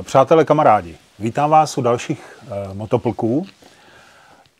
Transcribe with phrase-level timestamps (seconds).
[0.00, 3.46] Eh, Přátelé, kamarádi, vítám vás u dalších uh, motoplků.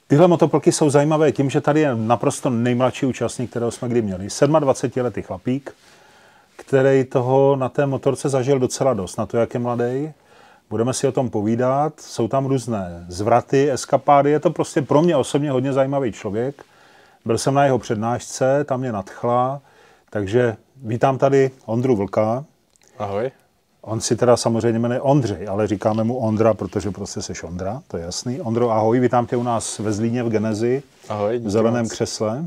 [0.07, 4.27] Tyhle motoplky jsou zajímavé tím, že tady je naprosto nejmladší účastník, kterého jsme kdy měli.
[4.27, 5.75] 27-letý chlapík,
[6.57, 10.13] který toho na té motorce zažil docela dost, na to, jak je mladý.
[10.71, 15.17] Budeme si o tom povídat, jsou tam různé zvraty, eskapády, je to prostě pro mě
[15.17, 16.65] osobně hodně zajímavý člověk.
[17.25, 19.61] Byl jsem na jeho přednášce, tam mě nadchla,
[20.11, 22.45] takže vítám tady Ondru Vlka.
[22.99, 23.31] Ahoj.
[23.83, 27.97] On si teda samozřejmě jmenuje Ondřej, ale říkáme mu Ondra, protože prostě seš Ondra, to
[27.97, 28.41] je jasný.
[28.41, 31.93] Ondro, ahoj, vítám tě u nás ve Zlíně v Genezi, Ahoj, v zeleném moc.
[31.93, 32.45] křesle.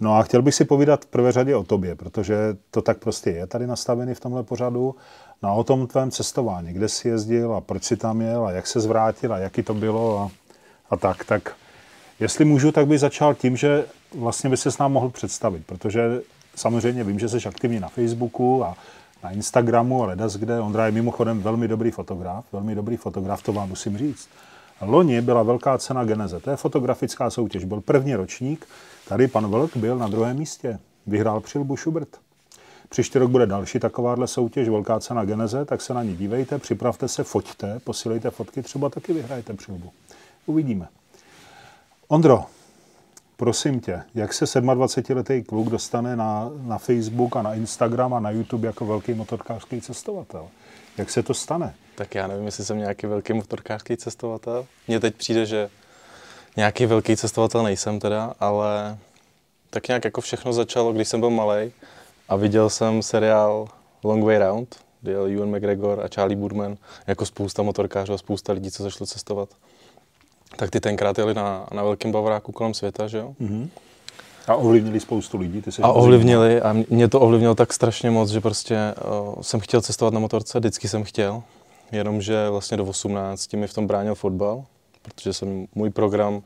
[0.00, 2.36] No a chtěl bych si povídat v prvé řadě o tobě, protože
[2.70, 4.94] to tak prostě je tady nastavený v tomhle pořadu.
[5.42, 8.50] No a o tom tvém cestování, kde jsi jezdil a proč jsi tam jel a
[8.50, 10.30] jak se zvrátil a jaký to bylo a,
[10.90, 11.24] a tak.
[11.24, 11.52] Tak
[12.20, 16.20] jestli můžu, tak bych začal tím, že vlastně by se s nám mohl představit, protože
[16.54, 18.76] samozřejmě vím, že jsi aktivní na Facebooku a
[19.24, 20.60] na Instagramu a ledas kde.
[20.60, 24.28] Ondra je mimochodem velmi dobrý fotograf, velmi dobrý fotograf, to vám musím říct.
[24.80, 28.66] Loni byla velká cena Geneze, to je fotografická soutěž, byl první ročník,
[29.08, 32.08] tady pan Vlk byl na druhém místě, vyhrál přilbu Schubert.
[32.88, 37.08] Příští rok bude další takováhle soutěž, velká cena Geneze, tak se na ní dívejte, připravte
[37.08, 39.90] se, foťte, posílejte fotky, třeba taky vyhrajete přilbu.
[40.46, 40.88] Uvidíme.
[42.08, 42.44] Ondro,
[43.38, 48.30] prosím tě, jak se 27-letý kluk dostane na, na Facebook a na Instagram a na
[48.30, 50.48] YouTube jako velký motorkářský cestovatel?
[50.98, 51.74] Jak se to stane?
[51.94, 54.66] Tak já nevím, jestli jsem nějaký velký motorkářský cestovatel.
[54.88, 55.70] Mně teď přijde, že
[56.56, 58.98] nějaký velký cestovatel nejsem teda, ale
[59.70, 61.72] tak nějak jako všechno začalo, když jsem byl malý
[62.28, 63.68] a viděl jsem seriál
[64.04, 66.76] Long Way Round, kde jel Ewan McGregor a Charlie Burman,
[67.06, 69.48] jako spousta motorkářů a spousta lidí, co zašlo cestovat.
[70.58, 73.34] Tak ty tenkrát jeli na, na velkém bavoráku kolem světa, že jo?
[73.40, 73.68] Mm-hmm.
[74.46, 75.62] A ovlivnili spoustu lidí.
[75.62, 78.94] Ty A ovlivnili a mě to ovlivnilo tak strašně moc, že prostě
[79.28, 81.42] uh, jsem chtěl cestovat na motorce, vždycky jsem chtěl,
[81.92, 84.64] jenomže vlastně do 18 mi v tom bránil fotbal,
[85.02, 86.42] protože jsem, můj program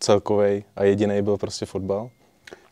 [0.00, 2.10] celkový a jediný byl prostě fotbal.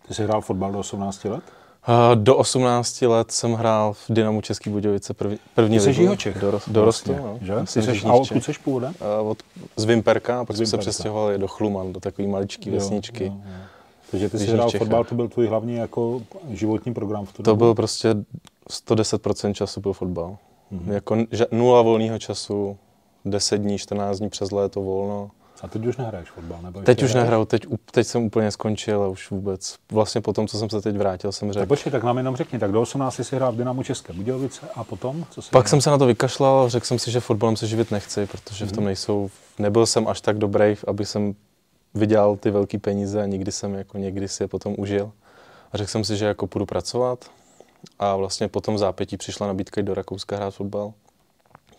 [0.09, 1.45] Ty jsi hrál fotbal do 18 let?
[1.89, 6.03] Uh, do 18 let jsem hrál v Dynamu Český Budějovice první, první Ty jsi ligu.
[6.03, 6.39] Jihočech.
[6.41, 7.67] Dorost, dorostu, Vlastně, no.
[7.67, 8.95] jsi, z a odkud jsi původem?
[9.21, 9.39] Uh, od,
[9.77, 13.25] z Vimperka a pak jsme se přestěhovali do Chluman, do takové maličké vesničky.
[13.25, 13.65] Jo, jo, jo.
[14.11, 17.51] Takže ty jsi hrál fotbal, to byl tvůj hlavní jako životní program v tu To
[17.51, 17.59] dobu?
[17.59, 18.15] byl prostě
[18.71, 20.37] 110% času byl fotbal.
[20.71, 20.81] Mhm.
[20.87, 20.93] Mm-hmm.
[20.93, 22.77] Jako ža- nula volného času,
[23.25, 25.31] 10 dní, 14 dní přes léto volno.
[25.63, 26.59] A teď už nehraješ fotbal?
[26.63, 29.77] Nebo Teď už nehraju, teď, teď jsem úplně skončil a už vůbec.
[29.93, 31.67] Vlastně po tom, co jsem se teď vrátil, jsem Tak řekl.
[31.67, 34.85] počkej, tak nám jenom řekni, tak do 18 jsi hrál v Dynamu České Budějovice a
[34.85, 35.25] potom?
[35.31, 35.69] Co jsi Pak hrál?
[35.71, 38.73] jsem se na to vykašlal, řekl jsem si, že fotbalem se živit nechci, protože v
[38.73, 41.35] tom nejsou, nebyl jsem až tak dobrý, aby jsem
[41.95, 45.13] vydělal ty velké peníze a nikdy jsem jako někdy si je potom užil.
[45.73, 47.25] A řekl jsem si, že jako půjdu pracovat
[47.99, 50.93] a vlastně potom v zápětí přišla nabídka do Rakouska hrát fotbal.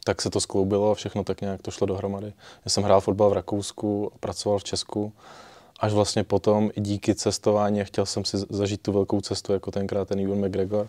[0.04, 2.34] Tak se to skloubilo a všechno tak nějak to šlo dohromady.
[2.66, 5.14] Já jsem hrál fotbal v Rakousku a pracoval v Česku.
[5.80, 9.72] Až vlastně potom i díky cestování a chtěl jsem si zažít tu velkou cestu, jako
[9.72, 10.88] tenkrát ten Ewan McGregor,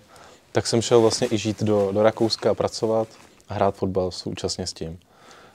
[0.53, 3.09] tak jsem šel vlastně i žít do, do Rakouska a pracovat
[3.49, 4.99] a hrát fotbal současně s tím.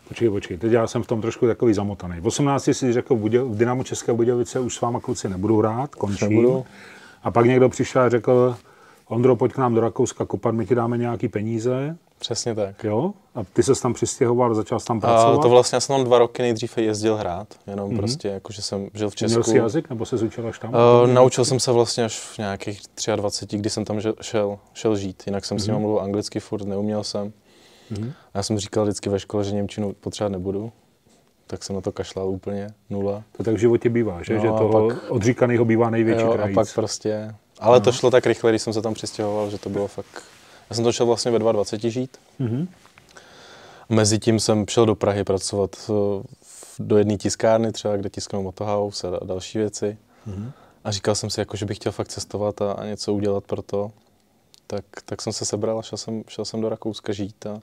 [0.07, 2.19] Počkej, počkej, teď já jsem v tom trošku takový zamotaný.
[2.19, 5.95] V 18 si řekl, v, v Dynamu České Budějovice už s váma kluci nebudu hrát,
[5.95, 6.29] končím.
[6.29, 6.65] Nebudu.
[7.23, 8.55] A pak někdo přišel a řekl,
[9.07, 12.83] Ondro, pojď k nám do Rakouska kopat, my ti dáme nějaký peníze, Přesně tak.
[12.83, 13.13] jo?
[13.35, 15.41] A ty se tam přistěhoval, začal jsi tam A pracovat.
[15.41, 17.97] to vlastně já jsem tam dva roky nejdřív jezdil hrát, jenom mm-hmm.
[17.97, 19.33] prostě jako, že jsem žil v Česku.
[19.33, 20.69] Měl jsi jazyk, nebo se učil až tam?
[20.69, 22.81] Uh, naučil jsem se vlastně až v nějakých
[23.15, 25.23] 23, kdy jsem tam šel, šel žít.
[25.25, 25.61] Jinak jsem mm-hmm.
[25.61, 27.33] s nimi mluvil anglicky furt, neuměl jsem.
[27.89, 28.13] Mhm.
[28.33, 30.71] Já jsem říkal vždycky ve škole, že Němčinu potřebovat nebudu.
[31.47, 33.23] Tak jsem na to kašlal úplně, nula.
[33.37, 34.35] To tak v životě bývá, že?
[34.35, 37.35] No že a toho pak- odříkaného bývá největší Jo, a pak prostě...
[37.59, 40.23] Ale to šlo tak rychle, když jsem se tam přistěhoval, že to bylo fakt...
[40.69, 42.17] Já jsem to šel vlastně ve 22 žít.
[42.39, 42.67] Mhm.
[43.89, 46.23] Mezitím jsem šel do Prahy pracovat eh,
[46.79, 49.97] do jedné tiskárny, třeba kde tisknou Motohouse a další věci.
[50.25, 50.51] Mhm.
[50.83, 53.61] A říkal jsem si, jako, že bych chtěl fakt cestovat a, a něco udělat pro
[53.61, 53.91] to.
[54.67, 57.45] Tak, tak jsem se sebral a šel jsem, šel jsem do Rakouska žít.
[57.45, 57.61] A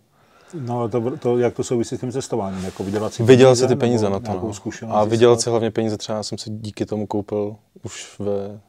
[0.55, 2.65] No to, to, jak to souvisí s tím cestováním?
[2.65, 4.53] Jako vydělat si vydělat peníze, si ty peníze na to.
[4.83, 4.97] No.
[4.97, 5.97] A vydělat si hlavně peníze.
[5.97, 8.61] Třeba jsem si díky tomu koupil už ve,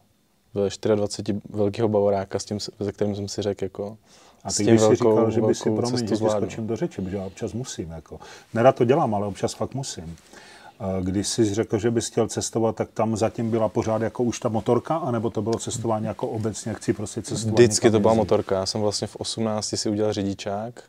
[0.54, 3.98] ve 24 velkého bavoráka, s tím, se kterým jsem si řekl, jako,
[4.44, 7.26] A tím když si říkal, že by si, promiň, že skočím do řeči, protože já
[7.26, 7.92] občas musím.
[7.92, 8.20] Jako.
[8.54, 10.16] Nerad to dělám, ale občas fakt musím.
[10.80, 14.40] A Když jsi řekl, že bys chtěl cestovat, tak tam zatím byla pořád jako už
[14.40, 18.20] ta motorka, anebo to bylo cestování jako obecně, chci prostě cestovat Vždycky to byla jezdit?
[18.20, 18.56] motorka.
[18.56, 20.84] Já jsem vlastně v 18 si udělal řidičák.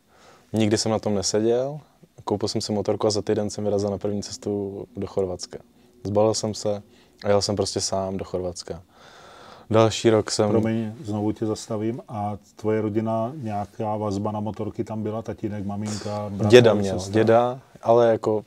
[0.53, 1.79] Nikdy jsem na tom neseděl.
[2.23, 5.57] Koupil jsem si motorku a za týden jsem vyrazil na první cestu do Chorvatska.
[6.03, 6.81] Zbalil jsem se
[7.23, 8.81] a jel jsem prostě sám do Chorvatska.
[9.69, 10.49] Další rok jsem...
[10.49, 12.01] Promiň, znovu tě zastavím.
[12.07, 15.21] A tvoje rodina, nějaká vazba na motorky tam byla?
[15.21, 17.13] Tatínek, maminka, bratr, Děda měl, sestra?
[17.21, 18.43] děda, ale jako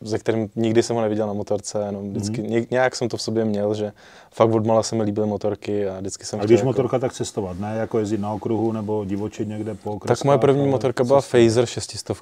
[0.00, 2.50] ze kterým nikdy jsem ho neviděl na motorce, jenom vždycky, Mhm.
[2.50, 2.66] mm-hmm.
[2.70, 3.92] nějak jsem to v sobě měl, že
[4.34, 7.12] fakt od mala se mi líbily motorky a vždycky jsem A když jako, motorka, tak
[7.12, 11.04] cestovat, ne jako jezdit na okruhu nebo divočit někde po okreskách, Tak moje první motorka
[11.04, 11.44] byla cestovat.
[11.44, 12.12] Phaser 600,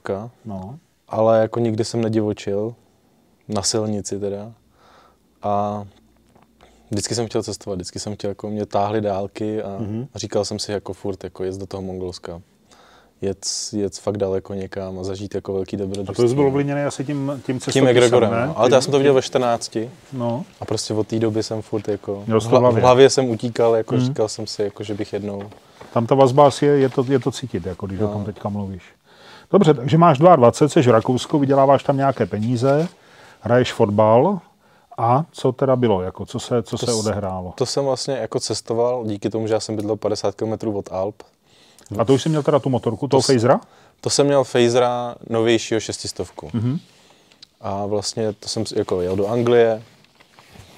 [0.44, 0.78] No,
[1.08, 2.74] ale jako nikdy jsem nedivočil,
[3.48, 4.52] na silnici teda.
[5.42, 5.84] A
[6.90, 9.86] vždycky jsem chtěl cestovat, vždycky jsem chtěl, jako mě táhly dálky a, Mhm.
[9.86, 10.06] mm-hmm.
[10.14, 12.40] a říkal jsem si jako furt, jako jet do toho Mongolska.
[13.22, 16.22] Jet, jet fakt daleko někam a zažít jako velký a dobrodružství.
[16.24, 18.46] to jsi byl ovlivněný asi tím, tím Tím cestopisem, McGregorem, ne?
[18.46, 18.58] no.
[18.58, 19.78] ale to já jsem to viděl ve 14
[20.12, 22.80] No, a prostě od té doby jsem furt jako, v, to hlavě.
[22.80, 24.04] v hlavě jsem utíkal, jako Mhm.
[24.04, 25.42] říkal jsem si, jako, že bych jednou,
[25.92, 28.08] tam ta vazba asi je, je to, je to cítit, jako když No.
[28.08, 28.82] o tom teďka mluvíš.
[29.52, 32.88] Dobře, takže máš 22, jsi v Rakousku, vyděláváš tam nějaké peníze,
[33.40, 34.40] hraješ fotbal
[35.00, 37.52] a co teda bylo, jako co se, co To se odehrálo?
[37.56, 41.22] to jsem vlastně jako cestoval díky tomu, že já jsem bydlel 50 km od Alp.
[41.98, 43.60] A to už jsi měl teda tu motorku, toho To Phasera?
[44.00, 46.50] To jsem měl Phasera novějšího šestistovku.
[46.52, 46.78] Mhm.
[47.60, 49.82] A vlastně to jsem jako jel do Anglie,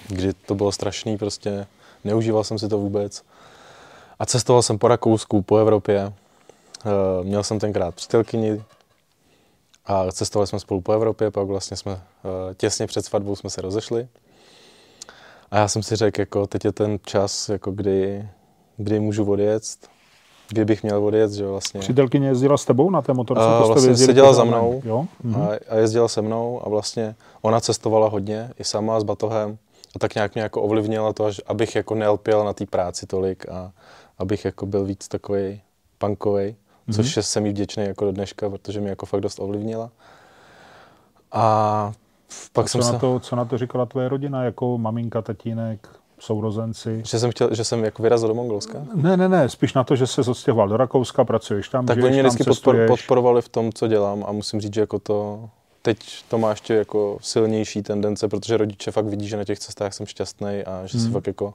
[0.08, 1.66] kdy to bylo strašný, prostě
[2.04, 3.22] neužíval jsem si to vůbec.
[4.18, 6.12] A cestoval jsem po Rakousku, po Evropě.
[6.86, 8.62] Eh, Měl jsem tenkrát přítelkyni
[9.90, 13.62] a cestovali jsme spolu po Evropě, pak vlastně jsme eh, těsně před svatbou jsme se
[13.62, 14.08] rozešli.
[15.50, 18.28] A já jsem si řekl, jako teď je ten čas, jako kdy,
[18.76, 19.62] kdy můžu odjet,
[20.48, 21.80] kdy bych měl odjet, že jo, vlastně.
[21.80, 23.44] Přítelkyně jezdila s tebou na té motorce?
[23.44, 24.82] A jste vlastně seděla za mnou.
[24.84, 25.06] Jo?
[25.22, 25.42] Mhm.
[25.42, 29.58] a, a jezdila se mnou a vlastně ona cestovala hodně, i sama s batohem
[29.96, 33.48] a tak nějak mě jako ovlivnila to, až, abych jako nelpěl na té práci tolik
[33.48, 33.72] a
[34.18, 35.60] abych jako byl víc takový
[35.98, 36.56] punkovej, Mhm.
[36.92, 39.90] Což je jsem jí vděčný jako do dneška, protože mě jako fakt dost ovlivnila.
[41.32, 41.92] A
[42.52, 45.22] pak A jsem co, se, na to, co na to říkala tvoje rodina, jako maminka,
[45.22, 45.88] tatínek,
[46.18, 47.02] sourozenci?
[47.06, 48.78] že jsem chtěl, že jsem jako vyrazil do Mongolska.
[48.94, 52.04] Ne, ne, ne, spíš na to, že se odstěhoval do Rakouska, pracuješ tam, Tak žiješ
[52.04, 55.48] oni mě vždycky podpor, podporovali v tom, co dělám a musím říct, že jako to
[55.82, 59.94] teď to má ještě jako silnější tendence, protože rodiče fakt vidí, že na těch cestách
[59.94, 61.12] jsem šťastný a že si Hmm.
[61.12, 61.54] fakt jako,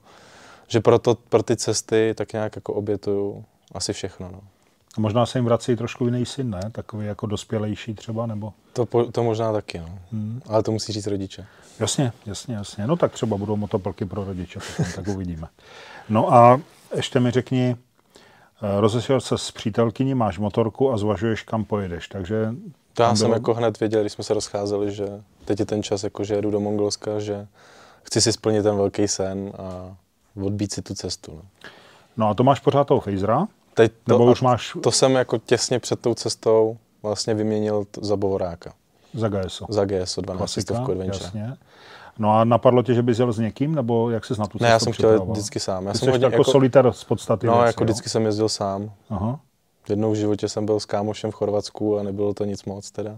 [0.68, 4.30] že pro, to, pro ty cesty tak nějak jako obětuju asi všechno.
[4.32, 4.40] No.
[4.98, 6.62] A možná se jim vrací trošku jiný syn, ne?
[6.72, 8.54] Takový jako dospělejší třeba, nebo?
[8.74, 10.00] To, po- to možná taky, no.
[10.12, 10.42] Hmm.
[10.48, 11.46] ale to musí říct rodiče.
[11.80, 12.88] Jasně, jasně, jasně.
[12.88, 15.48] No tak třeba budou motoplky pro rodiče, potom, tak uvidíme.
[16.10, 16.62] No a
[16.96, 17.76] ještě mi řekni,
[18.62, 22.54] eh, rozešel se s přítelkyní, máš motorku a zvažuješ, kam pojedeš, takže...
[22.94, 25.08] To já tam jsem bylo- jako hned věděl, když jsme se rozcházeli, že
[25.46, 27.48] teď je ten čas, jako že jedu do Mongolska, že
[28.04, 29.96] chci si splnit ten velký sen a
[30.44, 31.32] odbít si tu cestu.
[31.36, 31.42] No.
[32.18, 33.48] No a to máš pořád toho Phasera?
[33.76, 38.16] Teď to, Nebo už máš to jsem jako těsně před tou cestou vlastně vyměnil za
[38.16, 38.74] Bovoráka.
[39.14, 39.66] za GSO?
[39.70, 41.26] Za GSO 12 Klasika, stovku Adventure.
[41.26, 41.58] jasně.
[42.20, 44.64] No a napadlo tě, že bys jel s někým, nebo jak jsi na tu cestu
[44.64, 45.86] Ne, já jsem chtěl vždycky sám.
[45.86, 47.86] Já Ty jsem hodně jako, solitér z podstaty no, věci, jako jo?
[47.86, 48.92] vždycky jsem jezdil sám.
[49.10, 49.40] Aha.
[49.90, 53.18] Jednou v životě jsem byl s kámošem v Chorvatsku a nebylo to nic moc teda.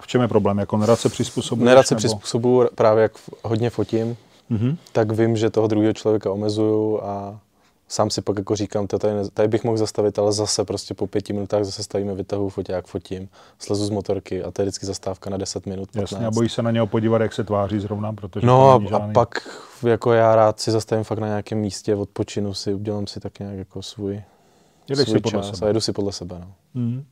[0.00, 0.58] V čem je problém?
[0.58, 1.66] Jako nerad se přizpůsobuješ?
[1.66, 1.98] Nerad se nebo...
[1.98, 3.12] přizpůsobuju, právě jak
[3.42, 4.16] hodně fotím,
[4.50, 4.76] Mhm.
[4.92, 7.38] tak vím, že toho druhého člověka omezuju a
[7.92, 11.06] sám si pak jako říkám, to tady, tady bych mohl zastavit, ale zase prostě po
[11.06, 15.30] pěti minutách zase stavíme vytahu, foťák, fotím, slezu z motorky a to je vždycky zastávka
[15.30, 16.12] na 10 minut, 15.
[16.12, 18.88] Jasně, a bojíš se na něho podívat, jak se tváří zrovna, protože No a, a
[18.88, 19.12] žádný...
[19.12, 19.28] pak
[19.86, 23.56] jako já rád si zastavím fakt na nějakém místě, odpočinu si, udělám si tak nějak
[23.56, 24.22] jako svůj,
[24.88, 25.66] Jedeš svůj si podle čas sebe.
[25.66, 26.36] a jedu si podle sebe.
[26.40, 26.52] No.
[26.74, 27.04] Mhm.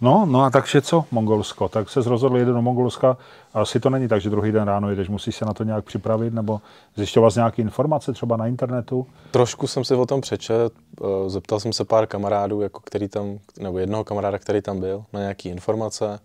[0.00, 1.68] No, no a takže co, Mongolsko?
[1.68, 3.16] Tak se rozhodl jít do Mongolska.
[3.54, 6.34] Asi to není tak, že druhý den ráno jedeš, musíš se na to nějak připravit,
[6.34, 6.60] nebo
[6.96, 9.06] zjišťovat nějaké informace třeba na internetu.
[9.30, 13.38] Trošku jsem si o tom přečet, eh, zeptal jsem se pár kamarádů, jako který tam,
[13.60, 16.18] nebo jednoho kamaráda, který tam byl, na nějaké informace.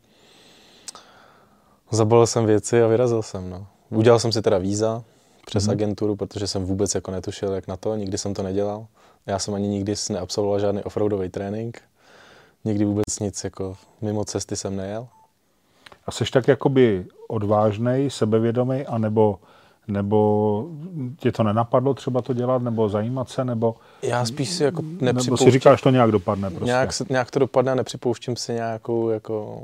[1.91, 3.49] Zabalil jsem věci a vyrazil jsem.
[3.49, 3.67] No.
[3.89, 5.03] Udělal jsem si teda víza
[5.45, 5.71] přes Mhm.
[5.71, 8.85] agenturu, protože jsem vůbec jako netušil, jak na to, nikdy jsem to nedělal.
[9.25, 11.81] Já jsem ani nikdy neabsolvoval žádný offroadový trénink.
[12.65, 15.07] Nikdy vůbec nic, jako mimo cesty jsem nejel.
[16.05, 19.39] A jsi tak jakoby odvážnej, sebevědomý, anebo
[19.87, 20.67] nebo
[21.17, 24.97] tě to nenapadlo třeba to dělat, nebo zajímat se, nebo, Já spíš si jako nebo
[24.99, 26.65] si nepřipouštím, říkáš, to nějak dopadne prostě.
[26.65, 29.61] nějak, se- nějak to dopadne a nepřipouštím si nějakou, jako,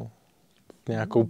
[0.89, 1.27] nějakou,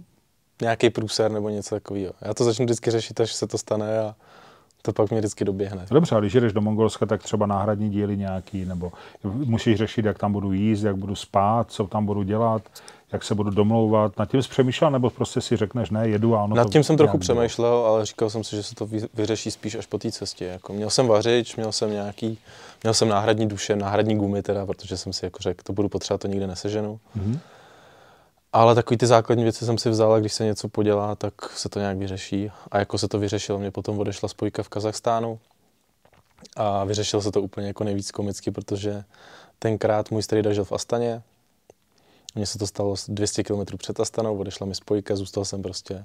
[0.62, 2.12] nějaký průser nebo něco takového.
[2.20, 4.14] Já to začnu vždycky řešit, až se to stane a
[4.82, 5.86] to pak mě vždycky doběhne.
[5.90, 8.92] Dobře, a když jdeš do Mongolska, tak třeba náhradní díly nějaký, nebo
[9.24, 12.62] musíš řešit, jak tam budu jíst, jak budu spát, co tam budu dělat,
[13.12, 14.18] jak se budu domlouvat.
[14.18, 16.84] Nad tím jsi přemýšlel, nebo prostě si řekneš, ne, jedu a ono Nad to tím
[16.84, 17.20] jsem trochu bylo?
[17.20, 20.44] přemýšlel, ale říkal jsem si, že se to vy- vyřeší spíš až po té cestě.
[20.44, 22.38] Jako měl jsem vařič, měl jsem nějaký,
[22.82, 26.20] měl jsem náhradní duše, náhradní gumy teda, protože jsem si jako řekl, to budu potřebovat,
[26.22, 27.00] to nikde neseženu.
[27.14, 27.38] Mhm.
[28.52, 31.68] Ale takový ty základní věci jsem si vzal a když se něco podělá, tak se
[31.68, 32.50] to nějak vyřeší.
[32.70, 35.38] A jako se to vyřešilo, mě potom odešla spojka v Kazachstánu.
[36.56, 39.04] A vyřešil se to úplně jako nejvíc komicky, protože
[39.58, 41.22] tenkrát můj strýda žil v Astaně.
[42.34, 46.04] Mně se to stalo 200 km před Astanou, odešla mi spojka, zůstal jsem prostě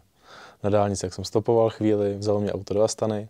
[0.64, 3.30] na dálnici, jak jsem stopoval chvíli, vzalo mě auto do Astany.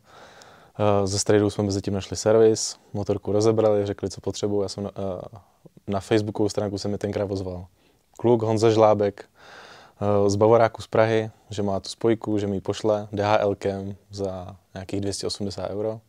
[1.05, 4.61] Ze strejdou jsme mezi tím našli servis, motorku rozebrali, řekli, co potřebuji.
[4.61, 4.91] Já jsem na,
[5.87, 7.65] na Facebookovou stránku se mi tenkrát ozval
[8.17, 9.25] kluk Honza Žlábek
[10.27, 15.01] z Bavoráku z Prahy, že má tu spojku, že mi ji pošle DHLkem za nějakých
[15.01, 15.99] 280 euro.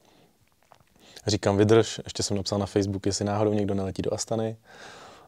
[1.26, 4.56] Říkám, vydrž, ještě jsem napsal na Facebook, jestli náhodou někdo neletí do Astany.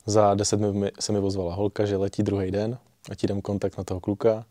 [0.07, 2.79] Za 10 minut se mi ozvala holka, že letí druhý den,
[3.11, 4.45] a ti dám kontakt na toho kluka.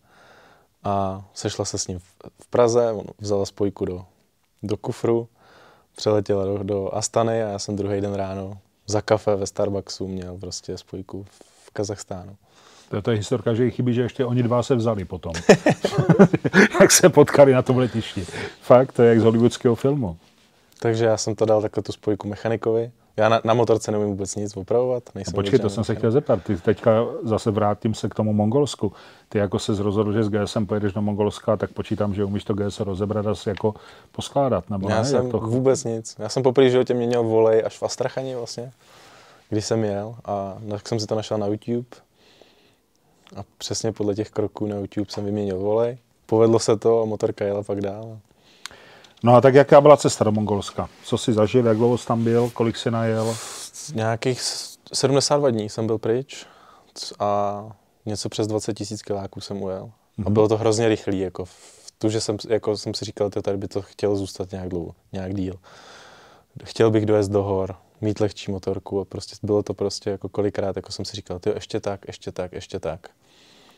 [0.83, 1.99] A sešla se s ním
[2.39, 4.05] v Praze, on vzala spojku do,
[4.63, 5.27] do kufru,
[5.95, 10.37] přeletěla do, do Astany a já jsem druhý den ráno za kafe ve Starbucksu měl
[10.37, 12.35] prostě spojku v Kazachstánu.
[13.01, 15.33] To je historka, že jí chybí, že ještě oni dva se vzali potom.
[16.79, 18.25] jak se potkali na tom letišti.
[18.61, 20.17] Fakt, to je jak z hollywoodského filmu.
[20.79, 22.91] Takže já jsem to dal takhle tu spojku mechanikovi.
[23.17, 25.03] Já na, na motorce nevím vůbec nic opravovat.
[25.15, 26.43] Nejsem no počkej, to jsem se chtěl zeptat.
[26.43, 28.93] Ty teďka zase vrátím se k tomu Mongolsku.
[29.29, 32.53] Ty jako se rozhodl, že s GSM pojedeš do Mongolska, tak počítám, že umíš to
[32.53, 33.75] GS rozebrat a si jako
[34.11, 35.05] poskládat, nebo Já ne?
[35.05, 35.39] jsem to...
[35.39, 36.15] vůbec nic.
[36.19, 38.71] Já jsem poprvé životě měnil volej až v Astrachani vlastně,
[39.49, 41.87] když jsem jel a tak jsem si to našel na YouTube.
[43.35, 45.97] A přesně podle těch kroků na YouTube jsem vyměnil volej.
[46.25, 48.19] Povedlo se to a motorka jela pak dál.
[49.23, 50.89] No a tak jaká byla cesta do Mongolska?
[51.03, 53.37] Co jsi zažil, jak dlouho jsi tam byl, kolik jsi najel?
[53.93, 54.41] Nějakých
[54.93, 56.45] 72 dní jsem byl pryč
[57.19, 57.63] a
[58.05, 59.83] něco přes 20 tisíc kiláků jsem ujel.
[59.83, 60.23] Mm-hmm.
[60.25, 60.33] A mhm.
[60.33, 63.57] bylo to hrozně rychlý, jako v tu, že jsem, jako jsem si říkal, že tady
[63.57, 65.55] by to chtělo zůstat nějak dlouho, nějak díl.
[66.63, 70.75] Chtěl bych dojezd do hor, mít lehčí motorku a prostě bylo to prostě jako kolikrát,
[70.75, 73.09] jako jsem si říkal, ty ještě tak, ještě tak, ještě tak.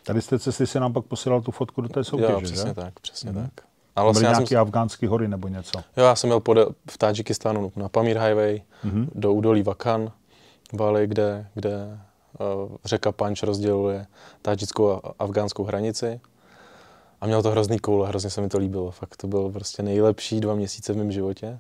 [0.04, 2.74] Tady jste cesty si nám pak posílal tu fotku do té soutěže, Jo, přesně že?
[2.74, 3.42] tak, přesně mm-hmm.
[3.56, 3.66] tak.
[3.96, 4.58] A vlastně Byly nějaké jsem...
[4.58, 5.80] afgánské hory nebo něco?
[5.98, 6.58] Jo, já jsem měl pod,
[6.90, 9.08] v Tadžikistánu na Pamír Highway mm-hmm.
[9.16, 10.12] do údolí Vakan,
[10.74, 12.00] Vali, kde, kde
[12.40, 14.08] uh, řeka Panč rozděluje
[14.42, 16.22] tadžickou a afgánskou hranici.
[17.22, 18.92] A měl to hrozný koule, hrozně se mi to líbilo.
[18.92, 21.58] Fakt to bylo prostě nejlepší dva měsíce v mém životě.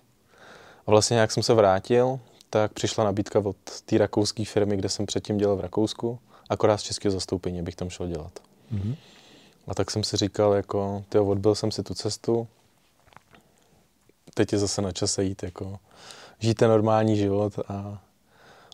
[0.87, 5.05] A vlastně jak jsem se vrátil, tak přišla nabídka od té rakouské firmy, kde jsem
[5.05, 8.39] předtím dělal v Rakousku, akorát z českého zastoupení bych tam šel dělat.
[8.73, 8.95] Mm-hmm.
[9.67, 12.47] A tak jsem si říkal, jako, tyjo, odbil jsem si tu cestu,
[14.33, 15.79] teď je zase na čase jít, jako,
[16.39, 18.01] žít ten normální život a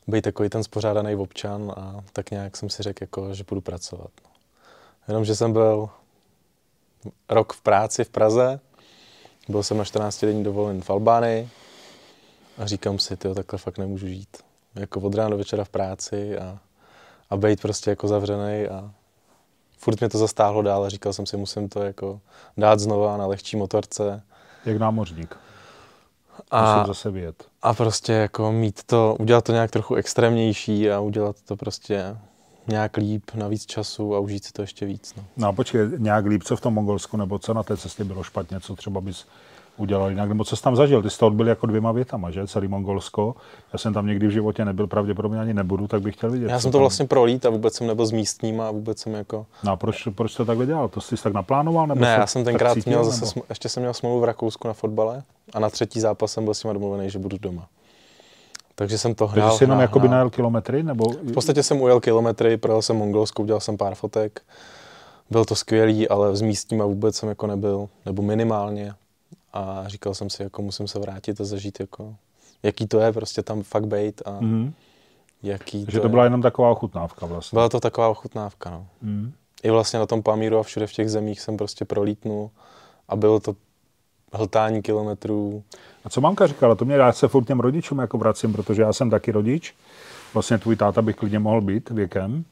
[0.08, 4.12] být takový ten spořádaný občan a tak nějak jsem si řekl, jako, že budu pracovat.
[5.08, 5.90] Jenomže jsem byl
[7.30, 8.60] rok v práci v Praze,
[9.50, 11.50] byl jsem na 14 denní dovolen v Albánii
[12.58, 14.38] a říkám si, tyjo, takhle fakt nemůžu žít.
[14.76, 16.60] Jako od rána do večera v práci a,
[17.30, 18.92] a být prostě jako zavřený a
[19.78, 22.20] furt mě to zastáhlo dál a říkal jsem si, musím to jako
[22.58, 24.24] dát znova na lehčí motorce.
[24.66, 25.38] Jak námořník.
[26.52, 27.46] A, Musím zase vyjet.
[27.62, 32.18] A prostě jako mít to, udělat to nějak trochu extrémnější a udělat to prostě
[32.68, 35.14] nějak líp, na víc času a užít si to ještě víc.
[35.18, 38.04] No, no a počkej, nějak líp, co v tom Mongolsku, nebo co na té cestě
[38.04, 39.26] bylo špatně, co třeba bys
[39.78, 41.02] udělal jinak, nebo co jsi tam zažil?
[41.02, 42.48] Ty jsi to odbyl jako dvěma větama, že?
[42.48, 43.36] Celý Mongolsko.
[43.74, 46.50] Já jsem tam někdy v životě nebyl, pravděpodobně ani nebudu, tak bych chtěl vidět.
[46.50, 46.82] Já jsem to tam...
[46.82, 49.46] vlastně prolít a vůbec jsem nebyl s místním a vůbec jsem jako...
[49.64, 50.90] No a proč, proč to takhle dělal?
[50.90, 51.88] To jsi tak naplánoval?
[51.88, 53.46] Nebo ne, já jsem tenkrát cítil, měl zase, nebo...
[53.50, 56.64] ještě jsem měl smlouvu v Rakousku na fotbale a na třetí zápas jsem byl s
[56.64, 57.68] nimi domluvený, že budu doma.
[58.76, 59.48] Takže jsem to hrál.
[59.48, 60.84] Takže jsi jenom jako by najel kilometry?
[60.84, 61.06] Nebo...
[61.10, 64.42] V podstatě jsem ujel kilometry, projel jsem Mongolsku, udělal jsem pár fotek.
[65.30, 68.94] Byl to skvělý, ale s místním vůbec jsem jako nebyl, nebo minimálně
[69.56, 72.16] a říkal jsem si, jako musím se vrátit a zažít, jako,
[72.64, 74.74] jaký to je prostě tam fakt bejt a mm.
[75.44, 77.56] jaký Že to, to byla jenom taková ochutnávka vlastně.
[77.56, 78.88] Byla to taková ochutnávka, no.
[79.02, 79.34] Mm.
[79.64, 82.50] I vlastně na tom Pamíru a všude v těch zemích jsem prostě prolítnul
[83.08, 83.56] a bylo to
[84.34, 85.64] hltání kilometrů.
[86.06, 86.76] A co mamka říkala?
[86.76, 89.76] To mě já se furt těm rodičům jako vracím, protože já jsem taky rodič.
[90.34, 92.46] Vlastně tvůj táta bych klidně mohl být věkem.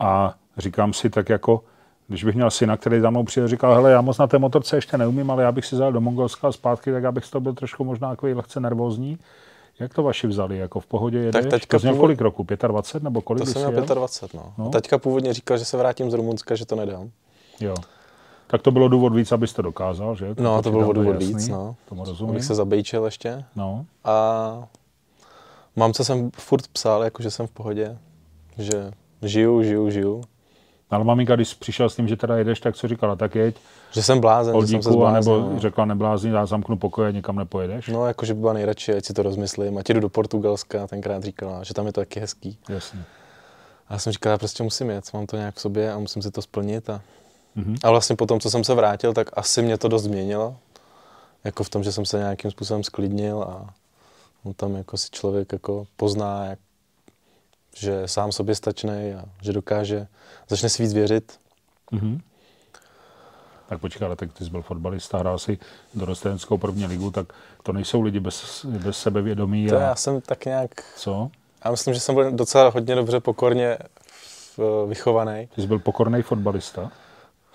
[0.00, 1.64] A říkám si tak jako,
[2.08, 4.76] když bych měl syna, který za mnou přijel, říkal, hele, já moc na té motorce
[4.76, 7.54] ještě neumím, ale já bych si vzal do Mongolska a zpátky, tak abych to byl
[7.54, 9.18] trošku možná takový lehce nervózní.
[9.80, 10.58] Jak to vaši vzali?
[10.58, 11.42] Jako v pohodě jedeš?
[11.42, 12.00] Tak teďka to původ...
[12.00, 12.46] kolik roku?
[12.68, 14.52] 25 nebo kolik To jsem měl 25, no.
[14.58, 14.66] no.
[14.66, 17.10] A teďka původně říkal, že se vrátím z Rumunska, že to nedám.
[17.60, 17.74] Jo.
[18.46, 20.34] Tak to bylo důvod víc, abyste dokázal, že?
[20.34, 21.76] To no, to bylo důvod víc, no.
[21.88, 22.30] Tomu rozumím.
[22.30, 23.44] Abych se zabejčil ještě.
[23.56, 23.86] No.
[24.04, 24.68] A
[25.76, 27.98] mamce jsem furt psal, jako že jsem v pohodě,
[28.58, 28.90] že
[29.22, 30.22] žiju, žiju, žiju.
[30.90, 33.56] Ale maminka, když přišel s tím, že teda jedeš, tak co říkala, tak jeď.
[33.92, 35.60] Že jsem blázen, že jsem se zblázen, nebo no.
[35.60, 37.88] řekla neblázni, já zamknu pokoje, nikam nepojedeš.
[37.88, 39.78] No, jakože by byla nejradši, ať si to rozmyslím.
[39.78, 42.58] Ať jdu do Portugalska, tenkrát říkala, že tam je to taky hezký.
[42.68, 43.00] Jasně.
[43.88, 46.22] A já jsem říkal, já prostě musím jet, mám to nějak v sobě a musím
[46.22, 46.90] si to splnit.
[46.90, 47.00] A,
[47.56, 47.76] mm-hmm.
[47.84, 50.56] a vlastně po tom, co jsem se vrátil, tak asi mě to dost změnilo.
[51.44, 53.74] jako v tom, že jsem se nějakým způsobem sklidnil a
[54.44, 56.58] on tam jako si člověk jako pozná, jak,
[57.78, 60.06] že je sám sobě stačný a že dokáže,
[60.48, 61.38] začne si víc věřit.
[61.92, 62.20] Mm-hmm.
[63.68, 65.58] Tak počkej, ale tak ty jsi byl fotbalista, hrál si
[65.94, 67.26] dorostenskou první ligu, tak
[67.62, 69.66] to nejsou lidi bez, bez sebevědomí.
[69.66, 69.80] To a...
[69.80, 70.70] já jsem tak nějak...
[70.96, 71.30] Co?
[71.64, 73.78] Já myslím, že jsem byl docela hodně dobře pokorně
[74.86, 75.48] vychovaný.
[75.54, 76.90] Ty jsi byl pokorný fotbalista?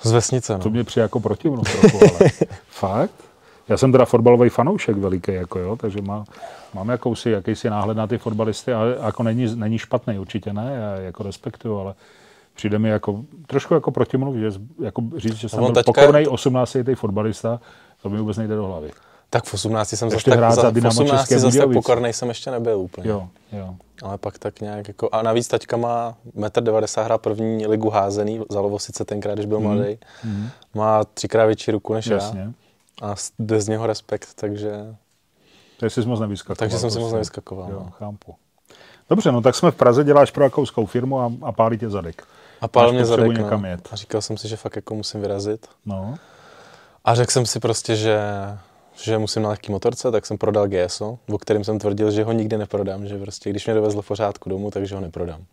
[0.01, 0.59] Z vesnice, no.
[0.59, 2.29] To mě přijde jako protivno trochu, ale
[2.67, 3.11] fakt?
[3.69, 6.23] Já jsem teda fotbalový fanoušek veliký, jako jo, takže má,
[6.73, 10.95] mám jakousi, jakýsi náhled na ty fotbalisty, ale jako není, není špatný, určitě ne, já
[10.95, 11.93] jako respektuju, ale
[12.53, 14.51] přijde mi jako, trošku jako protimluv, že
[14.83, 17.59] jako říct, že jsem no, byl pokorný 18 letý fotbalista,
[18.01, 18.91] to mi vůbec nejde do hlavy.
[19.29, 22.79] Tak v 18 jsem zase tak, za, v 18 zase tak pokornej jsem ještě nebyl
[22.79, 23.09] úplně.
[23.09, 23.75] Jo, jo.
[24.03, 28.41] Ale pak tak nějak jako, a navíc taťka má 1,90 m, hra první ligu házený,
[28.49, 29.65] za Lovosice tenkrát, když byl mm.
[29.65, 29.97] mladý.
[30.23, 30.49] Mm.
[30.73, 32.39] Má třikrát větší ruku než Jasně.
[32.39, 32.51] já.
[33.03, 34.95] A jde z něho respekt, takže...
[35.79, 36.55] Takže jsi moc nevyskakoval.
[36.55, 37.15] Takže jsem si moc prostě.
[37.15, 37.71] nevyskakoval.
[37.71, 37.91] Jo, no.
[37.91, 38.35] chápu.
[39.09, 42.27] Dobře, no tak jsme v Praze, děláš pro jakouskou firmu a, a pálí tě zadek.
[42.61, 43.43] A pál mě zadek, no.
[43.43, 43.89] někam jet.
[43.91, 45.67] A říkal jsem si, že fakt jako musím vyrazit.
[45.85, 46.15] No.
[47.05, 48.19] A řekl jsem si prostě, že
[48.95, 52.31] že musím na lehký motorce, tak jsem prodal GSO, o kterém jsem tvrdil, že ho
[52.31, 55.45] nikdy neprodám, že prostě když mě dovezlo v pořádku domů, takže ho neprodám.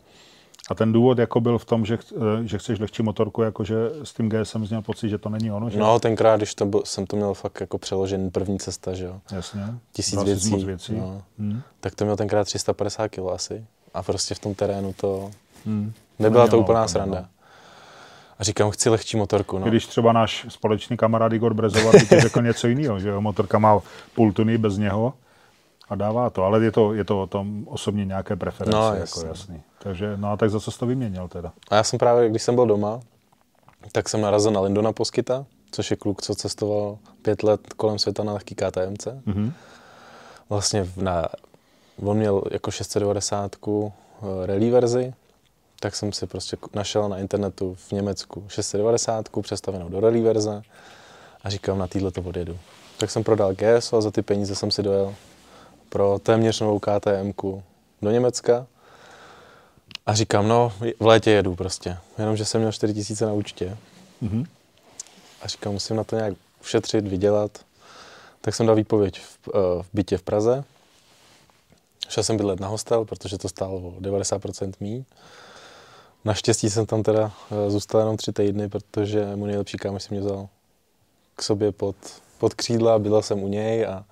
[0.71, 4.13] A ten důvod jako byl v tom, že, eh, že chceš lehčí motorku, jakože s
[4.13, 5.71] tím GSM měl pocit, že to není ono?
[5.71, 5.79] Že?
[5.79, 9.21] No, tenkrát, když to byl, jsem to měl fakt jako přeložen první cesta, že jo.
[9.33, 9.61] Jasně.
[9.93, 10.51] Tisíc věcí.
[10.51, 10.95] Moc věcí.
[10.97, 11.23] No.
[11.39, 11.63] Hmm.
[11.81, 13.65] Tak to měl tenkrát 350 kg asi.
[13.95, 15.31] A prostě v tom terénu to
[15.67, 15.93] hmm.
[16.19, 17.21] nebyla to, to úplná sranda.
[17.21, 17.27] No.
[18.39, 19.59] A říkám, chci lehčí motorku.
[19.59, 19.67] No.
[19.67, 23.81] Když třeba náš společný kamarád Igor Brezova ti řekl něco jiného, že motorka má
[24.15, 25.15] půl tuny bez něho
[25.91, 29.27] a dává to, ale je to, je to o tom osobně nějaké preference, no, jako
[29.27, 29.63] jasný.
[29.79, 31.53] Takže, no a tak za co jsi to vyměnil teda?
[31.71, 33.01] A já jsem právě, když jsem byl doma,
[33.93, 38.25] tak jsem narazil na Lindona Poskyta, což je kluk, co cestoval pět let kolem světa
[38.25, 39.07] na lehký KTMC.
[39.07, 39.53] Mm-hmm.
[40.49, 41.29] Vlastně na,
[42.03, 43.91] on měl jako 690 uh,
[44.47, 45.15] rally verzi,
[45.81, 50.63] tak jsem si prostě našel na internetu v Německu 690 přestavenou do rally verze
[51.45, 52.59] a říkám, na týhle to odjedu.
[52.99, 55.15] Tak jsem prodal GSO a za ty peníze jsem si dojel
[55.91, 57.33] pro téměř novou KTM
[58.03, 58.67] do Německa
[60.07, 63.77] a říkám, no v létě jedu prostě, jenomže jsem měl 4000 na účtě
[64.23, 64.47] mm-hmm.
[65.43, 67.59] a říkám, musím na to nějak ušetřit, vydělat.
[68.41, 70.65] Tak jsem dal výpověď v, eh, v bytě v Praze.
[72.09, 75.05] Šel jsem bydlet na hostel, protože to stálo o 90% míň.
[76.25, 80.21] Naštěstí jsem tam teda eh, zůstal jenom tři týdny, protože můj nejlepší kámoš si mě
[80.21, 80.49] vzal
[81.37, 81.97] k sobě pod,
[82.39, 84.05] pod křídla, byl jsem u něj a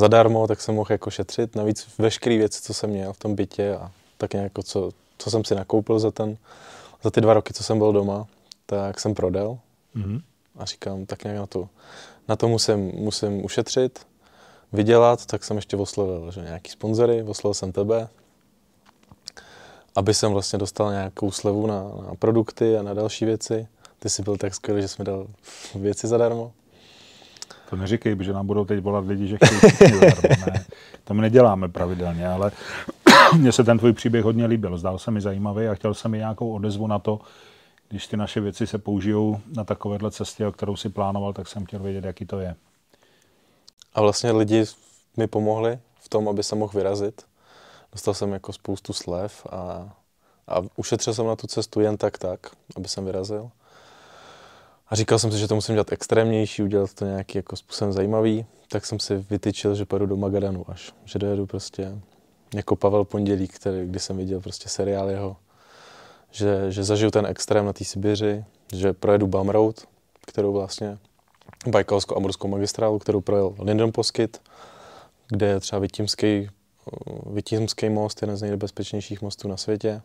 [0.00, 1.56] zadarmo, tak jsem mohl jako šetřit.
[1.56, 5.44] Navíc veškeré věci, co jsem měl v tom bytě a tak nějak, co, co jsem
[5.44, 6.36] si nakoupil za, ten,
[7.02, 8.26] za ty dva roky, co jsem byl doma,
[8.66, 9.58] tak jsem prodal.
[9.96, 10.20] Mm-hmm.
[10.56, 11.68] A říkám, tak nějak na to,
[12.28, 14.06] na to musím, musím ušetřit,
[14.72, 18.08] vydělat, tak jsem ještě oslovil že nějaký sponzory, oslovil jsem tebe,
[19.96, 23.68] aby jsem vlastně dostal nějakou slevu na, na produkty a na další věci.
[23.98, 25.26] Ty jsi byl tak skvělý, že jsi mi dal
[25.74, 26.52] věci zadarmo.
[27.70, 30.00] To neříkej, že nám budou teď volat lidi, že chtějí.
[30.46, 30.64] Ne,
[31.04, 32.52] to my neděláme pravidelně, ale
[33.36, 34.78] mně se ten tvůj příběh hodně líbil.
[34.78, 37.20] Zdál se mi zajímavý a chtěl jsem mi nějakou odezvu na to,
[37.88, 41.64] když ty naše věci se použijou na takovéhle cestě, o kterou si plánoval, tak jsem
[41.64, 42.54] chtěl vědět, jaký to je.
[43.94, 44.64] A vlastně lidi
[45.16, 47.22] mi pomohli v tom, aby se mohl vyrazit
[47.92, 49.92] dostal jsem jako spoustu slev a,
[50.48, 52.40] a ušetřil jsem na tu cestu jen tak tak,
[52.76, 53.50] aby jsem vyrazil.
[54.90, 58.46] A říkal jsem si, že to musím dělat extrémnější, udělat to nějaký jako způsobem zajímavý,
[58.68, 61.98] tak jsem si vytyčil, že pojedu do Magadanu až, že dojedu prostě
[62.54, 65.36] jako Pavel Pondělík, který, kdy jsem viděl prostě seriál jeho,
[66.30, 69.80] že, že zažiju ten extrém na té Sibiři, že projedu Bum Road,
[70.26, 70.98] kterou vlastně
[71.66, 74.42] Bajkalsko-Amorskou magistrálu, kterou projel Lindon Poskyt,
[75.28, 76.50] kde je třeba Vytímský
[77.26, 80.02] Vytímský most, jeden z nejbezpečnějších mostů na světě.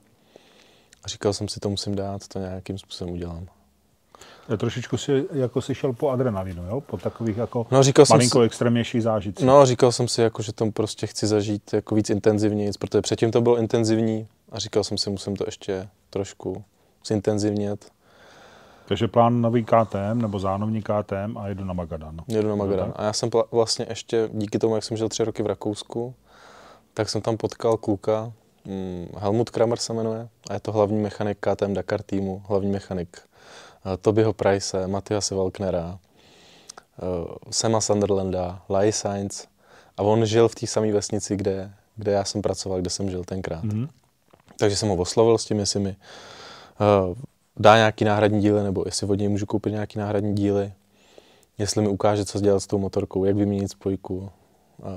[1.03, 3.47] A říkal jsem si, to musím dát, to nějakým způsobem udělám.
[4.57, 6.81] Trošičku si, jako si šel po adrenalinu, jo?
[6.81, 9.47] Po takových jako no, říkal malinko si, extrémnější zážitcích.
[9.47, 13.31] No, říkal jsem si, jako, že to prostě chci zažít jako víc intenzivně, protože předtím
[13.31, 16.63] to bylo intenzivní a říkal jsem si, musím to ještě trošku
[17.05, 17.85] zintenzivnět.
[18.87, 22.17] Takže plán nový KTM nebo zánovní KTM a jedu na Magadan.
[22.27, 22.93] Jedu na Magadan.
[22.95, 26.13] A já jsem vlastně ještě díky tomu, jak jsem žil tři roky v Rakousku,
[26.93, 28.31] tak jsem tam potkal kluka,
[28.65, 33.17] mm, Helmut Kramer se jmenuje, a je to hlavní mechanik KTM Dakar týmu, hlavní mechanik
[34.01, 35.99] Tobyho Price, Matiase Walknera,
[37.01, 39.47] uh, Sema Sunderlanda, Lai Sainz
[39.97, 43.23] a on žil v té samé vesnici, kde, kde já jsem pracoval, kde jsem žil
[43.23, 43.63] tenkrát.
[43.63, 43.89] Mm-hmm.
[44.59, 45.95] Takže jsem ho oslovil s tím, jestli mi
[47.09, 47.15] uh,
[47.57, 50.73] dá nějaký náhradní díly, nebo jestli od něj můžu koupit nějaký náhradní díly.
[51.57, 54.29] jestli mi ukáže, co dělat s tou motorkou, jak vyměnit spojku,
[54.83, 54.89] a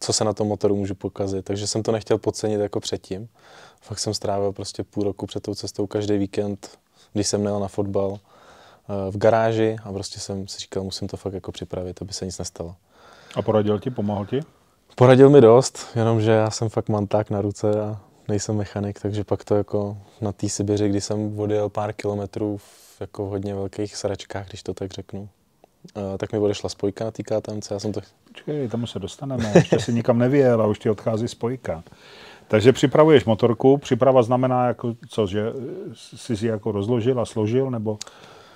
[0.00, 1.44] co se na tom motoru můžu pokazit.
[1.44, 3.28] Takže jsem to nechtěl podcenit jako předtím.
[3.80, 6.78] Fakt jsem strávil prostě půl roku před tou cestou každý víkend,
[7.12, 11.16] když jsem měl na fotbal eh, v garáži a prostě jsem si říkal, musím to
[11.16, 12.74] fakt jako připravit, aby se nic nestalo.
[13.34, 14.40] A poradil ti, pomohl ti?
[14.94, 19.44] Poradil mi dost, jenomže já jsem fakt manták na ruce a nejsem mechanik, takže pak
[19.44, 24.48] to jako na té Sibiři, kdy jsem odjel pár kilometrů v jako hodně velkých sračkách,
[24.48, 25.28] když to tak řeknu,
[25.96, 28.00] uh, tak mi odešla spojka na té KTMC, já jsem to...
[28.28, 31.84] Počkej, tam se dostaneme, ještě si nikam nevěl a už ti odchází spojka.
[32.48, 35.52] Takže připravuješ motorku, příprava znamená jako co, že
[35.94, 37.98] jsi si jako rozložil a složil, nebo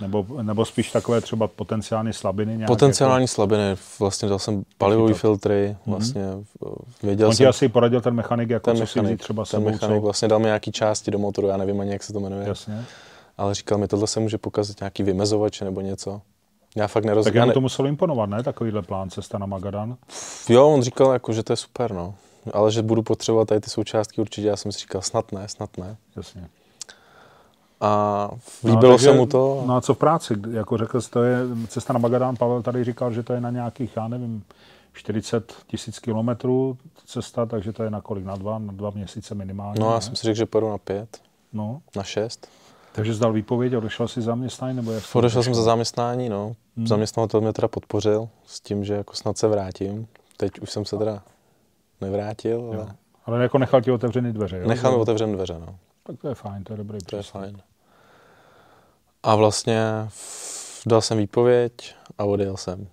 [0.01, 2.57] nebo, nebo spíš takové třeba potenciální slabiny?
[2.57, 3.35] Nějak potenciální jako...
[3.35, 3.77] slabiny.
[4.01, 5.97] Vlastně dal jsem palivový filtry, mhm.
[5.97, 6.77] vlastně mm-hmm.
[7.03, 7.45] věděl On jsem...
[7.45, 10.01] ti asi poradil ten mechanik, jako ten co mechanik, si třeba ten sebou, mechanik co?
[10.01, 12.49] vlastně dal mi nějaký části do motoru, já nevím ani, jak se to jmenuje.
[12.49, 12.85] Jasně.
[13.39, 16.21] Ale říkal mi, tohle se může pokazit nějaký vymezovač nebo něco.
[16.77, 17.41] Já fakt nerozumím.
[17.41, 18.43] Tak já to musel imponovat, ne?
[18.43, 19.97] Takovýhle plán cesta na Magadan.
[20.49, 22.15] Jo, on říkal, jako, že to je super, no.
[22.53, 25.79] Ale že budu potřebovat tady ty součástky určitě, já jsem si říkal, snad ne, snad
[25.79, 25.97] ne.
[26.17, 26.49] Jasně.
[27.81, 28.31] A
[28.65, 29.65] líbilo no, se mu to.
[29.67, 30.35] No a co v práci?
[30.51, 33.97] Jako řekl to je cesta na Magadán, Pavel tady říkal, že to je na nějakých,
[33.97, 34.45] já nevím,
[34.93, 38.25] 40 tisíc kilometrů cesta, takže to je na kolik?
[38.25, 39.81] Na dva, na dva měsíce minimálně.
[39.81, 40.01] No já ne?
[40.01, 41.19] jsem si řekl, že pojedu na pět.
[41.53, 41.81] No.
[41.97, 42.49] Na šest.
[42.93, 44.77] Takže zdal výpověď odešel si zaměstnání?
[44.77, 46.57] Nebo jak odešel jsem za zaměstnání, no.
[46.77, 46.87] Hmm.
[46.87, 50.07] Zaměstnavatel mě teda podpořil s tím, že jako snad se vrátím.
[50.37, 51.23] Teď už jsem se teda
[52.01, 52.77] nevrátil, ale...
[52.77, 52.87] Jo.
[53.27, 54.69] Ale jako nechal ti otevřený dveře, jo?
[54.69, 55.79] Nechal mi otevřený dveře, no.
[56.03, 57.61] Tak to je fajn, to je dobrý To je fajn.
[59.23, 60.09] A vlastně
[60.87, 62.87] dal jsem výpověď a odjel jsem.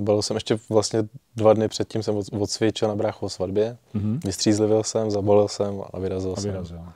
[0.00, 1.02] Byl jsem ještě vlastně
[1.36, 4.20] dva dny předtím jsem odsvědčil na bráchu o svatbě, mm-hmm.
[4.24, 6.76] vystřízlivil jsem, zabolil jsem a vyrazil, a vyrazil.
[6.76, 6.92] jsem.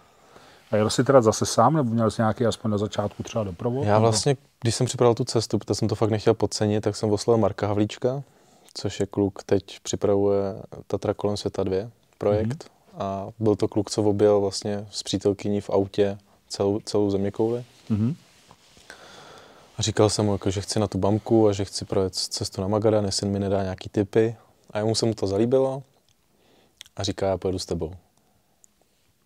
[0.71, 3.87] A jel jsi teda zase sám, nebo měl jsi nějaký aspoň na začátku třeba doprovod?
[3.87, 7.11] Já vlastně, když jsem připravil tu cestu, protože jsem to fakt nechtěl podcenit, tak jsem
[7.11, 8.23] oslovil Marka Havlíčka,
[8.75, 10.43] což je kluk, teď připravuje
[10.87, 12.65] Tatra kolem světa 2 projekt.
[12.65, 13.03] Mm-hmm.
[13.03, 17.65] A byl to kluk, co objel vlastně s přítelkyní v autě celou, celou zeměkouli.
[17.91, 18.15] Mm-hmm.
[19.77, 22.61] A říkal jsem mu, jako, že chci na tu bamku a že chci projet cestu
[22.61, 24.37] na Magadan, jestli mi nedá nějaký typy.
[24.71, 25.83] A jemu se mu to zalíbilo
[26.97, 27.93] a říká, já pojedu s tebou.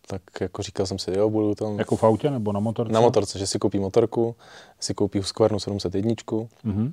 [0.07, 1.79] Tak jako říkal jsem si, jo, budu tam...
[1.79, 2.93] Jako v autě nebo na motorce?
[2.93, 4.37] Na motorce, že si koupí motorku,
[4.81, 6.93] si koupí Husqvarnu 701 mm-hmm.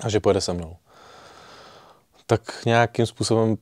[0.00, 0.76] a že pojede se mnou.
[2.32, 3.56] Tak nějakým způsobem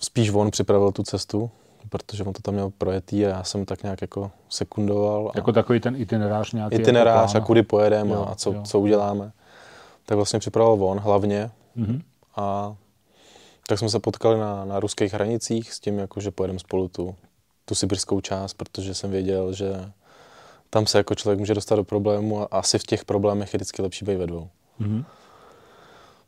[0.00, 1.50] spíš on připravil tu cestu,
[1.88, 5.28] protože on to tam měl projetý a já jsem tak nějak jako sekundoval.
[5.28, 6.76] A jako takový ten itinerář nějaký?
[6.76, 8.62] Itinerář jako a kudy pojedeme a co, jo.
[8.62, 9.32] co uděláme.
[10.06, 12.00] Tak vlastně připravoval on hlavně mm-hmm.
[12.36, 12.76] a
[13.68, 17.14] tak jsme se potkali na, na ruských hranicích s tím, jako, že pojedeme spolu tu,
[17.64, 19.92] tu sibirskou část, protože jsem věděl, že
[20.70, 23.82] tam se jako člověk může dostat do problému a asi v těch problémech je vždycky
[23.82, 24.48] lepší být ve dvou.
[24.80, 25.04] Mm-hmm.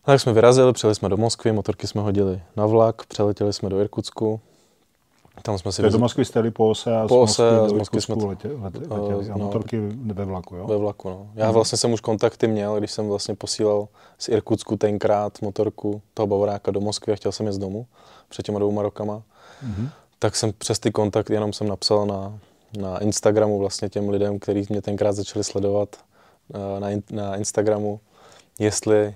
[0.05, 3.81] Tak jsme vyrazili, přijeli jsme do Moskvy, motorky jsme hodili na vlak, přeletěli jsme do
[3.81, 4.41] Irkutsku,
[5.43, 5.83] tam jsme si...
[5.83, 9.31] Do Moskvy jste po ose a po ose a z Moskvy jsme letěli, letěli, letěli
[9.31, 10.67] a no, motorky ve vlaku, jo?
[10.67, 11.31] Ve vlaku, no.
[11.35, 11.55] Já hmm.
[11.55, 13.89] vlastně jsem už kontakty měl, když jsem vlastně posílal
[14.19, 17.87] z Irkutsku tenkrát motorku toho Bavoráka do Moskvy a chtěl jsem jít z domu
[18.29, 19.23] před těma dvouma rokama.
[19.63, 19.89] Hmm.
[20.19, 22.39] Tak jsem přes ty kontakty jenom jsem napsal na,
[22.79, 25.97] na Instagramu vlastně těm lidem, kteří mě tenkrát začali sledovat
[26.55, 28.01] eh, na, na Instagramu,
[28.59, 29.15] jestli eh,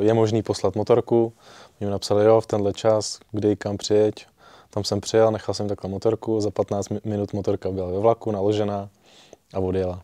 [0.00, 1.32] je možný poslat motorku.
[1.80, 4.26] Mě napsali, jo, v tenhle čas, kdy kam přijeď,
[4.70, 8.88] tam jsem přijel, nechal jsem takhle motorku, za 15 minut motorka byla ve vlaku, naložená
[9.54, 10.02] a odjela.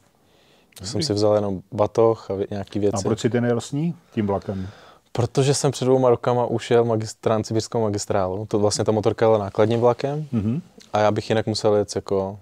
[0.81, 2.97] Já jsem si vzal jenom batoh a nějaký věci.
[2.97, 4.69] A proč si ty nejel s ní, tím vlakem?
[5.13, 8.47] Protože jsem před dvouma rokama ušel magist- transsibirskou magistrálu.
[8.47, 10.61] To vlastně ta motorka jela nákladním vlakem mm-hmm.
[10.93, 12.39] a já bych jinak musel jet jako,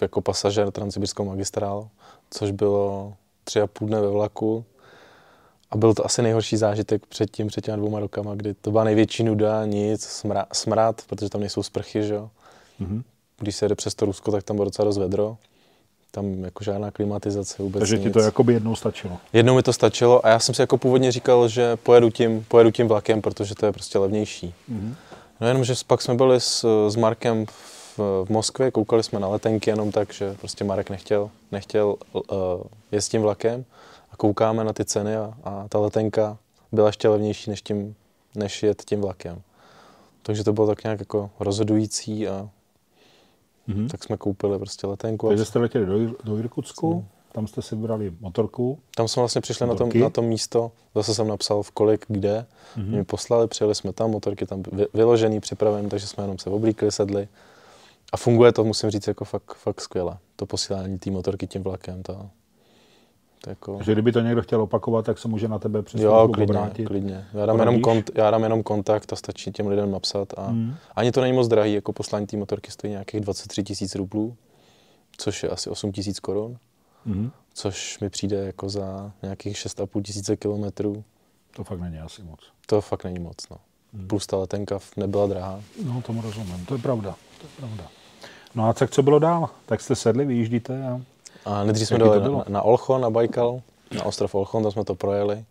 [0.00, 1.88] jako pasažer transsibirskou magistrálu,
[2.30, 3.12] což bylo
[3.44, 4.64] tři a půl dne ve vlaku
[5.72, 8.84] a byl to asi nejhorší zážitek před tím, před těmi dvouma rokama, kdy to byla
[8.84, 12.30] největší nuda, nic, smra, smrad, protože tam nejsou sprchy, že jo.
[12.80, 13.02] Mm-hmm.
[13.38, 15.36] Když se jde přes to Rusko, tak tam bylo docela dost vedro.
[16.10, 18.04] Tam jako žádná klimatizace vůbec Takže nic.
[18.04, 19.18] ti to jako by jednou stačilo?
[19.32, 22.70] Jednou mi to stačilo a já jsem si jako původně říkal, že pojedu tím, pojedu
[22.70, 24.54] tím vlakem, protože to je prostě levnější.
[24.72, 24.94] Mm-hmm.
[25.40, 29.28] No jenom, že pak jsme byli s, s Markem v, v Moskvě, koukali jsme na
[29.28, 32.22] letenky jenom tak, že prostě Marek nechtěl, nechtěl uh,
[32.92, 33.64] jezdit tím vlakem
[34.22, 36.38] koukáme na ty ceny a, a ta letenka
[36.72, 37.94] byla ještě levnější než, tím,
[38.34, 39.42] než jet tím vlakem.
[40.22, 42.48] Takže to bylo tak nějak jako rozhodující a
[43.68, 43.88] mm-hmm.
[43.88, 45.28] tak jsme koupili prostě letenku.
[45.28, 48.78] Takže jste letěli do, do Irkutsku, tam jste si vybrali motorku.
[48.96, 52.46] Tam jsme vlastně přišli na tom, na tom místo, zase jsem napsal v kolik, kde.
[52.76, 52.88] Mm-hmm.
[52.88, 54.62] Mě poslali, přijeli jsme tam, motorky tam
[54.94, 57.28] vyložený, připravený, takže jsme jenom se oblíkli, sedli.
[58.12, 60.18] A funguje to, musím říct, jako fakt, fakt skvěle.
[60.36, 62.30] To posílání té motorky tím vlakem, to, To
[63.46, 63.78] jako...
[63.82, 66.84] Že kdyby to někdo chtěl opakovat, tak se může na tebe přes Jo, klidně, obrátit.
[66.86, 67.24] klidně.
[67.34, 70.28] Já dám, jenom kont, já dám jenom kontakt a stačí těm lidem napsat.
[70.36, 70.74] A Hmm.
[70.96, 74.36] Ani to není moc drahý, jako poslání té motorky stojí nějakých 23 tisíc rublů,
[75.16, 76.56] což je asi 8 tisíc korun,
[77.06, 77.30] Mhm.
[77.54, 81.04] což mi přijde jako za nějakých 6,5 tisíce kilometrů.
[81.56, 82.40] To fakt není asi moc.
[82.66, 83.56] To fakt není moc, no.
[83.94, 84.08] Hmm.
[84.08, 85.60] Plus ta letenka nebyla drahá.
[85.84, 87.14] No, tomu rozumím, to je pravda.
[87.40, 87.88] To je pravda.
[88.54, 89.50] No a tak co bylo dál?
[89.66, 91.00] Tak jste sedli, vyjíždíte a...
[91.44, 93.60] A nejdřív jsme dali na, na Olchon, na Baikal,
[93.96, 95.44] na ostrov Olchon, tam jsme to projeli.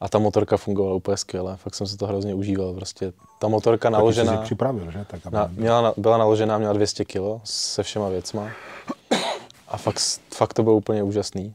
[0.00, 2.74] A ta motorka fungovala úplně skvěle, fakt jsem si to hrozně užíval.
[2.74, 5.04] Prostě ta motorka Taky jsi si naložená, připravil, že?
[5.08, 8.48] Tak, na, měla, byla naložená, měla 200 kg se všema věcma.
[9.68, 10.00] A fakt,
[10.34, 11.54] fakt to bylo úplně úžasný.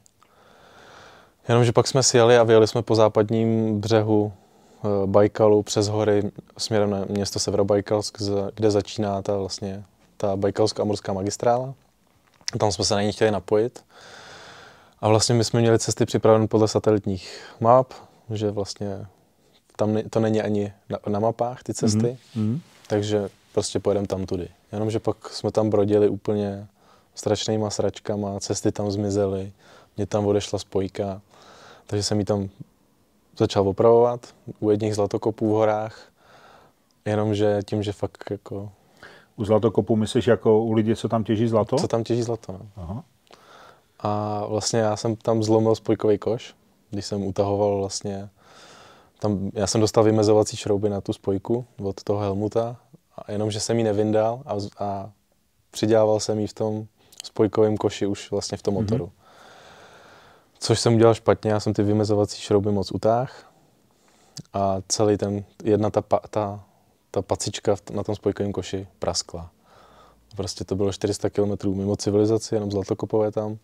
[1.47, 6.31] Jenomže pak jsme si jeli a vyjeli jsme po západním břehu eh, Bajkalu přes hory
[6.57, 8.17] směrem na město Severobajkalsk,
[8.55, 9.83] kde začíná ta vlastně
[10.17, 11.73] ta bajkalská morská magistrála.
[12.59, 13.83] Tam jsme se na ní chtěli napojit.
[14.99, 17.93] A vlastně my jsme měli cesty připravené podle satelitních map,
[18.29, 19.05] že vlastně
[19.75, 22.61] tam ne, to není ani na, na mapách ty cesty, Mhm.
[22.87, 24.47] takže prostě pojedeme tam tudy.
[24.71, 26.67] Jenomže pak jsme tam brodili úplně
[27.15, 29.51] strašnýma sračkama, cesty tam zmizely,
[29.97, 31.21] mě tam odešla spojka,
[31.87, 32.49] takže jsem ji tam
[33.37, 34.27] začal opravovat
[34.59, 35.99] u jedních zlatokopů v horách,
[37.05, 38.71] jenomže tím, že fakt jako,
[39.41, 41.75] U zlatokopu myslíš jako u lidí, co tam těží zlato?
[41.77, 42.59] co tam těží zlato, no.
[42.83, 43.03] Aha.
[43.99, 46.55] A vlastně já jsem tam zlomil spojkový koš,
[46.89, 48.29] když jsem utahoval vlastně,
[49.19, 52.75] tam, já jsem dostal vymezovací šrouby na tu spojku od toho Helmuta,
[53.17, 55.11] a jenom, že jsem ji nevyndal a, a
[55.71, 56.85] přidělával jsem ji v tom
[57.23, 58.83] spojkovém koši už vlastně v tom Mhm.
[58.83, 59.11] motoru.
[60.59, 63.51] Což jsem udělal špatně, já jsem ty vymezovací šrouby moc utáh
[64.53, 66.63] a celý ten, jedna ta, ta,
[67.11, 69.51] ta pacička na tom spojkovém koši praskla.
[70.35, 73.57] Prostě to bylo 400 km mimo civilizaci, jenom zlatokopové tam.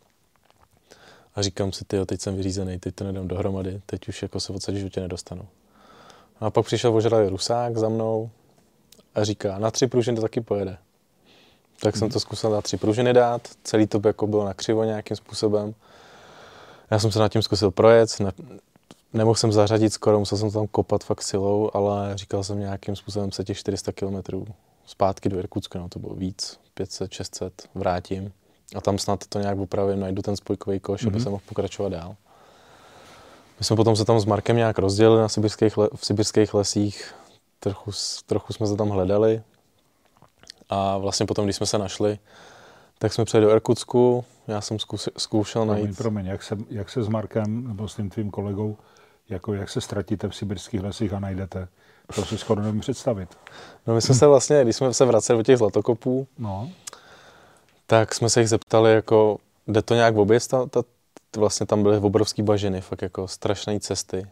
[1.36, 4.54] A říkám si, tyjo, teď jsem vyřízený, teď to nedám dohromady, teď už jako se
[4.54, 5.48] odsaď životě nedostanu.
[6.40, 8.30] A pak přišel ožralý Rusák za mnou
[9.16, 10.78] a říká, na tři pružiny to taky pojede.
[11.82, 15.76] Tak jsem to zkusil na tři pružiny dát, celý to jako bylo nakřivo nějakým způsobem.
[16.92, 18.10] Já jsem se nad tím zkusil projet,
[19.14, 23.32] nemohl jsem zařadit skoro, musel jsem tam kopat fakt silou, ale říkal jsem nějakým způsobem
[23.32, 24.16] se těch 400 km
[24.86, 28.32] zpátky do Irkutska, no to bylo víc, 500, 600, vrátím.
[28.76, 31.08] A tam snad to nějak upravím, najdu ten spojkový koš, mm-hmm.
[31.08, 31.24] aby Mhm.
[31.24, 32.16] jsem mohl pokračovat dál.
[33.60, 37.14] My jsme potom se tam s Markem nějak rozdělili na sibirských le- v sibirských lesích,
[37.60, 37.92] trochu,
[38.26, 39.42] trochu jsme se tam hledali
[40.70, 42.20] a vlastně potom, když jsme se našli,
[43.00, 46.90] tak jsme přijeli do Irkutsku, já jsem zkus, zkoušel Promiň, najít, promiň, jak se, jak
[46.90, 48.78] se s Markem nebo s tím tvým kolegou,
[49.30, 51.68] jako jak se ztratíte v sibirských lesích a najdete,
[52.16, 53.30] to si skoro nevím představit.
[53.88, 56.70] no my jsme se vlastně, když jsme se vraceli do těch zlatokopů, No,
[57.88, 59.38] tak jsme se jich zeptali, jako,
[59.68, 60.84] jde to nějak vůbec, ta, ta,
[61.38, 64.28] vlastně tam byly obrovský bažiny, fakt jako strašné cesty.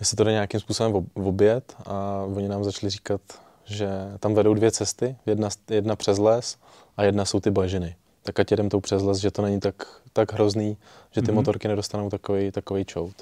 [0.00, 3.20] Jestli to jde nějakým způsobem ob- obět a oni nám začali říkat,
[3.64, 3.88] že
[4.20, 6.56] tam vedou dvě cesty, jedna, jedna přes les
[6.96, 7.96] a jedna jsou ty bažiny.
[8.22, 9.74] Tak ať jedem tou přes les, že to není tak,
[10.12, 10.76] tak hrozný, že
[11.12, 11.30] ty Mhm.
[11.30, 11.34] mm-hmm.
[11.34, 13.14] motorky nedostanou takový, takový čout.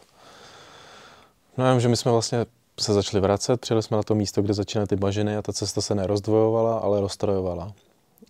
[1.57, 2.47] No jenom, že my jsme vlastně
[2.81, 5.81] se začali vracet, přijeli jsme na to místo, kde začínaly ty bažiny a ta cesta
[5.81, 7.73] se nerozdvojovala, ale roztrojovala.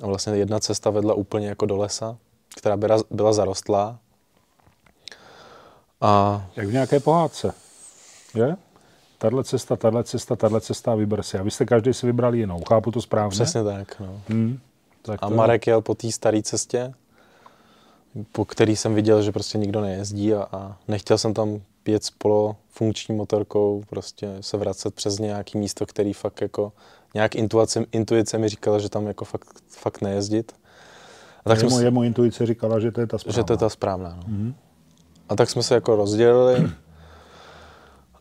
[0.02, 2.16] A vlastně jedna cesta vedla úplně jako do lesa,
[2.56, 3.98] která byla, byla zarostlá.
[6.00, 7.54] A jak v nějaké pohádce.
[8.34, 8.56] Je?
[9.18, 11.38] Tahle cesta, tahle cesta, tahle cesta a vyber si.
[11.38, 12.60] A vy jste každý si vybrali jinou.
[12.68, 13.30] Chápu to správně?
[13.30, 14.20] přesně tak, no.
[14.28, 14.58] Hmm.
[15.02, 16.94] Tak A to- Marek jel po té staré cestě,
[18.32, 22.10] po který jsem viděl, že prostě nikdo nejezdí a, a nechtěl jsem tam jet s
[22.10, 26.72] polofunkční motorkou, prostě se vracet přes nějaký místo, který fakt jako
[27.14, 30.52] nějak intuice, intuice mi říkala, že tam jako fakt, fakt nejezdit.
[31.44, 33.36] A tak jsme, jemu, s- jemu intuice říkala, že to je ta správná.
[33.36, 34.08] že to je ta správná.
[34.16, 34.22] No.
[34.26, 34.54] Mhm.
[35.28, 36.70] A tak jsme se jako rozdělili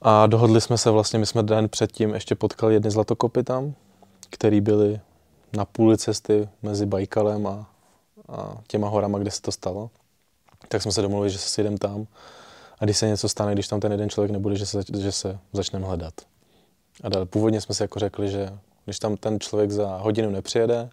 [0.01, 3.73] a dohodli jsme se vlastně, my jsme den předtím ještě potkali jedny zlatokopy tam,
[4.29, 4.99] který byly
[5.57, 7.69] na půli cesty mezi Bajkalem a,
[8.29, 9.89] a těma horama, kde se to stalo.
[10.67, 12.07] Tak jsme se domluvili, že se sjedeme tam
[12.83, 15.39] a když se něco stane, když tam ten jeden člověk nebude, že se, že se
[15.53, 16.13] začneme hledat.
[17.03, 18.49] A dál, původně jsme si jako řekli, že
[18.85, 20.89] když tam ten člověk za hodinu nepřijede,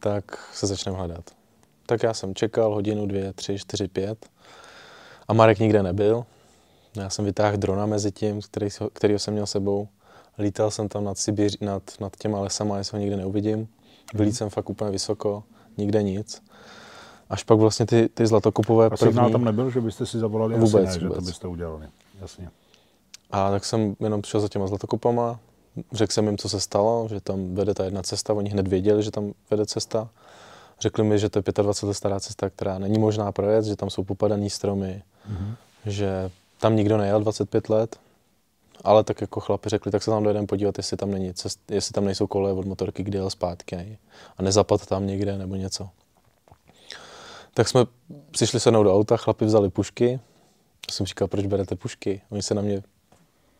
[0.00, 0.24] tak
[0.54, 1.30] se začneme hledat.
[1.86, 4.26] Tak já jsem čekal hodinu, dvě, tři, čtyři, pět
[5.28, 6.24] a Marek nikde nebyl.
[6.96, 9.88] Já jsem vytáhl drona mezi tím, který, kterýho jsem měl sebou.
[10.38, 13.68] Lítal jsem tam nad, Sibiř, nad, nad těma lesama, jestli ho nikde neuvidím.
[14.14, 15.44] Vylít jsem fakt úplně vysoko,
[15.76, 16.42] nikde nic.
[17.32, 19.32] Až pak vlastně ty, ty zlatokupové A signál první...
[19.32, 20.54] tam nebyl, že byste si zavolali?
[20.54, 21.24] Vůbec, Asi ne, že to vůbec.
[21.24, 21.86] byste udělali.
[22.20, 22.50] Jasně.
[23.30, 25.38] A tak jsem jenom přišel za těma zlatokupama,
[25.92, 29.02] řekl jsem jim, co se stalo, že tam vede ta jedna cesta, oni hned věděli,
[29.02, 30.08] že tam vede cesta.
[30.80, 33.90] Řekli mi, že to je 25 let stará cesta, která není možná projet, že tam
[33.90, 35.54] jsou popadané stromy, mm-hmm.
[35.86, 37.96] že tam nikdo nejel 25 let,
[38.84, 41.92] ale tak jako chlapi řekli, tak se tam dojedeme podívat, jestli tam, není cest, jestli
[41.92, 43.98] tam nejsou koleje od motorky, kdy jel zpátky
[44.36, 45.88] a nezapad tam někde nebo něco.
[47.54, 47.84] Tak jsme
[48.30, 50.20] přišli sednout do auta, chlapi vzali pušky.
[50.88, 52.22] Já jsem říkal, proč berete pušky?
[52.30, 52.82] Oni se na mě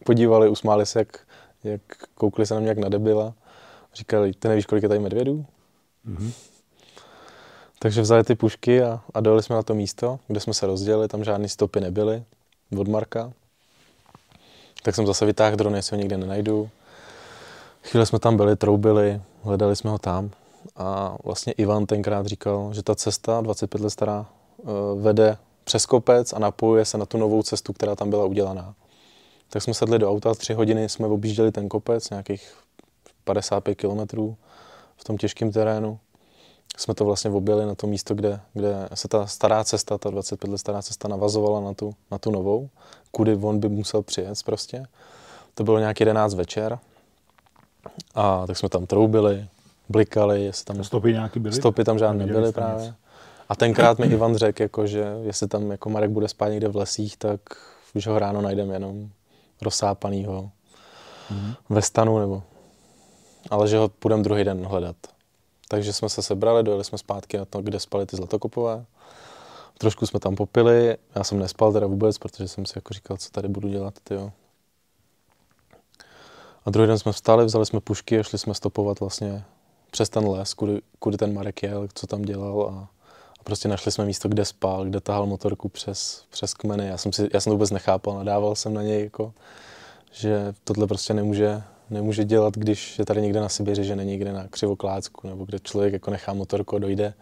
[0.05, 1.20] podívali, usmáli se, jak,
[1.64, 1.81] jak
[2.14, 3.35] koukli se na mě jak na debila.
[3.94, 5.46] Říkali, ty nevíš, kolik je tady medvědů?
[6.09, 6.33] Mm-hmm.
[7.78, 11.09] Takže vzali ty pušky a, a dojeli jsme na to místo, kde jsme se rozdělili,
[11.09, 12.24] tam žádné stopy nebyly
[12.78, 13.33] od Marka.
[14.83, 16.70] Tak jsem zase vytáhl dron, jestli ho někde nenajdu.
[17.83, 20.31] Chvíli jsme tam byli, troubili, hledali jsme ho tam.
[20.77, 24.27] A vlastně Ivan tenkrát říkal, že ta cesta, 25 let stará,
[24.61, 24.64] eh,
[25.01, 28.75] vede přes kopec a napojuje se na tu novou cestu, která tam byla udělaná.
[29.48, 32.55] Tak jsme sedli do auta, tři hodiny jsme objížděli ten kopec, nějakých
[33.25, 34.37] 55 kilometrů
[34.96, 35.98] v tom těžkém terénu.
[36.77, 40.51] Jsme to vlastně objeli na to místo, kde, kde se ta stará cesta, ta 25
[40.51, 42.68] let stará cesta navazovala na tu, na tu novou,
[43.11, 44.87] kudy on by musel přijet prostě.
[45.55, 46.79] To bylo nějak 11 večer.
[48.14, 49.48] A tak jsme tam troubili,
[49.92, 50.85] blikali, jestli tam...
[50.85, 51.55] Stopy nějaký byly?
[51.55, 52.87] Stopy tam žádné nebyly právě.
[52.87, 52.94] Nic.
[53.48, 56.76] A tenkrát mi Ivan řekl, jako, že jestli tam jako Marek bude spát někde v
[56.76, 57.40] lesích, tak
[57.94, 59.09] už ho ráno najdeme jenom
[59.62, 60.50] rozsápanýho
[61.31, 61.55] mm-hmm.
[61.68, 62.42] ve stanu, nebo...
[63.50, 64.96] Ale že ho půjdeme druhý den hledat.
[65.68, 68.85] Takže jsme se sebrali, dojeli jsme zpátky na to, kde spali ty zlatokopové.
[69.78, 73.31] Trošku jsme tam popili, já jsem nespal teda vůbec, protože jsem si jako říkal, co
[73.31, 74.33] tady budu dělat, tyjo.
[76.64, 79.44] A druhý den jsme vstali, vzali jsme pušky a šli jsme stopovat vlastně
[79.92, 82.88] přes ten les, kudy, kudy ten Marek jel, co tam dělal a,
[83.40, 86.87] a prostě našli jsme místo, kde spal, kde tahal motorku přes, přes kmeny.
[86.87, 89.33] Já jsem, si, já jsem to vůbec nechápal, nadával jsem na něj, jako,
[90.12, 94.33] že tohle prostě nemůže, nemůže dělat, když je tady někde na Sibiři, že není někde
[94.33, 97.14] na Křivoklácku, nebo kde člověk jako nechá motorku a dojde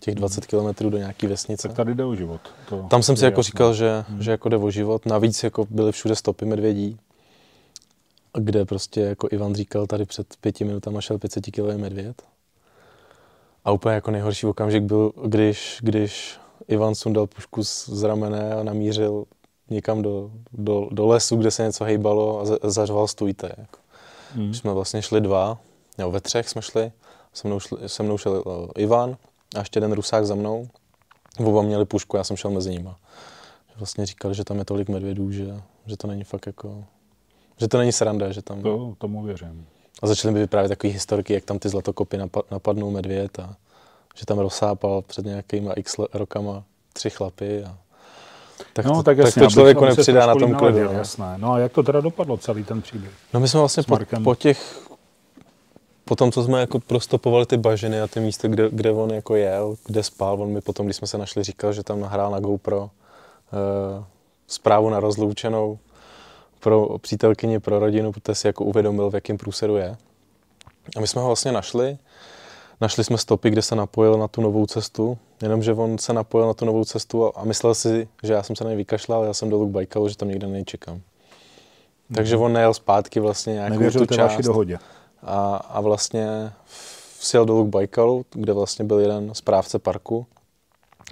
[0.00, 1.68] těch 20 km do nějaké vesnice.
[1.68, 2.40] Tak tady jde o život.
[2.68, 3.46] To Tam jsem si jako jasný.
[3.46, 4.22] říkal, že, hmm.
[4.22, 5.06] že jako jde o život.
[5.06, 6.98] Navíc jako byly všude stopy medvědí,
[8.38, 12.22] kde prostě jako Ivan říkal, tady před pěti minutami šel 500 kg medvěd.
[13.64, 16.38] A úplně jako nejhorší okamžik byl, když, když
[16.68, 19.24] Ivan sundal pušku z ramene a namířil
[19.70, 23.52] někam do, do, do lesu, kde se něco hejbalo a zařval stůjte.
[23.58, 23.78] Jako.
[24.34, 24.54] Hmm.
[24.54, 25.58] Jsme vlastně šli dva,
[25.98, 26.92] nebo ve třech jsme šli,
[27.32, 29.16] se mnou, šli, se mnou šel uh, Ivan
[29.56, 30.68] a ještě jeden Rusák za mnou.
[31.38, 32.90] Oba měli pušku, já jsem šel mezi nimi.
[33.76, 36.84] Vlastně říkali, že tam je tolik medvědů, že, že to není fakt jako,
[37.60, 38.62] že to není sranda, že tam...
[38.62, 39.66] To, tomu věřím.
[40.02, 42.18] A začali by vyprávět takové historky, jak tam ty zlatokopy
[42.50, 43.56] napadnou medvěd a
[44.14, 47.78] že tam rozsápal před nějakýma x rokama tři chlapy a
[48.72, 50.84] tak, no, to, tak, jasně, tak to člověku nepřidá na tom klidu.
[50.84, 50.92] No.
[50.92, 51.34] Jasné.
[51.36, 53.12] No a jak to teda dopadlo, celý ten příběh?
[53.34, 54.88] No my jsme vlastně po, po těch,
[56.04, 59.36] po tom, co jsme jako prostopovali ty bažiny a ty místa, kde, kde on jako
[59.36, 62.40] jel, kde spal, on mi potom, když jsme se našli, říkal, že tam nahrál na
[62.40, 64.04] GoPro uh,
[64.46, 65.78] zprávu na rozloučenou
[66.60, 69.96] pro přítelkyni, pro rodinu, protože si jako uvědomil, v jakém průseru je.
[70.96, 71.98] A my jsme ho vlastně našli,
[72.80, 76.54] Našli jsme stopy, kde se napojil na tu novou cestu, jenomže on se napojil na
[76.54, 79.34] tu novou cestu a, a myslel si, že já jsem se na něj vykašlal, já
[79.34, 80.96] jsem dolů k Bajkalu, že tam někde nejčekám.
[80.96, 82.14] Mm-hmm.
[82.14, 84.40] Takže on nejel zpátky vlastně nějakou Nevěřil tu část.
[84.40, 84.78] dohodě.
[85.22, 86.52] A, a vlastně
[87.20, 90.26] sjel dolů k Bajkalu, kde vlastně byl jeden správce parku,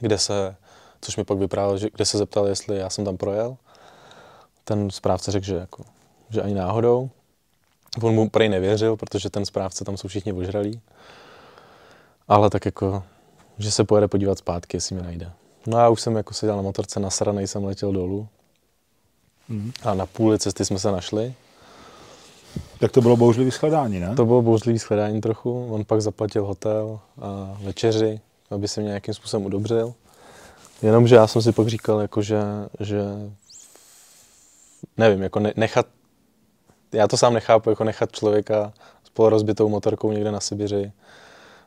[0.00, 0.56] kde se,
[1.00, 3.56] což mi pak vyprávěl, že, kde se zeptal, jestli já jsem tam projel.
[4.68, 5.82] Ten správce řekl, že, jako,
[6.30, 7.10] že ani náhodou.
[8.02, 10.80] On mu prej nevěřil, protože ten správce tam jsou všichni ožralí.
[12.28, 13.02] Ale tak jako,
[13.58, 15.32] že se pojede podívat zpátky, jestli mi najde.
[15.66, 18.28] No já už jsem jako seděl na motorce, nasranej jsem letěl dolů.
[19.48, 19.72] Mm.
[19.82, 21.34] A na půli cesty jsme se našli.
[22.80, 24.14] Tak to bylo bouřlivý shledání, ne?
[24.16, 25.68] To bylo bouřlivý shledání trochu.
[25.70, 29.94] On pak zaplatil hotel a večeři, aby se mě nějakým způsobem udobřil.
[30.82, 32.40] Jenomže já jsem si pak říkal, jako že,
[32.80, 33.02] že
[34.96, 35.86] nevím, jako nechat,
[36.92, 38.72] já to sám nechápu, jako nechat člověka
[39.04, 40.92] s polorozbitou motorkou někde na Sibiři,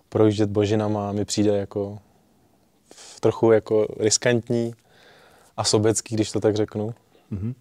[0.09, 1.99] projíždět božinama mi přijde jako
[3.19, 4.75] trochu jako riskantní
[5.57, 6.93] a sobecký, když to tak řeknu.
[7.31, 7.53] Mm-hmm.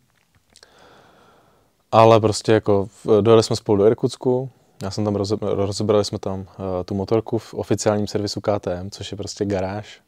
[1.93, 2.89] Ale prostě jako
[3.21, 4.51] dojeli jsme spolu do Irkutsku,
[4.83, 6.47] já jsem tam rozebrali jsme tam uh,
[6.85, 10.01] tu motorku v oficiálním servisu KTM, což je prostě garáž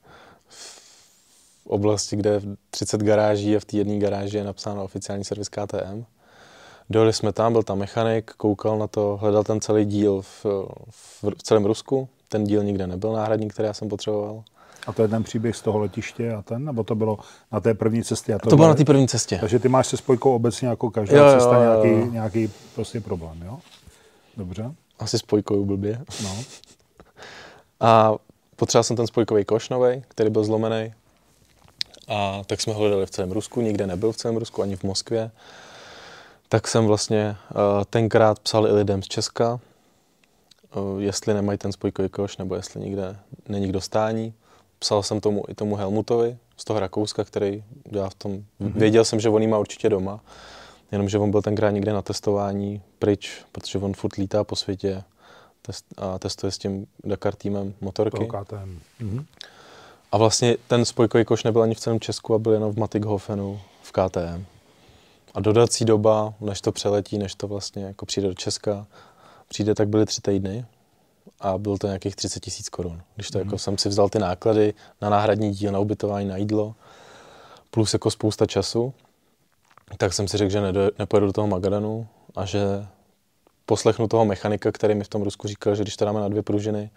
[1.62, 2.40] v oblasti, kde
[2.70, 6.04] 30 garáží a v té jedné garáži je napsáno oficiální servis KTM.
[6.90, 10.46] Dojeli jsme tam, byl tam mechanik, koukal na to, hledal ten celý díl v,
[10.90, 14.42] v, v celém Rusku, ten díl nikde nebyl náhradník, který já jsem potřeboval.
[14.86, 17.18] A to je ten příběh z toho letiště a ten, nebo to bylo
[17.52, 18.34] na té první cestě?
[18.34, 19.38] A to, to bylo na té první cestě.
[19.40, 21.82] Takže ty máš se spojkou obecně jako každá jo, cesta jo, jo.
[21.84, 23.58] Nějaký, nějaký prostě problém, jo?
[24.36, 24.74] Dobře.
[24.98, 26.04] Asi spojkou blbě.
[26.22, 26.36] No.
[27.80, 28.14] A
[28.56, 30.94] potřeboval jsem ten spojkový koš nový, který byl zlomený.
[32.09, 35.30] A tak jsme hledali v celém Rusku, nikde nebyl v celém Rusku, ani v Moskvě.
[36.48, 39.61] Tak jsem vlastně uh, tenkrát psal i lidem z Česka,
[40.74, 43.16] uh, jestli nemají ten spojkový koš, nebo jestli nikde
[43.48, 44.34] není k dostání.
[44.78, 48.32] Psal jsem tomu i tomu Helmutovi z toho Rakouska, který dělá v tom.
[48.32, 48.72] Mm-hmm.
[48.74, 50.20] Věděl jsem, že on má určitě doma,
[50.92, 55.03] jenomže on byl tenkrát někde na testování pryč, protože on furt lítá po světě
[55.62, 58.16] test, a testuje s tím Dakar týmem motorky.
[58.16, 59.24] Mm-hmm.
[60.12, 63.60] A vlastně ten spojkový koš nebyl ani v celém Česku a byl jenom v Matighofenu
[63.82, 64.44] v KTM.
[65.34, 68.86] A dodací doba, než to přeletí, než to vlastně jako přijde do Česka,
[69.48, 70.64] přijde, tak byly tři týdny
[71.40, 73.02] a bylo to nějakých 30 tisíc korun.
[73.14, 73.44] Když to mm.
[73.44, 76.74] jako jsem si vzal ty náklady na náhradní díl, na ubytování, na jídlo,
[77.70, 78.94] plus jako spousta času,
[79.96, 80.62] tak jsem si řekl, že
[80.98, 82.06] nepojedu do toho Magadanu
[82.36, 82.86] a že
[83.72, 86.42] poslechnu toho mechanika, který mi v tom Rusku říkal, že když to dáme na dvě
[86.42, 86.90] pružiny,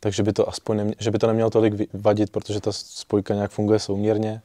[0.00, 3.50] takže by to aspoň nemě, že by to nemělo tolik vadit, protože ta spojka nějak
[3.50, 4.42] funguje souměrně.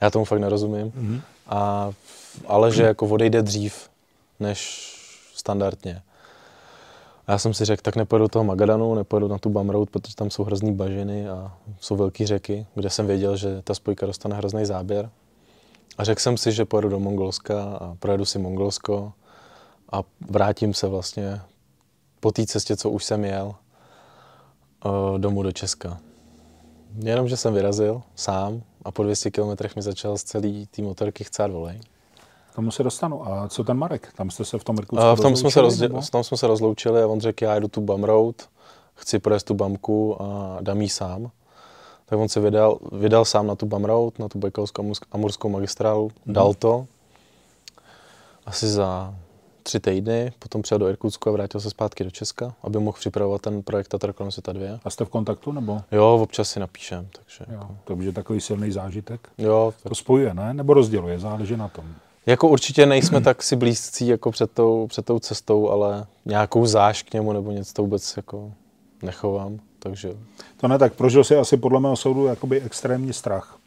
[0.00, 0.90] Já tomu fakt nerozumím.
[0.90, 1.20] Mm-hmm.
[1.46, 1.92] A,
[2.46, 3.90] ale že jako odejde dřív
[4.40, 4.58] než
[5.34, 6.02] standardně.
[7.26, 9.90] A já jsem si řekl, tak nepojedu do toho Magadanu, nepojedu na tu Bum Road,
[9.90, 14.06] protože tam jsou hrozný bažiny a jsou velké řeky, kde jsem věděl, že ta spojka
[14.06, 15.10] dostane hrozný záběr.
[15.98, 19.12] A řekl jsem si, že pojedu do Mongolska a projedu si Mongolsko
[19.94, 21.40] a vrátím se vlastně
[22.20, 23.54] po té cestě, co už jsem jel,
[24.86, 25.98] eh, domů do Česka.
[26.98, 31.24] Jenom, že jsem vyrazil sám a po 200 kilometrech mi začal z celý té motorky
[31.24, 31.80] chcát volej.
[32.54, 33.28] Tomu se dostanu.
[33.28, 34.12] A co ten Marek?
[34.16, 36.46] Tam jste se v tom Irkutsku uh, v tom jsme se rozdě- tam jsme se
[36.46, 38.48] rozloučili a on řekl, já jdu tu Bum Road,
[38.94, 41.30] chci projet tu bamku a dám jí sám.
[42.06, 46.10] Tak on se vydal, vydal sám na tu Bum Road, na tu Bajkalskou amurskou magistrálu,
[46.26, 46.34] mm.
[46.34, 46.86] dal to.
[48.46, 49.14] Asi za
[49.64, 53.42] tři týdny, potom přijel do Irkutsku a vrátil se zpátky do Česka, aby mohl připravovat
[53.42, 54.80] ten projekt Tatar kolem světa 2.
[54.84, 55.80] A jste v kontaktu nebo?
[55.92, 57.08] Jo, občas si napíšem.
[57.12, 57.76] Takže jo, jako...
[57.84, 59.28] To bude takový silný zážitek?
[59.38, 59.74] Jo.
[59.82, 59.88] Tak...
[59.88, 60.54] To spojuje, ne?
[60.54, 61.84] Nebo rozděluje, záleží na tom.
[62.26, 67.02] Jako určitě nejsme tak si blízcí jako před tou, před tou cestou, ale nějakou záž
[67.02, 68.52] k němu nebo něco to vůbec jako
[69.02, 70.14] nechovám, takže...
[70.56, 73.58] To ne, tak prožil si asi podle mého soudu jakoby extrémní strach.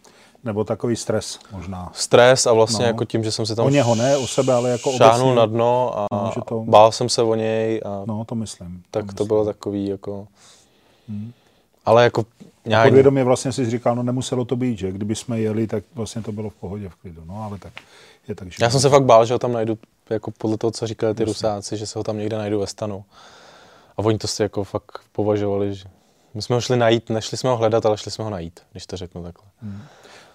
[0.44, 1.92] Nebo takový stres možná.
[1.94, 2.88] Stres a vlastně no.
[2.88, 3.66] jako tím, že jsem si tam...
[3.66, 5.36] O něho ne, o sebe, ale jako obecně.
[5.36, 6.64] na dno a no, to...
[6.68, 8.04] bál jsem se o něj a...
[8.06, 8.84] No, to myslím.
[8.92, 10.28] Tak to, to bylo takový jako...
[11.10, 11.32] Hmm.
[11.86, 12.26] Ale jako
[12.66, 12.88] nějak...
[12.88, 16.32] Podvědomě vlastně si říkal, no nemuselo to být, že kdyby jsme jeli, tak vlastně to
[16.32, 17.24] bylo v pohodě, v klidu.
[17.26, 17.74] No ale tak
[18.28, 18.58] je tak, že...
[18.62, 19.78] Já jsem se fakt bál, že ho tam najdu,
[20.10, 23.06] jako podle toho, co říkali ty Rusáci, že se ho tam někde najdu ve stanu.
[23.98, 25.86] A oni to si jako fakt považovali, že
[26.34, 28.86] my jsme ho šli najít, nešli jsme ho hledat, ale šli jsme ho najít, když
[28.86, 29.48] to řeknu takhle.
[29.62, 29.82] Hmm.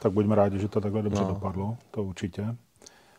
[0.02, 1.28] Tak buďme rádi, že to takhle dobře no.
[1.28, 2.56] dopadlo, to určitě.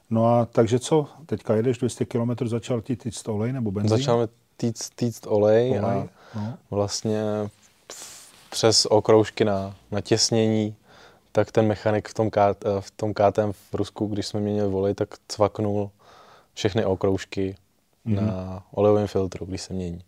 [0.10, 3.98] No a takže co, teďka jedeš 200 km, začal ti týct olej nebo benzín?
[3.98, 4.28] Začal mi
[4.58, 6.58] týct, týct olej, olej a no.
[6.72, 7.24] vlastně
[8.50, 10.76] přes okroužky na, na těsnění,
[11.32, 14.94] tak ten mechanik v tom, K, v tom KTM v Rusku, když jsme měnili volej,
[14.94, 15.92] tak cvaknul
[16.54, 17.56] všechny okroužky
[18.06, 18.26] mm-hmm.
[18.26, 20.04] na olejovém filtru, když se mění.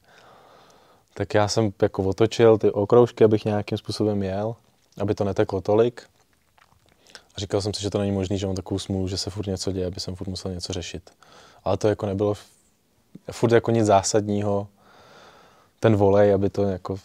[1.13, 4.55] Tak já jsem jako otočil ty okroužky, abych nějakým způsobem jel,
[5.01, 6.03] aby to neteklo tolik.
[7.37, 9.47] A říkal jsem si, že to není možné, že mám takovou smůlu, že se furt
[9.47, 11.09] něco děje, aby jsem furt musel něco řešit.
[11.63, 12.33] Ale to jako nebylo
[13.31, 14.67] furt jako nic zásadního.
[15.79, 16.97] Ten volej, aby to jako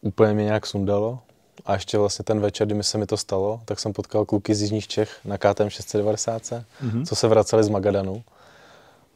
[0.00, 1.18] úplně mě nějak sundalo.
[1.66, 4.54] A ještě vlastně ten večer, kdy mi se mi to stalo, tak jsem potkal kluky
[4.54, 7.06] z Jižních Čech na KTM 690, mm-hmm.
[7.06, 8.24] co se vraceli z Magadanu.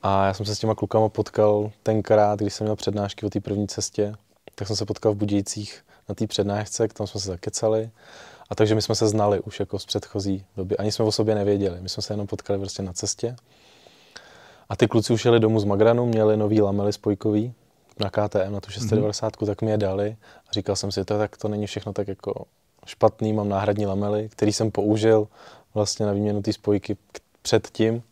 [0.03, 3.41] A já jsem se s těma klukama potkal tenkrát, když jsem měl přednášky o té
[3.41, 4.14] první cestě,
[4.55, 7.91] tak jsem se potkal v Budějcích na té přednášce, tam jsme se zakecali.
[8.51, 10.76] A takže my jsme se znali už jako z předchozí doby.
[10.76, 11.80] Ani jsme o sobě nevěděli.
[11.80, 13.36] My jsme se jenom potkali prostě na cestě.
[14.68, 17.55] A ty kluci už jeli domů z Magranu, měli nový lamely spojkový
[18.01, 19.47] na KTM, na tu 690, mm-hmm.
[19.47, 20.16] tak mi je dali.
[20.49, 22.44] A říkal jsem si, to, tak to není všechno tak jako
[22.86, 25.28] špatný, mám náhradní lamely, který jsem použil
[25.74, 26.97] vlastně na výměnu té spojky
[27.42, 28.03] předtím.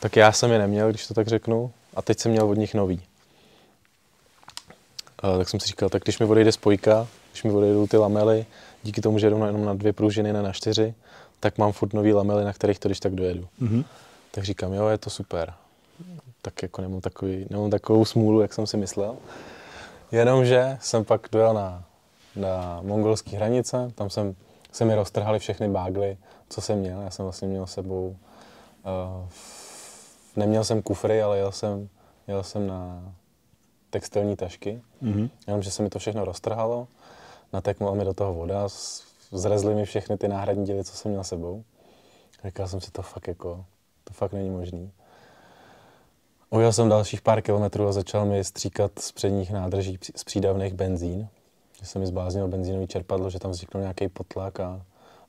[0.00, 1.72] Tak já jsem je neměl, když to tak řeknu.
[1.96, 3.00] A teď jsem měl od nich nový.
[5.18, 8.46] A tak jsem si říkal, tak když mi odejde spojka, když mi odejdou ty lamely,
[8.82, 10.94] díky tomu, že jedu jenom na dvě pružiny, ne na čtyři,
[11.40, 13.48] tak mám furt nový lamely, na kterých to když tak dojedu.
[13.62, 13.84] Mm-hmm.
[14.30, 15.54] Tak říkám, jo, je to super.
[16.42, 19.16] Tak jako nemám, takový, nemám takovou smůlu, jak jsem si myslel.
[20.12, 21.84] Jenomže jsem pak dojel na,
[22.36, 24.34] na mongolské hranice, tam jsem,
[24.72, 26.16] se mi roztrhali všechny bágly,
[26.48, 27.02] co jsem měl.
[27.02, 28.16] Já jsem vlastně měl sebou,
[28.84, 29.28] uh,
[30.36, 31.88] neměl jsem kufry, ale jel jsem,
[32.26, 33.12] jel jsem na
[33.90, 35.30] textilní tašky, mm-hmm.
[35.46, 36.88] jenomže se mi to všechno roztrhalo
[37.52, 38.68] nateknula mi do toho voda,
[39.32, 41.64] zrezly mi všechny ty náhradní díly, co jsem měl sebou.
[42.44, 43.64] Říkal jsem si, to fakt jako,
[44.04, 44.92] to fakt není možný.
[46.50, 51.28] Ujel jsem dalších pár kilometrů a začal mi stříkat z předních nádrží z přídavných benzín.
[51.80, 54.82] Že jsem mi zbláznil benzínový čerpadlo, že tam vznikl nějaký potlak a,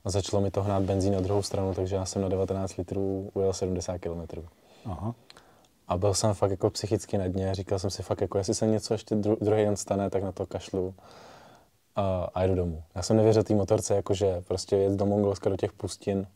[0.04, 3.30] a začalo mi to hnát benzín na druhou stranu, takže já jsem na 19 litrů
[3.34, 4.42] ujel 70 km.
[4.84, 5.14] Aha.
[5.88, 8.66] A byl jsem fakt jako psychicky na dně, říkal jsem si fakt jako, jestli se
[8.66, 10.94] něco ještě dru- druhý den stane, tak na to kašlu
[11.96, 12.82] a, a jdu domů.
[12.94, 16.26] Já jsem nevěřil té motorce, jakože prostě jet do Mongolska, do těch pustin uh,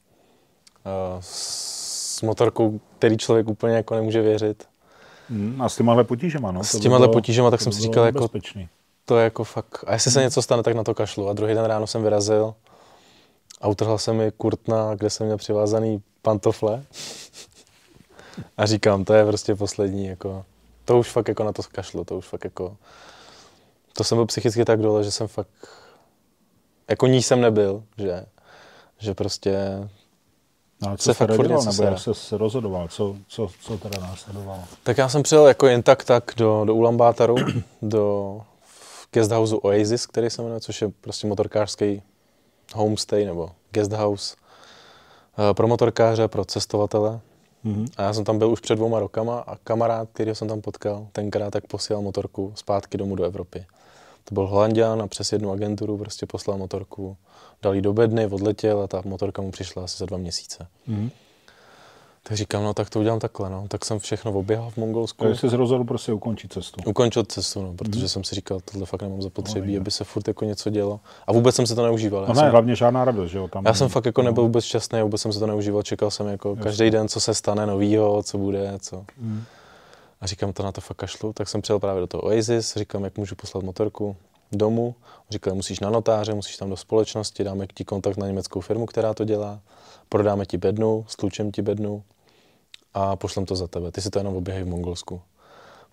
[1.21, 4.69] s motorkou, který člověk úplně jako nemůže věřit.
[5.29, 6.65] Hmm, a s těmahle potížema, no.
[6.65, 8.29] S by těmahle bylo- potížema, tak jsem by si říkal, jako
[9.05, 11.29] to je jako fakt, a jestli se něco stane, tak na to kašlu.
[11.29, 12.55] A druhý den ráno jsem vyrazil
[13.61, 16.85] a utrhl jsem mi kurtna, kde jsem měl přivázaný pantofle.
[18.57, 20.45] A říkám, to je prostě poslední, jako,
[20.85, 22.77] to už fakt jako na to kašlu, to už fakt jako,
[23.97, 25.49] to jsem byl psychicky tak dole, že jsem fakt,
[26.91, 28.27] jako níž jsem nebyl, že,
[28.99, 29.59] že prostě,
[30.83, 32.15] No, a se co se fakt dělal, něco nebo jak sere.
[32.15, 34.63] se se rozhodoval, co, co, co teda následovalo?
[34.83, 37.35] tak já jsem přijel jako jen tak tak do, do Ulaanbátaru,
[37.83, 38.41] do
[39.13, 42.03] guesthouse Oasis, který se jmenuje, což je prostě motorkářský
[42.75, 44.37] homestay nebo guesthouse
[45.51, 47.21] eh, pro motorkáře, pro cestovatele.
[47.65, 47.87] Mhm.
[47.97, 51.07] A já jsem tam byl už před dvouma rokama a kamarád, který jsem tam potkal,
[51.13, 53.67] tenkrát tak posílal motorku zpátky domů do Evropy.
[54.25, 57.17] To byl Holandian a přes jednu agenturu prostě poslal motorku,
[57.63, 60.67] dal jí do bedny, odletěl a ta motorka mu přišla asi za dva měsíce.
[60.87, 61.11] Mhm.
[62.29, 63.65] Tak říkám, no tak to udělám takhle, no.
[63.69, 65.25] Tak jsem všechno oběhal v Mongolsku.
[65.25, 66.81] Takže jsi rozhodl prostě ukončit cestu.
[66.87, 68.09] Ukončil cestu, no, protože Mhm.
[68.09, 71.01] jsem si říkal, tohle fakt nemám zapotřebí, No, aby se furt jako něco dělo.
[71.27, 72.23] A vůbec jsem se to neužíval.
[72.23, 73.49] Já No ne, jsem, hlavně žádná radost, že jo?
[73.49, 74.27] Tam, já jsem fakt jako no.
[74.27, 76.63] nebyl vůbec šťastný, vůbec jsem se to neužíval, čekal jsem jako Jasně.
[76.63, 79.05] každý den, co se stane novýho, co bude, co.
[79.19, 79.45] Mhm.
[80.25, 83.05] A říkám, to na to fakt kašlu, tak jsem přijel právě do toho Oasis, říkám,
[83.05, 84.17] jak můžu poslat motorku
[84.53, 84.95] domů.
[85.31, 89.15] Říkal, musíš na notáře, musíš tam do společnosti, dáme ti kontakt na německou firmu, která
[89.15, 89.61] to dělá,
[90.09, 92.03] prodáme ti bednu, stlučem ti bednu
[92.95, 93.91] a pošlem to za tebe.
[93.93, 95.21] Ty si to jenom oběhej v Mongolsku.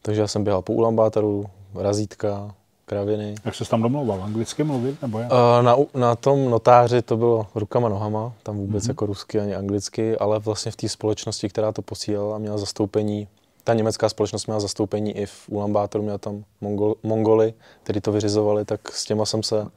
[0.02, 2.56] Takže já jsem běhal po Ulaanbátaru, razítka,
[2.86, 3.36] kraviny.
[3.46, 4.24] Jak se tam domlouval?
[4.24, 5.02] Anglicky mluvit?
[5.02, 5.32] Nebo jak?
[5.32, 8.90] A Na, na tom notáři to bylo rukama nohama, tam vůbec Mhm.
[8.92, 13.28] jako rusky ani anglicky, ale vlastně v té společnosti, která to posílala, měla zastoupení,
[13.64, 17.54] ta německá společnost měla zastoupení i v Ulaanbátoru, měla tam Mongol, Mongoly,
[17.84, 19.68] kteří to vyřizovali, tak s těma jsem se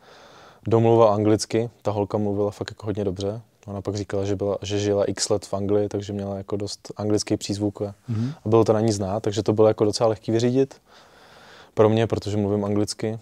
[0.66, 3.41] domluval anglicky, ta holka mluvila fakt jako hodně dobře.
[3.66, 6.93] Ona pak říkala, že, byla, že žila x let v Anglii, takže měla jako dost
[6.97, 8.32] anglický přízvuk a, Mhm.
[8.45, 10.82] a bylo to na ní znát, takže to bylo jako docela lehký vyřídit
[11.74, 13.18] pro mě, protože mluvím anglicky.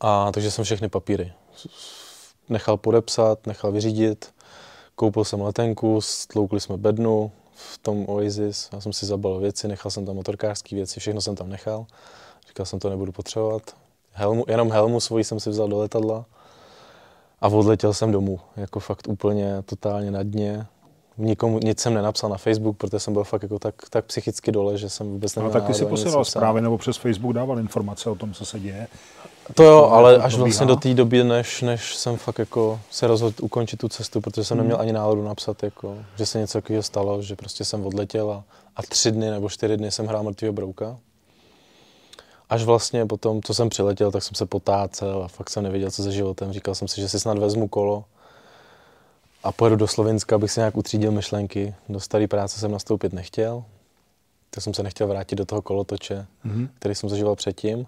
[0.00, 1.32] A takže jsem všechny papíry
[2.48, 4.34] nechal podepsat, nechal vyřídit,
[4.94, 7.32] koupil jsem letenku, stloukli jsme bednu
[7.72, 11.36] v tom Oasis, já jsem si zabalil věci, nechal jsem tam motorkářské věci, všechno jsem
[11.36, 11.86] tam nechal.
[12.48, 13.62] Říkal jsem, to nebudu potřebovat.
[14.12, 16.24] Helmu, jenom helmu svoji jsem si vzal do letadla
[17.40, 20.66] a odletěl jsem domů, jako fakt úplně totálně na dně.
[21.18, 24.78] Nikomu nic jsem nenapsal na Facebook, protože jsem byl fakt jako tak, tak psychicky dole,
[24.78, 28.10] že jsem vůbec No, neměl tak ty si posílal zprávy nebo přes Facebook dával informace
[28.10, 28.88] o tom, co se děje.
[29.54, 30.44] To jo, ale až probíhá?
[30.44, 34.44] vlastně do té doby, než, než jsem fakt jako se rozhodl ukončit tu cestu, protože
[34.44, 34.62] jsem Hmm.
[34.68, 38.44] neměl ani náladu napsat, jako, že se něco takového stalo, že prostě jsem odletěl a,
[38.76, 40.96] a tři dny nebo čtyři dny jsem hrál mrtvýho brouka.
[42.50, 46.02] Až vlastně potom, co jsem přiletěl, tak jsem se potácel a fakt jsem nevěděl, co
[46.02, 46.52] se životem.
[46.52, 48.04] Říkal jsem si, že si snad vezmu kolo
[49.44, 51.74] a pojedu do Slovenska, abych si nějak utřídil myšlenky.
[51.88, 53.64] Do staré práce jsem nastoupit nechtěl,
[54.50, 56.68] tak jsem se nechtěl vrátit do toho kolotoče, Mhm.
[56.78, 57.86] který jsem zažíval předtím.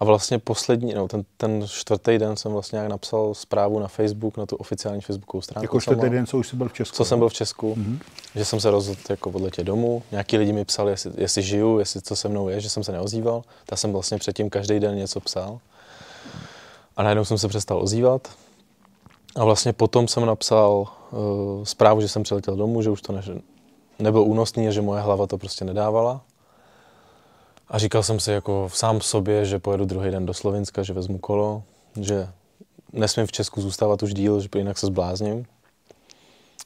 [0.00, 4.36] A vlastně poslední, no, ten, ten čtvrtý den jsem vlastně nějak napsal zprávu na Facebook,
[4.36, 5.64] na tu oficiální facebookovou stránku.
[5.64, 6.96] Jako čtvrtý den, co už jsi byl v Česku.
[6.96, 7.98] co jsem byl v Česku, Mhm.
[8.34, 10.02] že jsem se rozhodl jako odletět domů.
[10.10, 12.92] Nějaký lidi mi psali, jestli, jestli žiju, jestli co se mnou je, že jsem se
[12.92, 13.42] neozýval.
[13.66, 15.58] Tak jsem vlastně předtím každý den něco psal.
[16.96, 18.28] A najednou jsem se přestal ozývat.
[19.36, 21.18] A vlastně potom jsem napsal uh,
[21.64, 23.22] zprávu, že jsem přiletěl domů, že už to ne,
[23.98, 26.20] nebyl únosný a že moje hlava to prostě nedávala.
[27.74, 31.18] A říkal jsem si jako sám sobě, že pojedu druhý den do Slovenska, že vezmu
[31.18, 31.62] kolo,
[32.00, 32.28] že
[32.92, 35.46] nesmím v Česku zůstávat už díl, že jinak se zblázním.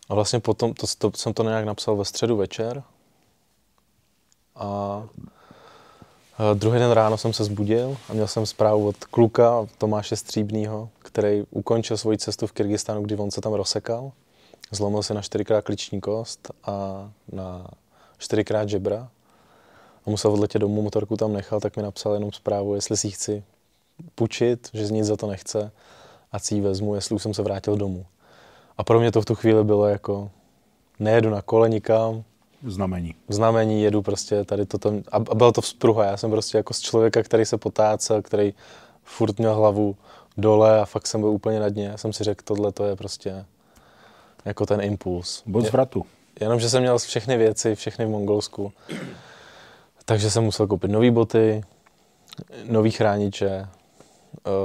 [0.09, 2.83] A vlastně potom to, to, jsem to nějak napsal ve středu večer.
[4.57, 5.03] A,
[6.55, 11.45] druhý den ráno jsem se zbudil a měl jsem zprávu od kluka Tomáše Stříbnýho, který
[11.51, 14.13] ukončil svoji cestu v Kyrgyzstánu, kdy on se tam rozsekal.
[14.71, 17.67] Zlomil se na čtyřikrát kliční kost a na
[18.19, 19.11] čtyřikrát žebra.
[20.09, 23.11] A musel odletět domů, motorku tam nechal, tak mi napsal jenom zprávu, jestli si ji
[23.11, 23.45] chci
[24.15, 25.71] půjčit, že z nic za to nechce
[26.33, 28.07] a si ji vezmu, jestli už jsem se vrátil domů.
[28.79, 30.31] A pro mě to v tu chvíli bylo jako,
[30.99, 32.25] nejedu na kole nikam,
[32.67, 33.15] Znamení.
[33.29, 36.75] znamení, jedu prostě tady to tam, a a byla to vzpruha, já jsem prostě jako
[36.75, 38.55] z člověka, který se potácel, který
[39.03, 39.97] furt měl hlavu
[40.37, 42.97] dole a fakt jsem byl úplně na dně, já jsem si řekl, tohle to je
[42.97, 43.45] prostě
[44.45, 45.43] jako ten impuls.
[45.47, 46.07] Bod zvratu.
[46.41, 48.73] Jenomže jsem měl všechny věci, všechny v Mongolsku.
[50.09, 51.63] Takže jsem musel koupit nové boty,
[52.65, 53.69] nový chrániče, eh,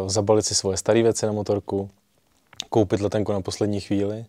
[0.10, 1.90] zabalit si svoje staré věci na motorku,
[2.70, 4.26] koupit letenku na poslední chvíli.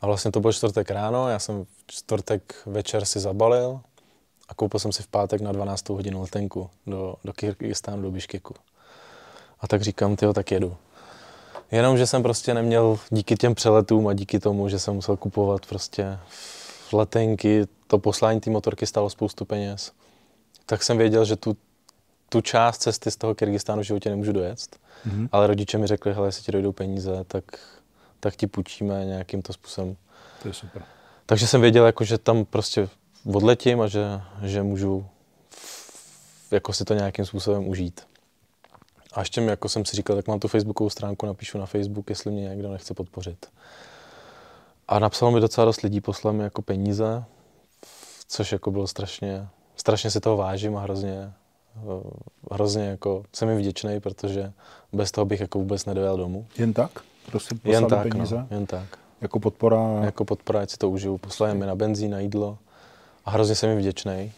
[0.00, 3.80] A vlastně to byl čtvrtek ráno, já jsem v čtvrtek večer si zabalil
[4.48, 5.88] a koupil jsem si v pátek na 12.
[5.88, 8.54] hodinu letenku do, do Kyrgyzstánu, do Biškeku.
[9.60, 10.76] A tak říkám, tyjo, tak jedu.
[11.70, 15.66] Jenom, že jsem prostě neměl díky těm přeletům a díky tomu, že jsem musel kupovat
[15.66, 16.18] prostě
[16.92, 19.92] letenky, to poslání té motorky stálo spoustu peněz,
[20.66, 21.56] tak jsem věděl, že tu,
[22.28, 24.58] tu část cesty z toho Kyrgyzstánu v životě nemůžu dojet.
[24.58, 25.28] Mm-hmm.
[25.32, 27.44] Ale rodiče mi řekli, hele, jestli ti dojdou peníze, tak,
[28.20, 29.96] tak ti půjčíme nějakým to způsobem.
[30.42, 30.82] To je super.
[31.26, 32.88] Takže jsem věděl, jako, že tam prostě
[33.34, 35.06] odletím a že, že můžu
[36.50, 38.00] jako si to nějakým způsobem užít.
[39.12, 42.30] A ještě jako jsem si říkal, tak mám tu facebookovou stránku, napíšu na Facebook, jestli
[42.30, 43.46] mě někdo nechce podpořit.
[44.88, 47.24] A napsalo mi docela dost lidí, poslal mi jako peníze,
[48.28, 51.32] což jako bylo strašně, strašně si toho vážím a hrozně,
[52.50, 54.52] hrozně jako jsem jim vděčný, protože
[54.92, 56.46] bez toho bych jako vůbec nedojel domů.
[56.58, 56.90] Jen tak?
[57.26, 58.36] Prostě jen tak, no, peníze?
[58.36, 58.98] No, jen tak.
[59.20, 59.78] Jako podpora?
[60.04, 61.18] Jako podpora, ať si to užiju.
[61.18, 62.58] Poslali mi na benzín, na jídlo
[63.24, 64.32] a hrozně jsem jim vděčný.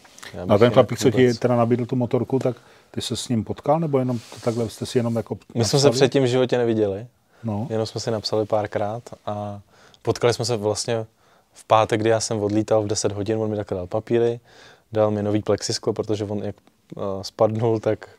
[0.47, 2.57] A ten chlapík, co ti teda nabídl tu motorku, tak
[2.91, 5.79] ty se s ním potkal, nebo jenom to takhle jste si jenom jako My jsme
[5.79, 7.07] se předtím v životě neviděli,
[7.43, 7.67] no.
[7.69, 9.61] jenom jsme si napsali párkrát a
[10.01, 11.05] potkali jsme se vlastně
[11.53, 14.39] v pátek, kdy já jsem odlítal v 10 hodin, on mi takhle dal papíry,
[14.91, 16.55] dal mi nový plexisklo, protože on jak
[16.95, 18.09] uh, spadnul, tak,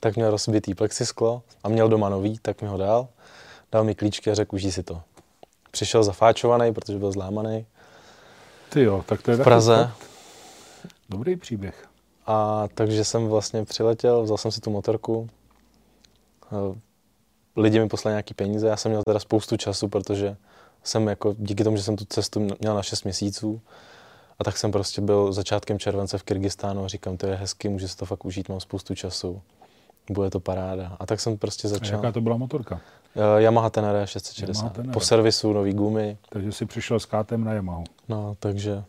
[0.00, 3.08] tak měl rozbitý plexisklo a měl doma nový, tak mi ho dal.
[3.72, 5.02] Dal mi klíčky a řekl, užij si to.
[5.70, 7.66] Přišel zafáčovaný, protože byl zlámaný.
[8.68, 9.90] Ty jo, tak to je v Praze.
[11.08, 11.86] Dobrý příběh.
[12.26, 15.28] A takže jsem vlastně přiletěl, vzal jsem si tu motorku,
[16.52, 16.78] eh,
[17.56, 20.36] lidi mi poslali nějaký peníze, já jsem měl teda spoustu času, protože
[20.84, 23.60] jsem jako, díky tomu, že jsem tu cestu měl na 6 měsíců,
[24.40, 27.88] a tak jsem prostě byl začátkem července v Kyrgyzstánu a říkám, to je hezky, můžu
[27.88, 29.42] si to fakt užít, mám spoustu času.
[30.10, 30.96] Bude to paráda.
[31.00, 31.94] A tak jsem prostě začal.
[31.94, 32.74] A jaká to byla motorka?
[32.74, 34.58] Uh, Yamaha Tenere 660.
[34.58, 34.92] Yamaha Tenere.
[34.92, 36.18] Po servisu, nový gumy.
[36.28, 37.84] Takže si přišel s KTM na Yamahu.
[38.08, 38.84] No, takže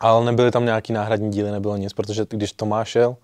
[0.00, 3.16] ale nebyly tam nějaký náhradní díly, nebylo nic, protože když Tomáš šel,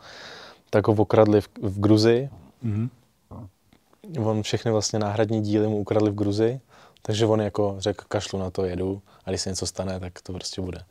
[0.71, 2.31] tak ho okradli v, v Gruzi.
[2.65, 2.89] Mm-hmm.
[4.25, 6.61] On všechny vlastně náhradní díly mu ukradli v Gruzi,
[7.03, 10.33] takže on jako řekl, kašlu na to, jedu a když se něco stane, tak to
[10.33, 10.85] prostě bude.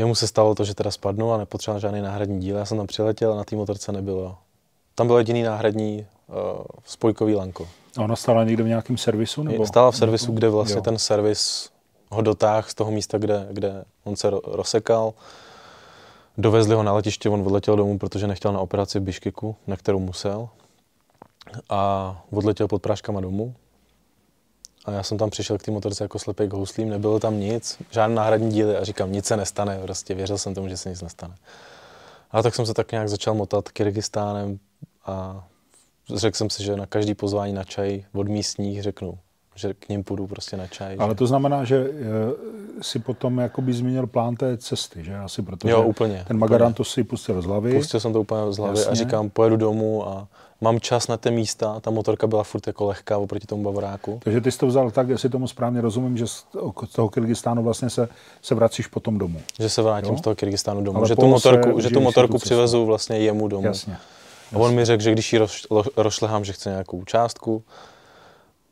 [0.00, 2.56] Jemu se stalo to, že teda spadnu a nepotřeboval žádný náhradní díl.
[2.56, 4.36] Já jsem tam přiletěl a na té motorce nebylo.
[4.94, 6.36] Tam byl jediný náhradní uh,
[6.84, 7.68] spojkový lanko.
[7.96, 9.42] A ona stála někde v nějakém servisu?
[9.42, 9.66] Nebo?
[9.66, 10.82] Stála v servisu, kde vlastně jo.
[10.82, 11.70] ten servis
[12.10, 15.12] ho dotáhl z toho místa, kde, kde on se rozsekal.
[16.38, 19.98] Dovezli ho na letiště, on odletěl domů, protože nechtěl na operaci v Biškiku, na kterou
[19.98, 20.48] musel.
[21.70, 23.54] A odletěl pod práškama domů.
[24.84, 27.78] A já jsem tam přišel k té motorce jako slepý k houslím, nebylo tam nic,
[27.90, 31.02] žádné náhradní díly a říkám, nic se nestane, prostě věřil jsem tomu, že se nic
[31.02, 31.34] nestane.
[32.30, 34.58] A tak jsem se tak nějak začal motat Kyrgyzstánem
[35.06, 35.44] a
[36.14, 39.18] řekl jsem si, že na každý pozvání na čaj od místních řeknu,
[39.54, 40.96] že k ním půjdu prostě na čaj.
[40.98, 41.14] Ale že...
[41.14, 45.16] to znamená, že eh, si potom jakoby změnil plán té cesty, že?
[45.16, 47.74] Asi protože jo, úplně, ten Magaran to si pustil z hlavy.
[47.74, 48.92] Pustil jsem to úplně z hlavy Jasně.
[48.92, 50.28] a říkám, pojedu domů a
[50.60, 54.20] mám čas na ty místa, ta motorka byla furt jako lehká oproti tomu Bavoráku.
[54.24, 56.44] Takže ty jsi to vzal tak, jestli tomu správně rozumím, že z
[56.92, 58.08] toho Kyrgyzstánu vlastně se,
[58.42, 59.40] se vracíš potom domů.
[59.60, 60.18] Že se vrátím jo?
[60.18, 63.66] z toho Kyrgyzstánu domů, Ale že tu motorku, že tu motorku přivezu vlastně jemu domů.
[63.66, 63.96] Jasně.
[64.52, 65.40] A on mi řekl, že když ji
[65.96, 67.62] rozšlehám, že chce nějakou částku,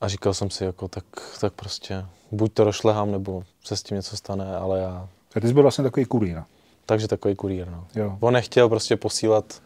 [0.00, 1.04] a říkal jsem si, jako, tak,
[1.40, 5.08] tak prostě buď to rošlehám, nebo se s tím něco stane, ale já...
[5.36, 6.42] A ty jsi byl vlastně takový kurýr.
[6.86, 7.86] Takže takový kurýr, no.
[7.94, 8.16] Jo.
[8.20, 9.62] On nechtěl prostě posílat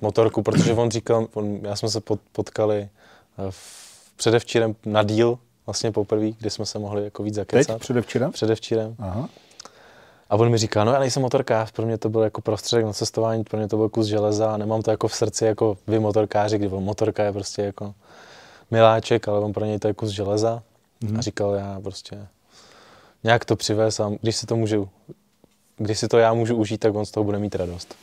[0.00, 2.88] motorku, protože on říkal, on, já jsme se pot, potkali eh,
[3.50, 3.86] v,
[4.16, 7.66] předevčírem na díl, vlastně poprvé, kdy jsme se mohli jako víc zakecat.
[7.66, 7.80] Teď?
[7.80, 8.32] Předevčírem?
[8.32, 8.96] Předevčírem.
[8.98, 9.28] Aha.
[10.30, 12.92] A on mi říká, no já nejsem motorkář, pro mě to byl jako prostředek na
[12.92, 15.98] cestování, pro mě to byl kus železa a nemám to jako v srdci jako vy
[15.98, 17.94] motorkáři, kdy motorka je prostě jako
[18.70, 20.62] miláček, ale on pro něj to je kus železa.
[21.02, 21.18] Mm-hmm.
[21.18, 22.26] A říkal, já prostě
[23.24, 24.88] nějak to přivez a když si to můžu,
[25.76, 27.94] když si to já můžu užít, tak on z toho bude mít radost.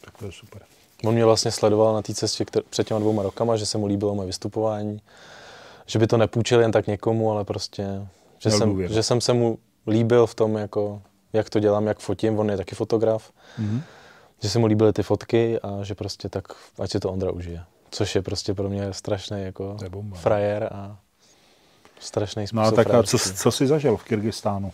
[0.00, 0.62] Tak to je super.
[1.04, 3.86] On mě vlastně sledoval na té cestě kter- před těma dvouma rokama, že se mu
[3.86, 5.00] líbilo moje vystupování,
[5.86, 7.86] že by to nepůjčil jen tak někomu, ale prostě,
[8.38, 12.38] že, jsem, že jsem se mu líbil v tom, jako, jak to dělám, jak fotím,
[12.38, 13.30] on je taky fotograf,
[13.60, 13.80] mm-hmm.
[14.42, 16.44] že se mu líbily ty fotky a že prostě tak,
[16.78, 17.64] ať si to Ondra užije.
[17.90, 19.76] Což je prostě pro mě strašný jako
[20.14, 20.98] frajer a
[22.00, 24.72] strašný způsob No a tak a co, co jsi zažil v Kyrgyzstánu?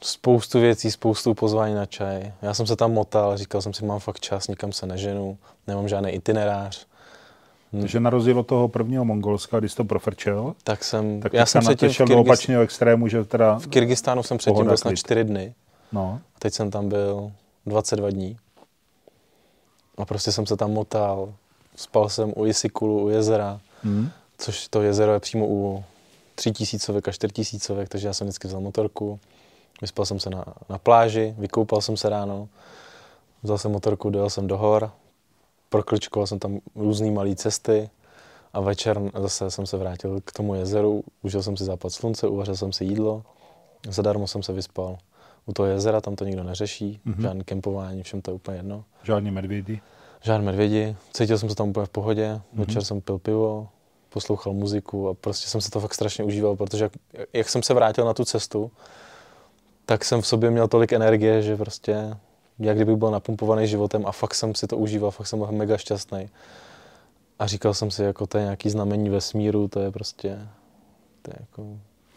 [0.00, 2.32] Spoustu věcí, spoustu pozvání na čaj.
[2.42, 5.88] Já jsem se tam motal, říkal jsem si, mám fakt čas, nikam se neženu, nemám
[5.88, 6.86] žádný itinerář.
[7.80, 11.46] Takže na rozdíl od toho prvního Mongolska, když jsi to profrčel, tak jsem, tak já
[11.46, 12.14] jsem předtím v Kyrgyz...
[12.14, 15.54] do opačného extrému, že teda V Kyrgyzstánu jsem předtím byl snad čtyři dny.
[15.92, 16.20] No.
[16.36, 17.32] A teď jsem tam byl
[17.66, 18.36] 22 dní.
[19.98, 21.32] A prostě jsem se tam motal,
[21.76, 24.10] Spal jsem u Isikulu, u jezera, hmm.
[24.38, 25.84] což to jezero je přímo u,
[26.34, 29.20] tři tisícovek a čtyři tisícovek, takže já jsem vždycky vzal motorku,
[29.80, 32.48] vyspal jsem se na, na pláži, vykoupal jsem se ráno,
[33.42, 34.90] vzal jsem motorku, dojel jsem do hor,
[35.68, 37.90] prokličkoval jsem tam různé malé cesty
[38.52, 42.56] a večer zase jsem se vrátil k tomu jezeru, užil jsem si západ slunce, uvařil
[42.56, 43.22] jsem si jídlo,
[43.88, 44.98] zadarmo jsem se vyspal.
[45.46, 47.20] U toho jezera tam to nikdo neřeší, mm-hmm.
[47.20, 48.84] žádný kempování, všem to je úplně jedno.
[49.02, 49.80] Žádný medvědi?
[50.22, 52.58] Žádný medvědi, cítil jsem se tam úplně v pohodě, mm-hmm.
[52.58, 53.68] večer jsem pil pivo,
[54.08, 56.92] poslouchal muziku a prostě jsem se to fakt strašně užíval, protože jak,
[57.32, 58.70] jak jsem se vrátil na tu cestu,
[59.86, 62.16] tak jsem v sobě měl tolik energie, že prostě
[62.58, 65.76] jak kdyby byl napumpovaný životem a fakt jsem si to užíval, fakt jsem byl mega
[65.76, 66.28] šťastný.
[67.38, 70.38] A říkal jsem si, jako to je nějaký znamení vesmíru, to je prostě,
[71.22, 71.66] to je jako...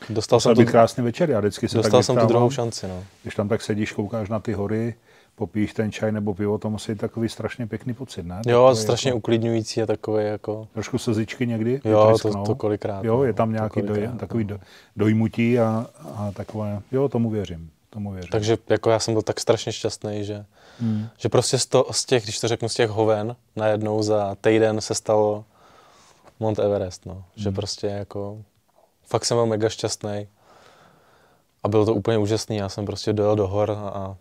[0.09, 3.03] Dostal jsem tu, krásný večer, já vždycky se Dostal tak jsem tu druhou šanci, no.
[3.23, 4.95] Když tam tak sedíš, koukáš na ty hory,
[5.39, 8.41] popíš ten čaj nebo pivo, to musí být takový strašně pěkný pocit, ne?
[8.47, 10.67] Jo, takový strašně jako, uklidňující a takový jako...
[10.73, 11.81] Trošku slzičky někdy?
[11.85, 13.05] Jo, to, to, kolikrát.
[13.05, 14.59] Jo, je tam nějaký doj, takový do,
[14.95, 17.69] dojmutí a, a takové, jo, tomu věřím.
[17.89, 18.29] Tomu věřím.
[18.31, 20.45] Takže jako já jsem byl tak strašně šťastný, že,
[20.79, 21.07] hmm.
[21.17, 24.81] že prostě z, to, z těch, když to řeknu, z těch hoven najednou za týden
[24.81, 25.45] se stalo
[26.39, 27.13] Mount Everest, no.
[27.13, 27.23] Hmm.
[27.35, 28.37] Že prostě jako
[29.05, 30.27] fakt jsem byl mega šťastný
[31.63, 32.57] a bylo to úplně úžasný.
[32.57, 34.15] Já jsem prostě dojel do hor a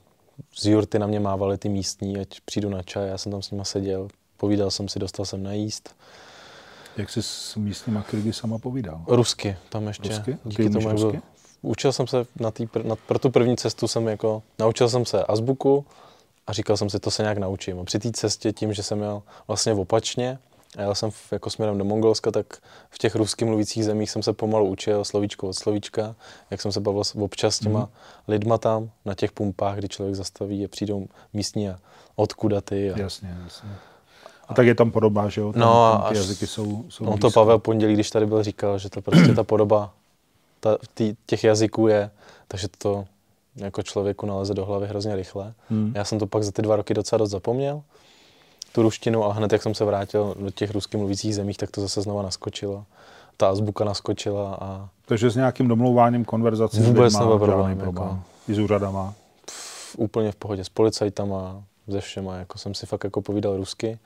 [0.54, 3.50] z jurty na mě mávali ty místní, ať přijdu na čaj, já jsem tam s
[3.50, 5.94] nima seděl, povídal jsem si, dostal jsem najíst.
[6.96, 9.04] Jak jsi s místníma Kyrgy sama povídal?
[9.06, 10.08] Rusky, tam ještě.
[10.08, 10.38] Rusky?
[10.44, 11.10] Díky tomu, rusky?
[11.10, 11.20] Byl,
[11.62, 15.24] učil jsem se na tý, na, pro tu první cestu jsem jako, naučil jsem se
[15.24, 15.84] azbuku
[16.46, 17.80] a říkal jsem si, to se nějak naučím.
[17.80, 20.38] A při té cestě tím, že jsem měl vlastně opačně,
[20.76, 22.46] a jel jsem v, jako směrem do Mongolska, tak
[22.90, 26.14] v těch rusky mluvících zemích jsem se pomalu učil slovíčko od slovíčka,
[26.50, 27.88] jak jsem se bavil občas s těma mm.
[28.28, 31.78] lidma tam na těch pumpách, kdy člověk zastaví a přijdou místní a
[32.16, 32.92] odkuda ty.
[32.92, 32.98] A...
[32.98, 33.68] Jasně, jasně.
[34.48, 35.52] A tak je tam podoba, že jo?
[35.52, 38.42] Tam, no a tam ty jazyky jsou, jsou On to Pavel Pondělí, když tady byl,
[38.42, 39.92] říkal, že to prostě ta podoba
[40.60, 42.10] ta, tý, těch jazyků je,
[42.48, 43.04] takže to
[43.56, 45.54] jako člověku naleze do hlavy hrozně rychle.
[45.68, 45.92] Hmm.
[45.96, 47.82] Já jsem to pak za ty dva roky docela dost zapomněl,
[48.72, 51.80] tu ruštinu, ale hned jak jsem se vrátil do těch rusky mluvících zemích, tak to
[51.80, 52.84] zase znova naskočilo.
[53.36, 54.88] Ta azbuka naskočila a...
[55.06, 57.78] Takže s nějakým domlouváním konverzací Vůbec nebyl problém.
[57.78, 58.08] problém.
[58.08, 58.18] Jako...
[58.48, 59.14] I s úřadama?
[59.44, 63.98] Pff, úplně v pohodě, s policajtama, ze všema, jako jsem si fakt jako povídal rusky.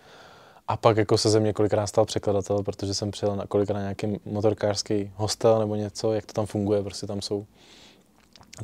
[0.68, 3.82] A pak jako se ze mě kolikrát stal překladatel, protože jsem přijel na kolikrát na
[3.82, 7.46] nějaký motorkářský hostel nebo něco, jak to tam funguje, prostě tam jsou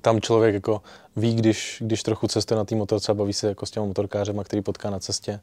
[0.00, 0.82] tam člověk jako
[1.16, 4.44] ví, když, když trochu cestuje na té motorce a baví se jako s těmi motorkářem,
[4.44, 5.40] který potká na cestě,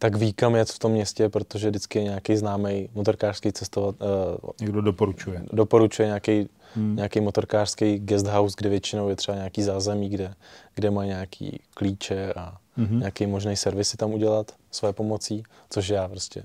[0.00, 3.94] tak ví, kam jet v tom městě, protože vždycky je nějaký známý motorkářský cestovat.
[4.00, 5.42] Uh, Někdo doporučuje.
[5.52, 6.96] Doporučuje nějaký, hmm.
[6.96, 10.34] nějaký motorkářský guest house, kde většinou je třeba nějaký zázemí, kde,
[10.74, 12.98] kde mají nějaký klíče a hmm.
[12.98, 16.42] nějaký možný servisy tam udělat své pomocí, což já prostě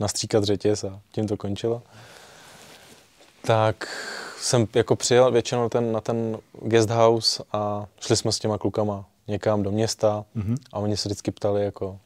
[0.00, 1.82] nastříkat řetěz a tím to končilo.
[3.46, 3.88] Tak
[4.38, 8.58] jsem jako přijel většinou na ten, na ten guest house a šli jsme s těma
[8.58, 10.56] klukama někam do města mm-hmm.
[10.72, 11.98] a oni se vždycky ptali jako,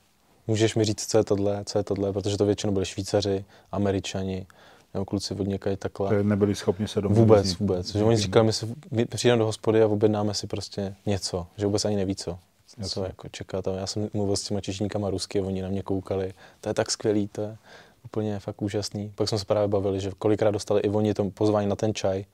[0.49, 4.47] můžeš mi říct, co je tohle, co je tohle, protože to většinou byli Švýcaři, Američani,
[4.95, 6.23] nebo kluci od někají takhle.
[6.23, 7.21] Nebyli schopni se domluvit.
[7.21, 7.93] Vůbec, vůbec.
[7.93, 11.67] Že oni říkali, my, si, my přijdeme do hospody a objednáme si prostě něco, že
[11.67, 12.39] vůbec ani neví co.
[12.79, 12.95] Jasně.
[12.95, 13.65] Co jako čekat.
[13.77, 16.33] Já jsem mluvil s těma češníkama rusky a oni na mě koukali.
[16.61, 17.57] To je tak skvělý, to je
[18.05, 19.13] úplně fakt úžasný.
[19.15, 22.25] Pak jsme se právě bavili, že kolikrát dostali i oni to pozvání na ten čaj,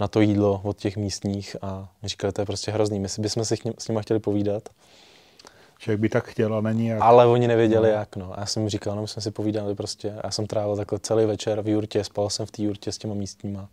[0.00, 3.00] na to jídlo od těch místních a říkali, to je prostě hrozný.
[3.00, 4.68] My bychom si s nimi chtěli povídat.
[5.82, 7.02] Člověk by tak chtěl a není jak.
[7.02, 7.94] Ale oni nevěděli no.
[7.94, 8.32] jak, no.
[8.36, 10.14] A já jsem říkal, no my jsme si povídali prostě.
[10.24, 13.14] Já jsem trávil takhle celý večer v jurtě, spal jsem v té jurtě s těma
[13.14, 13.68] místníma.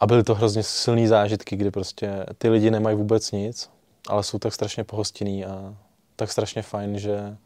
[0.00, 3.70] A byly to hrozně silné zážitky, kdy prostě ty lidi nemají vůbec nic,
[4.08, 5.74] ale jsou tak strašně pohostinný a
[6.16, 7.36] tak strašně fajn, že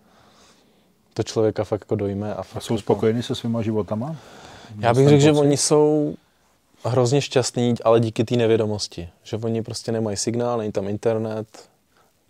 [1.14, 2.34] to člověka fakt jako dojme.
[2.34, 2.82] A, fakt a jsou jako...
[2.82, 4.16] spokojení se svýma životama?
[4.78, 6.14] Já bych řekl, že oni jsou
[6.84, 9.09] hrozně šťastní, ale díky té nevědomosti.
[9.22, 11.68] Že oni prostě nemají signál, není tam internet,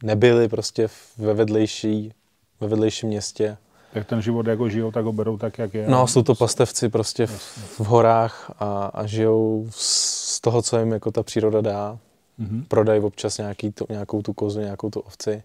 [0.03, 0.89] nebyli prostě
[1.19, 2.13] ve vedlejší,
[2.61, 3.57] ve vedlejším městě.
[3.95, 5.89] Jak ten život jako žijou, tak ho berou tak, jak je.
[5.89, 10.93] No, jsou to pastevci prostě v, v horách a, a žijou z toho, co jim
[10.93, 11.99] jako ta příroda dá.
[12.41, 12.65] Mm-hmm.
[12.69, 15.43] Prodají občas nějaký tu, nějakou tu kozu, nějakou tu ovci.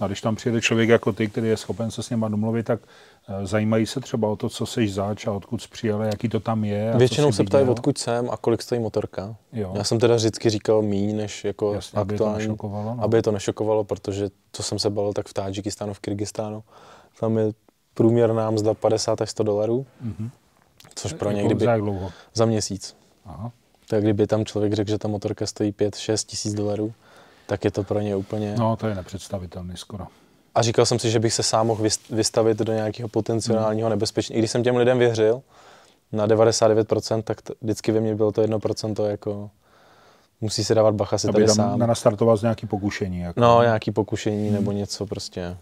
[0.00, 2.80] A když tam přijede člověk jako ty, který je schopen se s něma domluvit, tak
[3.42, 6.64] zajímají se třeba o to, co seš zač a odkud jsi přijel, jaký to tam
[6.64, 6.92] je.
[6.96, 9.36] Většinou se ptají, odkud jsem a kolik stojí motorka.
[9.52, 9.72] Jo.
[9.76, 12.98] Já jsem teda vždycky říkal míň, než jako Jasně, aktuální, aby, to no.
[13.00, 16.62] aby je to nešokovalo, protože to jsem se balil tak v Tádžikistánu, v Kyrgyzstánu.
[17.20, 17.52] Tam je
[17.94, 20.30] průměrná mzda 50 až 100 dolarů, mm-hmm.
[20.94, 21.64] což pro ně kdyby...
[21.64, 22.10] Za jak dlouho?
[22.34, 22.96] Za měsíc.
[23.26, 23.52] Aha.
[23.88, 26.92] Tak kdyby tam člověk řekl, že ta motorka stojí 5-6 tisíc dolarů,
[27.46, 28.54] tak je to pro ně úplně...
[28.58, 30.06] No, to je nepředstavitelné skoro.
[30.58, 33.90] A říkal jsem si, že bych se sám mohl vystavit do nějakého potenciálního hmm.
[33.90, 34.34] nebezpečí.
[34.34, 35.42] I když jsem těm lidem věřil,
[36.12, 39.50] na 99%, tak to, vždycky ve mně bylo to 1% jako
[40.40, 41.78] musí se dávat bacha si Aby tady tam sám.
[41.78, 43.20] nenastartoval z nějaký pokušení.
[43.20, 43.40] Jako.
[43.40, 44.54] No, nějaký pokušení Hmm.
[44.54, 45.56] nebo něco prostě.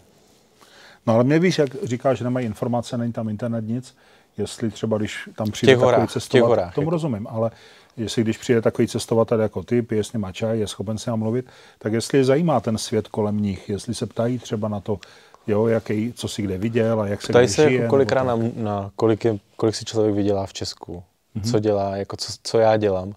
[1.07, 3.95] no ale mě víš, jak říkáš, že nemají informace, není tam internet, nic,
[4.37, 6.91] jestli třeba, když tam přijde těch takový horách, cestovatel, horách, tomu jako.
[6.91, 7.51] rozumím, ale
[7.97, 11.45] jestli když přijde takový cestovatel jako ty, pije s nima čaj, je schopen se mluvit,
[11.79, 14.99] tak jestli je zajímá ten svět kolem nich, jestli se ptají třeba na to,
[15.47, 17.87] jo, jaký, co si kde viděl a jak se kde se žije.
[17.87, 21.03] kolikrát na, na kolik, je, kolik si člověk vydělá v Česku,
[21.35, 21.51] mm-hmm.
[21.51, 23.13] co dělá, jako co, co já dělám.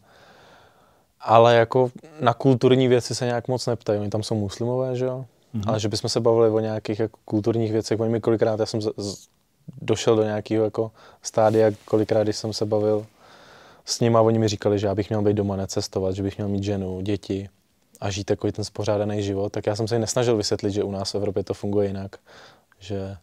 [1.21, 1.91] Ale jako
[2.21, 4.01] na kulturní věci se nějak moc neptají.
[4.01, 5.25] Oni tam jsou muslimové, že jo?
[5.55, 5.63] Mm-hmm.
[5.67, 8.01] Ale že bychom se bavili o nějakých jako kulturních věcech.
[8.01, 9.29] Oni mi kolikrát, já jsem z, z,
[9.83, 10.91] došel do nějakého jako
[11.23, 13.07] stádia, kolikrát, když jsem se bavil
[13.85, 16.49] s nimi, oni mi říkali, že já bych měl být doma, necestovat, že bych měl
[16.49, 17.49] mít ženu, děti
[18.01, 20.91] a žít takový ten spořádaný život, tak já jsem se jim nesnažil vysvětlit, že u
[20.91, 22.17] nás v Evropě to funguje jinak,
[22.79, 23.17] že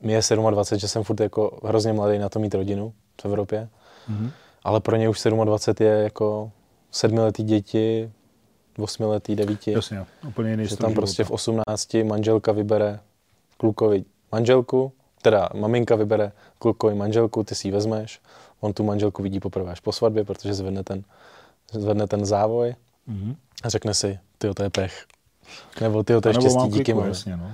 [0.00, 0.20] mi je
[0.50, 2.92] 27, že jsem furt jako hrozně mladý na to mít rodinu
[3.22, 3.68] v Evropě,
[4.08, 4.30] Mhm.
[4.64, 6.50] ale pro ně už 27 je jako
[6.90, 8.10] sedmiletý děti,
[8.78, 11.34] osmiletý, devíti, Jasně, úplně jiný že tam prostě v života.
[11.34, 13.00] 18 manželka vybere
[13.56, 14.92] klukovi manželku,
[15.22, 18.20] teda maminka vybere klukovi manželku, ty si ji vezmeš,
[18.60, 21.02] on tu manželku vidí poprvé až po svatbě, protože zvedne ten,
[21.72, 22.74] zvedne ten závoj
[23.06, 23.36] Mhm.
[23.64, 25.06] a řekne si, ty to je pech.
[25.80, 27.50] Nebo ty to je štěstí, mám díky kliku, jasně, no.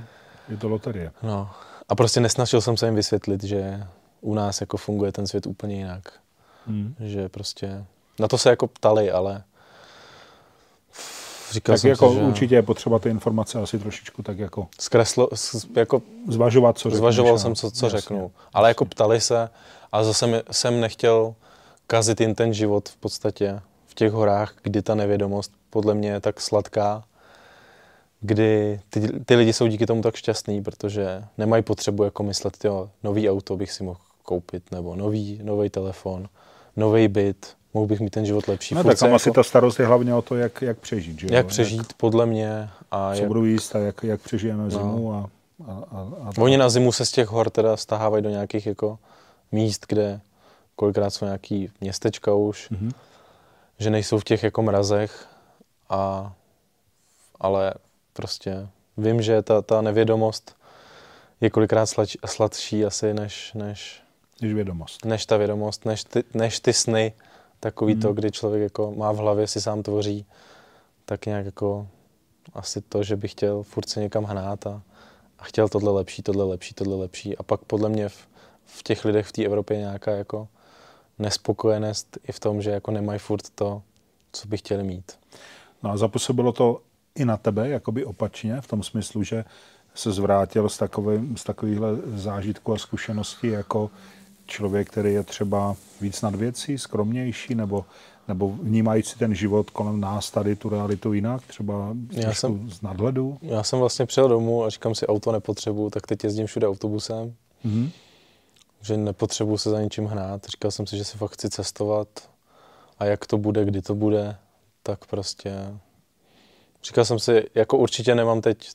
[0.48, 1.12] Je to loterie.
[1.22, 1.50] No.
[1.88, 3.86] A prostě nesnažil jsem se jim vysvětlit, že
[4.20, 6.12] u nás jako funguje ten svět úplně jinak.
[6.66, 6.94] Mhm.
[7.00, 7.84] Že prostě,
[8.20, 9.42] na to se jako ptali, ale
[11.54, 14.66] říkal Tak jsem jako si, že určitě je potřeba ty informace asi trošičku tak jako
[14.80, 17.98] zkreslo, s- jako zvažovat, co řekneš, Zvažoval jsem, co, co Jasně.
[17.98, 18.30] řeknu.
[18.52, 19.50] Ale jako ptali se,
[19.92, 21.34] ale zase mi- jsem nechtěl
[21.86, 26.20] kazit jim ten život v podstatě v těch horách, kdy ta nevědomost podle mě je
[26.20, 27.04] tak sladká,
[28.20, 32.90] kdy ty, ty lidi jsou díky tomu tak šťastní, protože nemají potřebu jako myslet, jo,
[33.02, 36.28] nový auto bych si mohl koupit, nebo nový, nový telefon,
[36.76, 38.74] nový byt, mohl bych mít ten život lepší.
[38.74, 41.20] No Furt tak tam jako, asi ta starost je hlavně o to, jak, jak přežít,
[41.20, 41.34] že jo?
[41.34, 45.14] jak přežít podle mě a Jak, co jak, budu jíst a jak, jak přežijeme zimu
[45.14, 45.30] a,
[45.66, 48.98] a, a, a Oni na zimu se z těch hor teda stahávají do nějakých jako
[49.52, 50.20] míst, kde
[50.76, 52.90] kolikrát jsou nějaký městečka už, Mhm.
[53.78, 55.26] že nejsou v těch jako mrazech,
[55.90, 56.32] a,
[57.40, 57.74] ale
[58.12, 60.56] prostě vím, že ta, ta nevědomost
[61.40, 64.02] je kolikrát slač, sladší asi než, než,
[64.40, 65.04] Když vědomost.
[65.04, 67.12] než ta vědomost, než ty, než ty sny,
[67.64, 70.26] takový to, kdy člověk jako má v hlavě, si sám tvoří,
[71.04, 71.88] tak nějak jako
[72.52, 74.82] asi to, že by chtěl furt se někam hnát a,
[75.38, 77.36] a chtěl tohle lepší, tohle lepší, tohle lepší.
[77.36, 78.28] A pak podle mě v,
[78.64, 80.48] v těch lidech v té Evropě nějaká jako
[81.18, 83.82] nespokojenost i v tom, že jako nemají furt to,
[84.32, 85.12] co by chtěli mít.
[85.82, 86.80] No a zapůsobilo to
[87.14, 89.44] i na tebe, jakoby opačně, v tom smyslu, že
[89.94, 93.90] se zvrátil z, takovým, z takovýchhle zážitků a zkušeností jako
[94.46, 97.84] člověk, který je třeba víc nad věcí, skromnější, nebo,
[98.28, 103.38] nebo vnímající ten život kolem nás tady, tu realitu jinak, třeba Já jsem- z nadhledu.
[103.42, 107.34] Já jsem vlastně přijel domů a říkám si, auto nepotřebuju, tak teď jezdím všude autobusem,
[107.64, 107.90] Mhm.
[108.80, 110.46] že nepotřebuju se za ničím hnát.
[110.46, 112.08] Říkal jsem si, že si fakt chci cestovat
[112.98, 114.36] a jak to bude, kdy to bude,
[114.82, 115.52] tak prostě...
[116.84, 118.68] Říkal jsem si, jako určitě nemám teď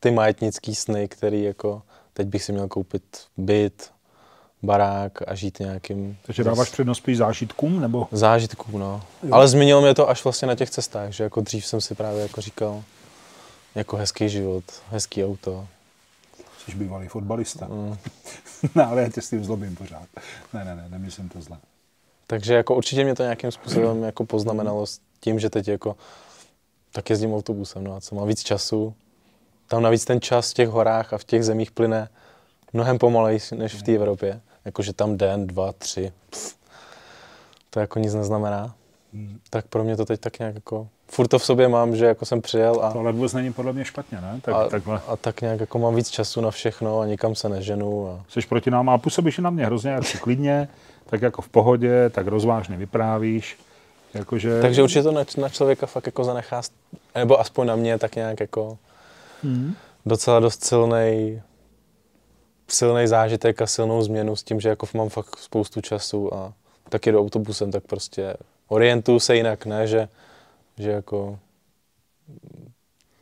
[0.00, 1.82] ty majetnický sny, který jako
[2.12, 3.02] teď bych si měl koupit
[3.36, 3.90] byt,
[4.62, 9.02] barák a žít nějakým Takže dáváš přednost spíš zážitkům, nebo zážitků, no.
[9.30, 12.22] Ale zmínilo mě to až vlastně na těch cestách, že jako dřív jsem si právě
[12.22, 12.82] jako říkal,
[13.74, 15.66] jako hezký život, hezký auto.
[16.58, 17.66] jsi bývalý fotbalista?
[17.66, 17.96] Mm.
[18.74, 20.06] no, ale já tě s tím zlobím pořád.
[20.52, 21.58] Ne, ne, ne, nemyslím to zle.
[22.26, 25.96] Takže jako určitě mě to nějakým způsobem jako poznamenalo s tím, že teď jako
[26.92, 28.94] tak jezdím autobusem, no a co mám víc času.
[29.68, 32.08] Tam navíc ten čas v těch horách a v těch zemích plyne
[32.72, 34.40] mnohem pomalej než v té Evropě.
[34.64, 36.12] Jakože tam den, dva, tři.
[36.30, 36.56] Pff,
[37.70, 38.74] to jako nic neznamená.
[39.50, 40.88] Tak pro mě to teď tak nějak jako...
[41.08, 43.72] Furt to v sobě mám, že jako jsem přijel a, To ale vůbec není podle
[43.72, 44.40] mě špatně, ne?
[44.42, 45.00] Tak, a, takhle.
[45.08, 48.08] a tak nějak jako mám víc času na všechno a nikam se neženu.
[48.08, 48.24] A...
[48.28, 50.68] Jsi proti nám a působíš na mě hrozně jako klidně,
[51.06, 53.58] tak jako v pohodě, tak rozvážně vyprávíš.
[54.14, 54.60] Jakože...
[54.62, 56.62] Takže určitě to na, na člověka fakt jako zanechá,
[57.14, 58.78] nebo aspoň na mě tak nějak jako
[59.42, 59.74] Hmm.
[60.06, 61.42] docela dost silnej,
[62.74, 66.52] silnej zážitek a silnou změnu s tím, že jako mám fakt spoustu času a
[66.88, 68.36] tak jedu autobusem, tak prostě
[68.68, 70.08] orientuju se jinak, ne, že,
[70.78, 71.38] že jako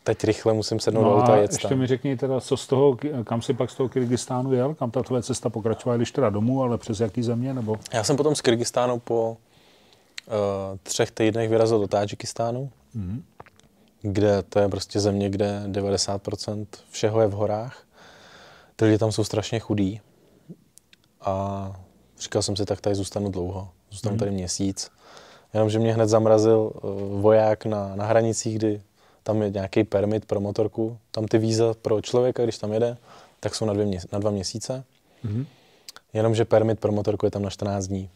[0.05, 1.79] teď rychle musím sednout do No auta a jet ještě tam.
[1.79, 5.03] mi řekni teda, co z toho, kam si pak z toho Kyrgyzstánu jel, kam ta
[5.03, 7.77] tvoje cesta pokračovala, když teda domů, ale přes jaký země, nebo?
[7.93, 9.31] Já jsem potom z Kyrgyzstánu po
[10.27, 10.37] uh,
[10.83, 13.23] třech týdnech vyrazil do Tádžikistánu, Mhm.
[14.03, 17.83] kde to je prostě země, kde 90% všeho je v horách.
[18.81, 20.01] Ty lidi tam jsou strašně chudí.
[21.21, 21.81] A
[22.21, 23.69] Říkal jsem si, tak tady zůstanu dlouho.
[23.91, 24.19] Zůstanu mm.
[24.19, 24.91] tady měsíc.
[25.55, 28.83] Jenomže mě hned zamrazil uh, voják na, na hranicích, kdy
[29.23, 30.99] tam je nějaký permit pro motorku.
[31.11, 32.97] Tam ty víza pro člověka, když tam jede,
[33.41, 34.85] tak jsou na, dvě na dva měsíce.
[35.23, 35.47] Mm.
[36.13, 38.11] Jenomže permit pro motorku je tam na 14 dní.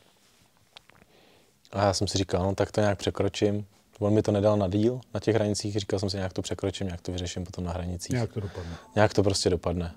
[1.72, 3.66] A já jsem si říkal, no tak to nějak překročím.
[3.98, 6.86] On mi to nedal na díl na těch hranicích, říkal jsem si, nějak to překročím,
[6.86, 8.12] nějak to vyřeším potom na hranicích.
[8.12, 8.76] Nějak to dopadne.
[8.94, 9.94] Nějak to prostě dopadne.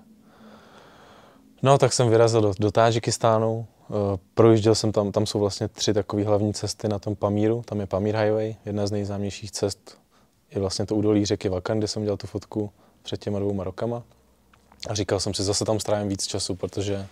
[1.62, 3.96] No, tak jsem vyrazil do, do Tádžikistánu, uh,
[4.34, 7.86] projížděl jsem tam, tam jsou vlastně tři takové hlavní cesty na tom Pamíru, tam je
[7.86, 9.98] Pamír Highway, jedna z nejznámějších cest
[10.50, 12.70] je vlastně to údolí řeky Vakan, kde jsem dělal tu fotku
[13.02, 14.02] před těma dvouma rokama.
[14.88, 17.06] A říkal jsem si, zase tam strávím víc času, protože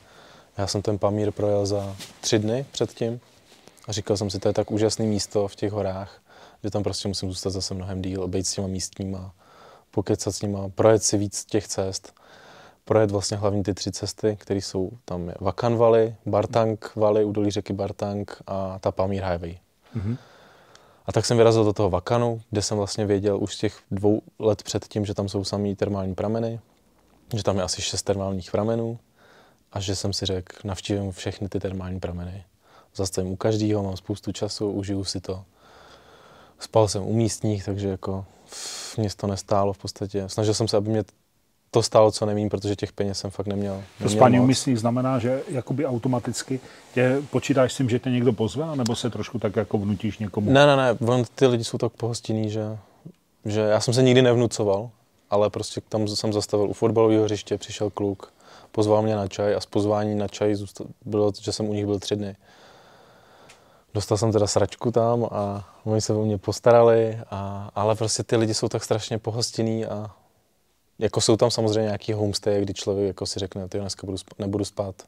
[0.59, 3.20] já jsem ten Pamír projel za tři dny předtím.
[3.88, 6.22] A říkal jsem si, to je tak úžasné místo v těch horách,
[6.64, 9.34] že tam prostě musím zůstat zase mnohem díl, obejít s těma místníma,
[9.90, 12.12] pokecat s nima, projet si víc těch cest,
[12.89, 17.51] projet vlastně hlavní ty tři cesty, které jsou tam je Vakan Valley, Bartang Valley, údolí
[17.51, 19.59] řeky Bartang a ta Pamír Highway.
[19.97, 20.16] Mm-hmm.
[21.07, 24.22] A tak jsem vyrazil do toho Vakanu, kde jsem vlastně věděl už z těch dvou
[24.39, 26.61] let předtím, že tam jsou samý termální prameny,
[27.34, 28.99] že tam je asi šest termálních pramenů
[29.72, 32.45] a že jsem si řekl, navštívím všechny ty termální prameny.
[32.95, 35.45] Zastavím u každého, mám spoustu času, užiju si to.
[36.59, 38.24] Spal jsem u místních, takže jako
[38.97, 40.28] mě to nestálo v podstatě.
[40.28, 41.05] Snažil jsem se, aby mě
[41.76, 43.82] to stálo co nevím, protože těch peněz jsem fakt neměl.
[44.02, 46.60] To spání u místních znamená, že jakoby automaticky
[46.94, 50.50] tě počítáš s tím, že tě někdo pozve, nebo se trošku tak jako vnutíš někomu?
[50.50, 52.78] Ne, ne, ne, on, ty lidi jsou tak pohostinní, že,
[53.44, 54.90] že já jsem se nikdy nevnucoval,
[55.30, 58.32] ale prostě tam jsem zastavil u fotbalového hřiště, přišel kluk,
[58.72, 61.86] pozval mě na čaj a z pozvání na čaj zůstal, bylo, že jsem u nich
[61.86, 62.36] byl tři dny.
[63.94, 68.36] Dostal jsem teda sračku tam a oni se o mě postarali, a, ale prostě ty
[68.36, 70.10] lidi jsou tak strašně pohostinní a
[70.99, 74.38] jako jsou tam samozřejmě nějaký homestay, kdy člověk jako si řekne, ty dneska budu spát,
[74.38, 75.03] nebudu spát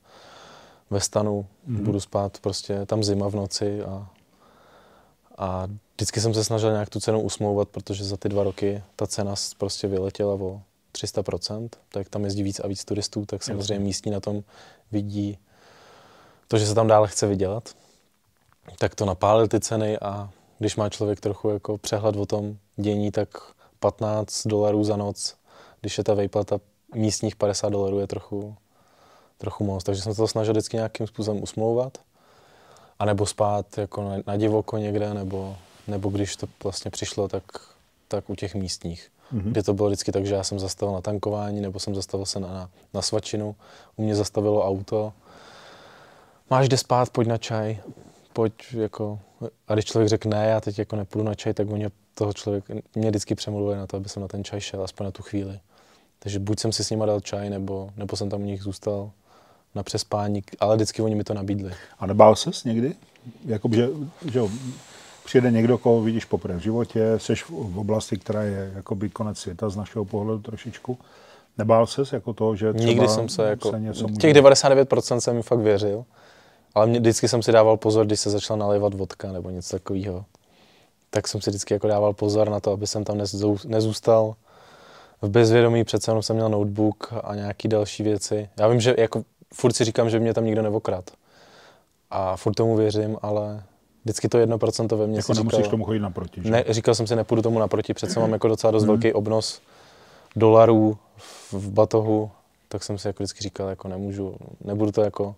[0.90, 1.82] ve stanu, mm-hmm.
[1.82, 4.08] budu spát prostě tam zima v noci a,
[5.38, 9.06] a vždycky jsem se snažil nějak tu cenu usmouvat, protože za ty dva roky ta
[9.06, 10.62] cena prostě vyletěla o
[10.92, 14.42] 300%, tak tam jezdí víc a víc turistů, tak samozřejmě místní na tom
[14.92, 15.38] vidí
[16.48, 17.74] to, že se tam dále chce vydělat,
[18.78, 23.10] tak to napálil ty ceny a když má člověk trochu jako přehled o tom dění,
[23.10, 23.28] tak
[23.80, 25.37] 15 dolarů za noc
[25.80, 26.60] když je ta vejplata
[26.94, 28.56] místních 50 dolarů je trochu,
[29.38, 29.84] trochu moc.
[29.84, 31.98] Takže jsem se to snažil vždycky nějakým způsobem usmlouvat.
[32.98, 35.56] A nebo spát jako na, na divoko někde, nebo,
[35.86, 37.42] nebo když to vlastně přišlo, tak,
[38.08, 39.10] tak u těch místních.
[39.32, 39.50] Mm-hmm.
[39.50, 42.40] Kde to bylo vždycky tak, že já jsem zastavil na tankování, nebo jsem zastavil se
[42.40, 43.56] na, na, na svačinu,
[43.96, 45.12] u mě zastavilo auto.
[46.50, 47.78] Máš kde spát, pojď na čaj,
[48.32, 49.18] pojď jako...
[49.68, 52.64] A když člověk řekne ne, já teď jako nepůjdu na čaj, tak oni toho člověk
[52.94, 55.60] mě vždycky přemluvili na to, aby jsem na ten čaj šel, aspoň na tu chvíli.
[56.18, 59.10] Takže buď jsem si s nima dal čaj, nebo, nebo jsem tam u nich zůstal
[59.74, 61.72] na přespání, ale vždycky oni mi to nabídli.
[61.98, 62.94] A nebál ses někdy?
[63.46, 63.88] Jakoby, že,
[64.30, 64.40] že
[65.24, 69.70] přijede někdo, koho vidíš poprvé v životě, jsi v oblasti, která je jakoby konec světa
[69.70, 70.98] z našeho pohledu trošičku.
[71.58, 75.36] Nebál ses jako toho, že třeba Nikdy jsem se jako, se něco těch 99% jsem
[75.36, 76.04] mi fakt věřil,
[76.74, 80.24] ale mě, vždycky jsem si dával pozor, když se začala nalévat vodka nebo něco takového.
[81.10, 83.18] Tak jsem si vždycky jako dával pozor na to, aby jsem tam
[83.66, 84.34] nezůstal
[85.22, 88.48] v bezvědomí přece jenom jsem měl notebook a nějaký další věci.
[88.58, 89.22] Já vím, že jako
[89.54, 91.10] furt si říkám, že mě tam nikdo nevokrad.
[92.10, 93.62] A furt tomu věřím, ale
[94.04, 96.50] vždycky to jedno procento ve mně jako si říkal, tomu chodit naproti, že?
[96.50, 98.88] Ne, říkal jsem si, nepůjdu tomu naproti, přece mám jako docela dost mm.
[98.88, 99.60] velký obnos
[100.36, 102.30] dolarů v, v batohu,
[102.68, 105.34] tak jsem si jako vždycky říkal, jako nemůžu, nebudu to jako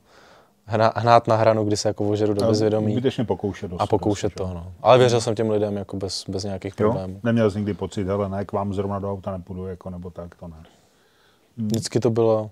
[0.96, 2.92] hnát na hranu, kdy se jako ožeru do bezvědomí.
[2.92, 3.70] Zbytečně pokoušet.
[3.78, 4.72] A pokoušet to, no.
[4.82, 6.76] Ale věřil jsem těm lidem jako bez, bez nějakých jo?
[6.76, 7.20] problémů.
[7.22, 10.34] Neměl jsi nikdy pocit, hele, ne, k vám zrovna do auta nepůjdu, jako, nebo tak,
[10.34, 10.62] to ne.
[11.58, 11.68] Hmm.
[11.68, 12.50] Vždycky to bylo,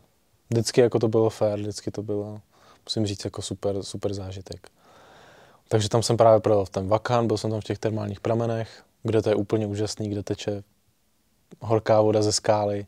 [0.51, 2.41] vždycky jako to bylo fair, vždycky to bylo,
[2.85, 4.69] musím říct, jako super, super zážitek.
[5.69, 8.83] Takže tam jsem právě projel v ten Vakán, byl jsem tam v těch termálních pramenech,
[9.03, 10.63] kde to je úplně úžasný, kde teče
[11.61, 12.87] horká voda ze skály,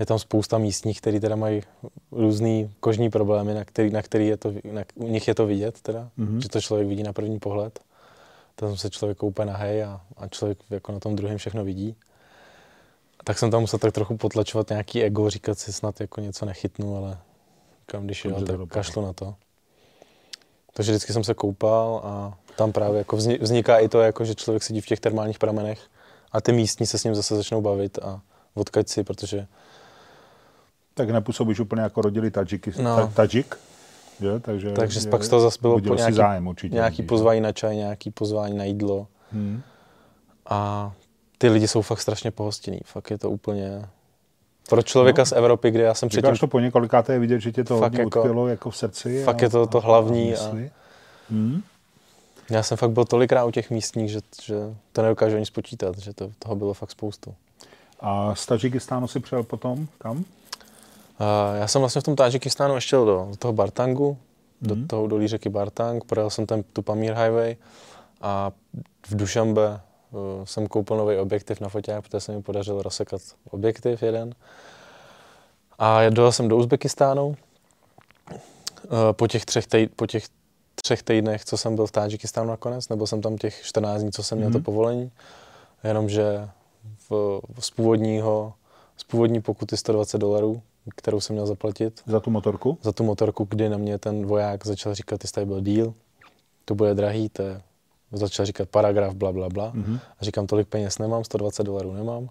[0.00, 1.62] je tam spousta místních, kteří teda mají
[2.12, 5.80] různé kožní problémy, na který, na který je to, na, u nich je to vidět
[5.80, 6.38] teda, mm-hmm.
[6.38, 7.80] že to člověk vidí na první pohled.
[8.54, 11.96] Tam se člověk koupe na hej a, a člověk jako na tom druhém všechno vidí.
[13.24, 16.96] Tak jsem tam musel tak trochu potlačovat nějaký ego, říkat si snad jako něco nechytnu,
[16.96, 17.18] ale
[17.86, 19.34] kam když jo, tak kašlu na to.
[20.72, 24.62] Takže vždycky jsem se koupal a tam právě jako vzniká i to, jako, že člověk
[24.62, 25.80] sedí v těch termálních pramenech
[26.32, 28.20] a ty místní se s ním zase začnou bavit a
[28.54, 29.46] odkaď si, protože
[31.00, 33.12] tak nepůsobíš úplně jako rodili Tadžiky, no.
[33.14, 33.56] Tadžik.
[34.20, 36.74] Je, takže takže je, pak z toho zase bylo po nějaký, zájem určitě.
[36.74, 39.06] Nějaký pozvání na čaj, nějaký pozvání na jídlo.
[39.32, 39.62] Hmm.
[40.46, 40.92] A
[41.38, 42.80] ty lidi jsou fakt strašně pohostinní.
[42.84, 43.88] Fakt je to úplně...
[44.68, 45.26] pro člověka no.
[45.26, 46.26] z Evropy, kde já jsem předtím...
[46.26, 49.24] Říkáš to po několikáté je vidět, že tě to hodně jako, utkvělo jako v srdci.
[49.24, 50.34] Fakt a, je to to hlavní.
[50.34, 50.70] A, a
[51.30, 51.62] hmm?
[52.50, 54.54] Já jsem fakt byl tolikrát u těch místních, že, že
[54.92, 57.34] to nedokážu ani spočítat, že to, toho bylo fakt spoustu.
[58.00, 60.24] A z Tadžikistánu si přijel potom kam?
[61.54, 64.18] Já jsem vlastně v tom Tadžikistánu ještě do, do toho Bartangu,
[64.62, 64.86] do mhm.
[64.86, 67.56] toho dolí řeky Bartang, projel jsem tam tu Pamír Highway
[68.20, 68.52] a
[69.08, 74.02] v Dušambe uh, jsem koupil nový objektiv na foťák, protože se mi podařilo rozsekat objektiv
[74.02, 74.34] jeden.
[75.78, 77.26] A dojel jsem do Uzbekistánu.
[77.26, 77.36] Uh,
[79.12, 80.24] po těch třech, tej, po těch
[80.82, 84.22] třech týdnech, co jsem byl v Tádžikistánu nakonec, nebo jsem tam těch 14 dní, co
[84.22, 84.52] jsem měl mm-hmm.
[84.52, 85.12] to povolení,
[85.84, 86.48] jenomže
[87.10, 88.54] v, z původního,
[88.96, 90.62] z původní pokuty 120 dolarů,
[90.96, 92.02] kterou jsem měl zaplatit.
[92.06, 92.78] Za tu motorku?
[92.82, 95.94] Za tu motorku, kdy na mě ten voják začal říkat, ty tady byl díl,
[96.64, 97.62] to bude drahý, to je,
[98.12, 99.72] začal říkat paragraf, bla, bla, bla.
[99.72, 100.00] Mm-hmm.
[100.20, 102.28] A říkám, tolik peněz nemám, 120 dolarů nemám.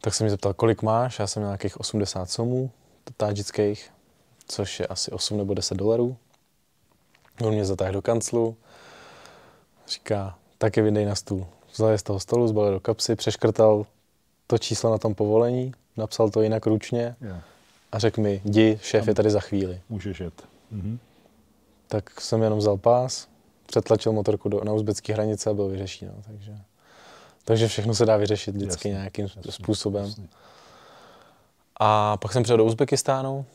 [0.00, 2.70] Tak jsem mi zeptal, kolik máš, já jsem měl nějakých 80 somů
[3.16, 3.90] tádžických,
[4.48, 6.16] což je asi 8 nebo 10 dolarů.
[7.44, 8.56] On mě zatáhl do kanclu,
[9.88, 11.46] říká, tak je vydej na stůl.
[11.72, 13.86] Vzal je z toho stolu, zbalil do kapsy, přeškrtal
[14.46, 17.42] to číslo na tom povolení, napsal to jinak ručně yeah.
[17.92, 19.80] a řekl mi, jdi, šéf Tam je tady za chvíli.
[19.88, 20.42] Můžeš jet.
[20.70, 20.98] Mhm.
[21.88, 23.28] Tak jsem jenom vzal pás,
[23.66, 26.12] přetlačil motorku do, na uzbecké hranice a byl vyřešeno.
[26.26, 26.58] Takže,
[27.44, 30.04] takže všechno se dá vyřešit vždycky jasný, nějakým jasný, způsobem.
[30.04, 30.28] Jasný.
[31.80, 33.46] A pak jsem přijel do Uzbekistánu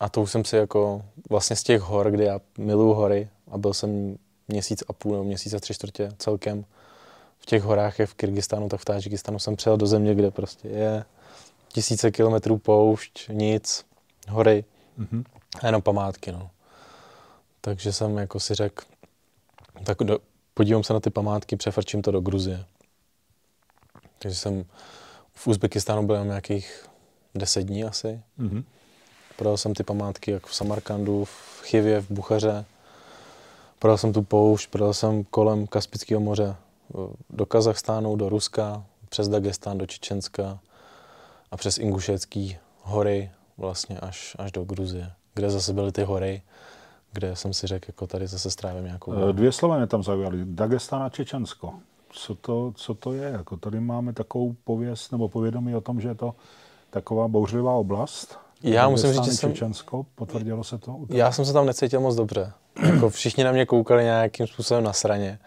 [0.00, 3.58] a to už jsem si jako vlastně z těch hor, kde já miluju hory a
[3.58, 4.18] byl jsem
[4.48, 6.64] měsíc a půl nebo měsíc a tři čtvrtě celkem
[7.46, 10.68] v těch horách, jak v Kyrgyzstánu, tak v Tadžikistánu jsem přijel do země, kde prostě
[10.68, 11.04] je
[11.68, 13.86] tisíce kilometrů poušť, nic,
[14.28, 14.64] hory
[14.98, 15.24] mm-hmm.
[15.62, 16.32] a jenom památky.
[16.32, 16.50] No.
[17.60, 18.84] Takže jsem jako si řekl,
[19.84, 20.18] tak do,
[20.54, 22.64] podívám se na ty památky, přefrčím to do Gruzie.
[24.18, 24.64] Takže jsem
[25.34, 26.86] v Uzbekistánu byl nějakých
[27.34, 28.20] deset dní asi.
[28.38, 28.64] Mm-hmm.
[29.36, 32.64] Projel jsem ty památky jak v Samarkandu, v Chivě, v Buchaře.
[33.78, 36.56] Projel jsem tu poušť, projel jsem kolem Kaspického moře
[37.30, 40.58] do Kazachstánu, do Ruska, přes Dagestán, do Čečenska
[41.50, 46.42] a přes Ingušecký hory vlastně až, až do Gruzie, kde zase byly ty hory,
[47.12, 49.12] kde jsem si řekl, jako tady zase strávím nějakou...
[49.12, 50.38] Eh, dvě slova mě tam zaujaly.
[50.44, 51.74] Dagestán a Čečensko.
[52.10, 53.28] Co to, co to je?
[53.28, 56.34] Jako tady máme takovou pověst nebo povědomí o tom, že je to
[56.90, 58.38] taková bouřlivá oblast.
[58.62, 59.52] Já musím říct, že jsem...
[59.52, 60.98] Čečensko, potvrdilo se to?
[61.08, 62.52] Já jsem se tam necítil moc dobře.
[62.92, 65.38] jako všichni na mě koukali nějakým způsobem na straně.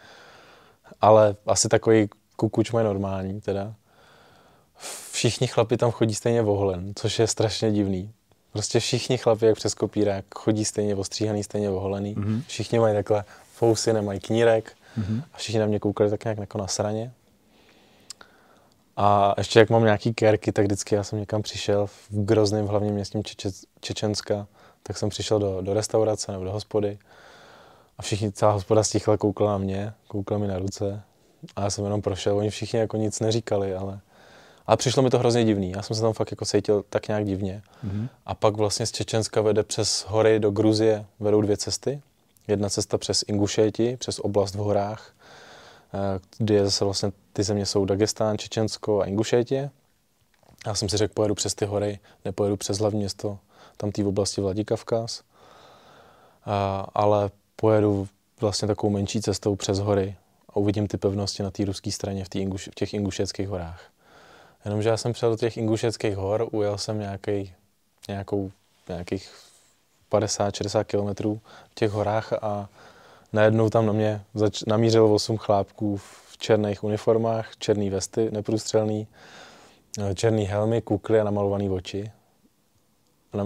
[1.01, 3.73] Ale asi takový kukuč mají normální teda.
[5.11, 8.13] Všichni chlapi tam chodí stejně voholen, což je strašně divný.
[8.51, 12.15] Prostě všichni chlapi, jak přes kopírák, chodí stejně ostříhaný, stejně voholený.
[12.15, 12.43] Mm-hmm.
[12.47, 13.23] Všichni mají takhle
[13.53, 14.73] fousy, nemají knírek.
[14.99, 15.23] Mm-hmm.
[15.33, 17.13] A všichni na mě koukali tak nějak jako na sraně.
[18.97, 22.93] A ještě jak mám nějaký kérky, tak vždycky já jsem někam přišel v grozném hlavním
[22.93, 23.49] městě Čeče,
[23.81, 24.47] Čečenska,
[24.83, 26.99] tak jsem přišel do, do restaurace nebo do hospody
[27.99, 31.01] a všichni, celá hospoda stichla, koukla na mě, koukla mi na ruce
[31.55, 32.37] a já jsem jenom prošel.
[32.37, 33.99] Oni všichni jako nic neříkali, ale,
[34.67, 35.71] ale přišlo mi to hrozně divný.
[35.71, 37.61] Já jsem se tam fakt jako cítil tak nějak divně.
[37.87, 38.07] Mm-hmm.
[38.25, 42.01] A pak vlastně z Čečenska vede přes hory do Gruzie, vedou dvě cesty.
[42.47, 45.13] Jedna cesta přes Ingušeti, přes oblast v horách,
[45.93, 49.69] eh, kde je zase vlastně ty země jsou Dagestán, Čečensko a Ingušetě.
[50.67, 53.39] Já jsem si řekl, pojedu přes ty hory, nepojedu přes hlavní město,
[53.77, 55.21] tam té oblasti Vladikavkaz.
[56.45, 57.29] A, ale
[57.61, 58.07] pojedu
[58.41, 60.15] vlastně takovou menší cestou přes hory
[60.49, 63.83] a uvidím ty pevnosti na té ruské straně v, Inguš, v těch Ingušeckých horách.
[64.65, 67.53] Jenomže já jsem přijel do těch Ingušeckých hor, ujel jsem nějaký,
[68.07, 68.51] nějakou,
[68.87, 69.33] nějakých
[70.11, 71.41] 50-60 kilometrů
[71.71, 72.69] v těch horách a
[73.33, 79.07] najednou tam na mě zač- namířilo 8 chlápků v černých uniformách, černý vesty, neprůstřelný,
[79.99, 82.11] eh, černý helmy, kukly a namalovaný oči.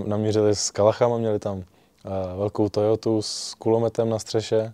[0.06, 1.64] Namířili s kalachama, měli tam
[2.38, 4.74] velkou Toyotu s kulometem na střeše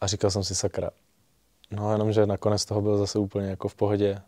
[0.00, 0.90] a říkal jsem si sakra.
[1.70, 4.22] No jenom, že nakonec toho byl zase úplně jako v pohodě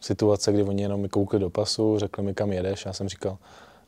[0.00, 2.86] situace, kdy oni jenom mi koukli do pasu, řekli mi, kam jedeš.
[2.86, 3.38] Já jsem říkal,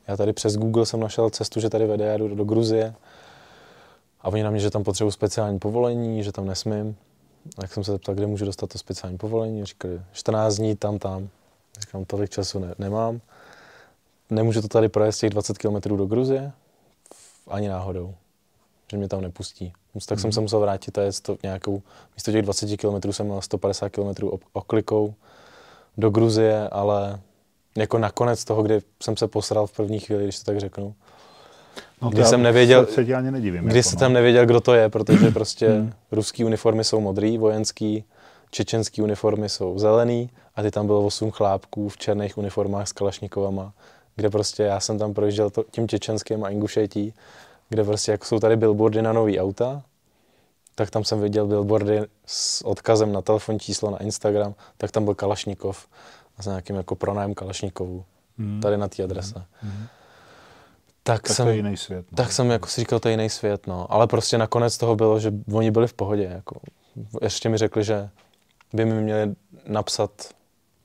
[0.07, 2.95] já tady přes Google jsem našel cestu, že tady vede, já jdu do Gruzie.
[4.21, 6.95] A oni na mě, že tam potřebuji speciální povolení, že tam nesmím.
[7.55, 9.65] Tak jsem se zeptal, kde můžu dostat to speciální povolení.
[9.65, 11.29] Říkali, 14 dní tam, tam.
[11.79, 13.21] Říkám, tolik času ne, nemám.
[14.29, 16.51] Nemůžu to tady projet z těch 20 km do Gruzie
[17.49, 18.15] ani náhodou,
[18.91, 19.73] že mě tam nepustí.
[19.93, 20.21] Tak mm-hmm.
[20.21, 20.43] jsem se mhm.
[20.43, 21.81] musel vrátit a jet to nějakou,
[22.15, 25.13] místo těch 20 km jsem měl 150 km oklikou
[25.97, 27.19] do Gruzie, ale
[27.77, 30.95] jako nakonec toho, kdy jsem se posral v první chvíli, když to tak řeknu.
[32.01, 34.09] No, kdy jsem nevěděl, se, se ani nedivím, kdy jako, jsem no.
[34.09, 35.93] nevěděl, kdo to je, protože prostě hmm.
[36.11, 38.03] ruský uniformy jsou modrý, vojenský,
[38.51, 43.73] čečenský uniformy jsou zelený a ty tam bylo 8 chlápků v černých uniformách s kalašnikovama,
[44.17, 47.13] kde prostě já jsem tam projížděl to, tím čečenským a Ingušetí,
[47.69, 49.83] kde prostě jak jsou tady billboardy na nový auta,
[50.75, 55.15] tak tam jsem viděl billboardy s odkazem na telefonní číslo na Instagram, tak tam byl
[55.15, 55.87] Kalašnikov
[56.37, 58.05] a s nějakým jako pronájem Kalašnikovů
[58.37, 58.61] hmm.
[58.61, 59.43] tady na té adrese.
[59.61, 59.87] Hmm.
[61.03, 62.05] Tak, tak jsem, to je jiný svět.
[62.11, 62.15] No.
[62.15, 63.93] Tak jsem jako si říkal, to je jiný svět, no.
[63.93, 66.23] Ale prostě nakonec toho bylo, že oni byli v pohodě.
[66.23, 66.59] Jako.
[67.21, 68.09] Ještě mi řekli, že
[68.73, 69.35] by mi měli
[69.67, 70.11] napsat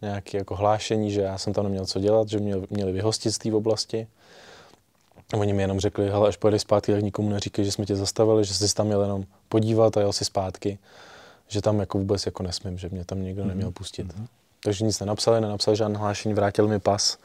[0.02, 3.38] nějaké jako hlášení, že já jsem tam neměl co dělat, že mě měli vyhostit z
[3.38, 4.06] té oblasti.
[5.34, 8.44] Oni mi jenom řekli, hele, až pojedeš zpátky, tak nikomu neříkej, že jsme tě zastavili,
[8.44, 10.78] že jsi tam měl jenom podívat a jel si zpátky.
[11.48, 13.74] Že tam jako vůbec jako nesmím, že mě tam nikdo neměl mhm.
[13.74, 14.06] pustit.
[14.06, 14.26] Mm-hmm.
[14.64, 17.18] Takže nic nenapsali, nenapsali žádné hlášení, vrátili mi pas,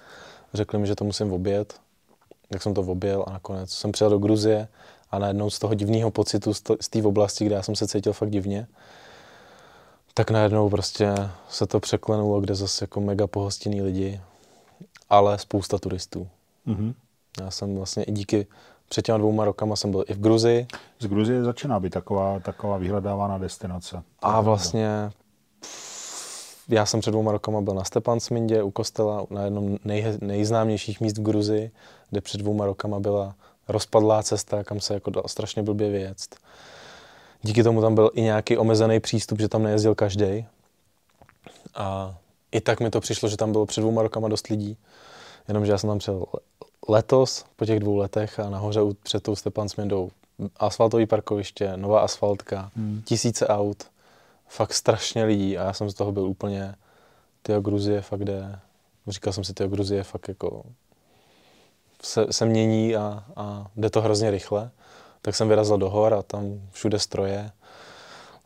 [0.53, 1.73] řekli mi, že to musím obět.
[2.49, 4.67] Tak jsem to objel a nakonec jsem přijel do Gruzie
[5.11, 8.29] a najednou z toho divného pocitu z té oblasti, kde já jsem se cítil fakt
[8.29, 8.67] divně,
[10.17, 11.13] tak najednou prostě
[11.49, 14.21] se to překlenulo, kde zase jako mega pohostinný lidi,
[15.09, 16.27] ale spousta turistů.
[16.67, 16.93] Mm-hmm.
[17.41, 18.47] Já jsem vlastně i díky
[18.89, 20.67] před těma dvouma rokama jsem byl i v Gruzii.
[20.99, 24.03] Z Gruzie začíná být taková, taková vyhledávaná destinace.
[24.21, 25.11] A vlastně
[26.69, 31.17] já jsem před dvouma rokama byl na Stepansmindě u kostela, na jednom nej, nejznámějších míst
[31.17, 31.71] v Gruzii,
[32.09, 33.35] kde před dvouma rokama byla
[33.67, 36.17] rozpadlá cesta, kam se jako dal strašně blbě vyjet.
[37.41, 40.45] Díky tomu tam byl i nějaký omezený přístup, že tam nejezdil každý.
[41.75, 42.17] A
[42.51, 44.77] i tak mi to přišlo, že tam bylo před dvouma rokama dost lidí.
[45.47, 46.25] Jenomže já jsem tam přijel
[46.89, 50.09] letos, po těch dvou letech a nahoře před tou Stepansmindou
[50.57, 53.01] asfaltový parkoviště, nová asfaltka, hmm.
[53.05, 53.83] tisíce aut,
[54.47, 56.75] fakt strašně lidí a já jsem z toho byl úplně,
[57.41, 58.59] ty Gruzie fakt jde,
[59.07, 60.63] říkal jsem si, ty Gruzie fakt jako
[62.03, 64.71] se, se mění a, a jde to hrozně rychle.
[65.21, 67.51] Tak jsem vyrazil do hor a tam všude stroje,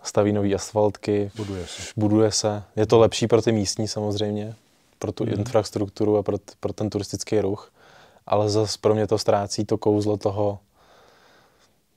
[0.04, 1.82] staví nové asfaltky, buduje se.
[1.96, 2.64] buduje se.
[2.76, 4.56] Je to lepší pro ty místní samozřejmě,
[5.00, 5.34] pro tu mm.
[5.34, 7.72] infrastrukturu a pro, pro ten turistický ruch,
[8.28, 10.60] ale zase pro mě to ztrácí to kouzlo toho,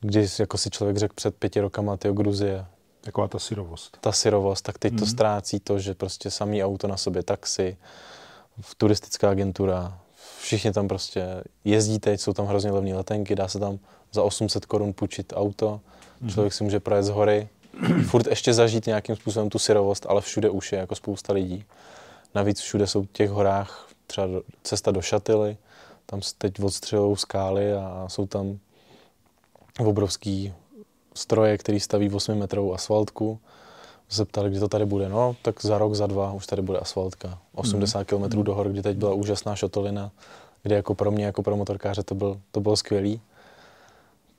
[0.00, 2.66] když jako si člověk řekl před pěti rokama, ty Gruzie,
[3.04, 3.98] Taková ta syrovost.
[4.00, 4.98] Ta syrovost, tak teď mm.
[4.98, 5.10] to mhm.
[5.10, 7.76] ztrácí to, že prostě samý auto na sobě, taxi,
[8.76, 9.98] turistická agentura,
[10.40, 13.78] všichni tam prostě jezdí teď, jsou tam hrozně levné letenky, dá se tam
[14.14, 15.80] za 800 korun půjčit auto,
[16.20, 16.30] mm.
[16.30, 17.48] člověk si může projet z hory,
[18.06, 21.64] furt ještě zažít nějakým způsobem tu syrovost, ale všude už je jako spousta lidí.
[22.34, 24.26] Navíc všude jsou v těch horách třeba
[24.62, 25.56] cesta do Šatily,
[26.06, 28.58] tam se teď odstřelou skály a jsou tam
[29.78, 30.52] obrovský
[31.14, 33.38] stroje, který staví 8 metrovou asfaltku.
[34.08, 35.08] Se ptali, kdy to tady bude.
[35.08, 37.38] No, tak za rok, za dva už tady bude asfaltka.
[37.54, 38.04] 80 mm.
[38.04, 40.10] km do hor, kdy teď byla úžasná šotolina,
[40.62, 43.20] kde jako pro mě, jako pro motorkáře to, byl, to bylo skvělý.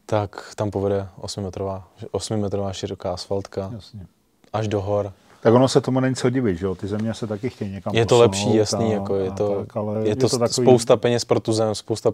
[0.05, 4.07] Tak tam povede 8-metrová, 8-metrová široká asfaltka Jasně.
[4.53, 5.13] až do hor.
[5.41, 6.75] Tak ono se tomu není co divit, že jo?
[6.75, 9.77] Ty země se taky chtějí někam Je to lepší, jasný, a, jako je to, tak,
[9.77, 10.67] ale je, je to, to takový...
[10.67, 12.11] spousta peněz pro tu zem, spousta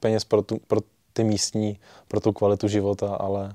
[0.00, 0.80] peněz pro, tu, pro
[1.12, 1.78] ty místní,
[2.08, 3.54] pro tu kvalitu života, ale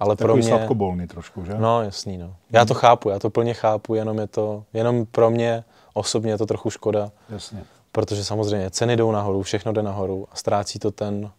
[0.00, 0.48] ale pro mě...
[0.48, 1.54] sladkobolný trošku, že?
[1.58, 2.36] No, jasný, no.
[2.50, 5.64] Já to chápu, já to plně chápu, jenom je to, jenom pro mě
[5.94, 7.10] osobně je to trochu škoda.
[7.28, 7.64] Jasně.
[7.92, 11.30] Protože samozřejmě ceny jdou nahoru, všechno jde nahoru a ztrácí to ten,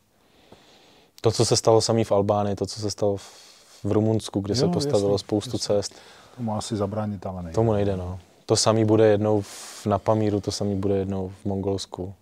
[1.22, 4.60] to, co se stalo samý v Albánii, to, co se stalo v, Rumunsku, kde jo,
[4.60, 5.60] se postavilo jasný, spoustu jasný.
[5.60, 5.96] cest.
[6.38, 7.56] Tomu asi zabránit, ale nejde.
[7.56, 8.20] Tomu nejde, no.
[8.46, 12.14] To samý bude jednou v, na Pamíru, to samý bude jednou v Mongolsku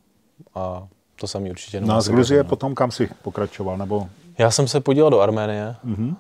[0.56, 1.82] a to samý určitě.
[1.82, 2.50] No a z Gruzie no.
[2.50, 4.10] potom kam si pokračoval, nebo?
[4.38, 5.76] Já jsem se podíval do Arménie.
[5.86, 6.16] Mm-hmm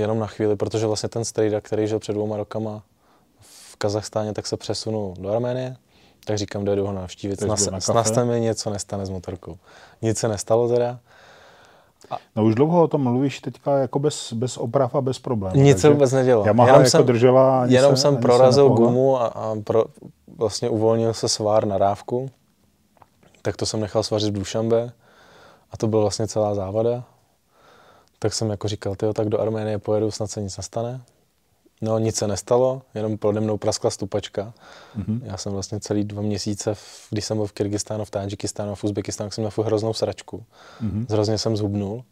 [0.00, 2.82] jenom na chvíli, protože vlastně ten strejda, který žil před dvouma rokama
[3.40, 5.76] v Kazachstáně, tak se přesunul do Arménie.
[6.24, 7.42] Tak říkám, dojedu ho navštívit.
[7.78, 9.56] Snad se mi něco nestane s motorkou.
[10.02, 10.98] Nic se nestalo teda.
[12.36, 15.62] No už dlouho o tom mluvíš teďka jako bez, bez oprav a bez problémů.
[15.62, 16.44] Nic se vůbec nedělo.
[16.46, 19.84] Yamaha jenom jako jsem, držela, ani jenom se, jsem ani prorazil gumu a, a pro,
[20.36, 22.30] vlastně uvolnil se svár na rávku.
[23.42, 24.92] Tak to jsem nechal svařit v Dušambe
[25.72, 27.04] a to byla vlastně celá závada
[28.18, 31.00] tak jsem jako říkal, tyjo, tak do Arménie pojedu, snad se nic nestane.
[31.80, 34.52] No nic se nestalo, jenom pode mnou praskla stupačka.
[34.98, 35.20] Mm-hmm.
[35.22, 36.74] Já jsem vlastně celý dva měsíce,
[37.10, 40.44] když jsem byl v Kyrgyzstánu, v Tadžikistánu a v Uzbekistánu, jsem měl hroznou sračku.
[40.82, 41.06] Mm-hmm.
[41.10, 42.04] Hrozně jsem zhubnul.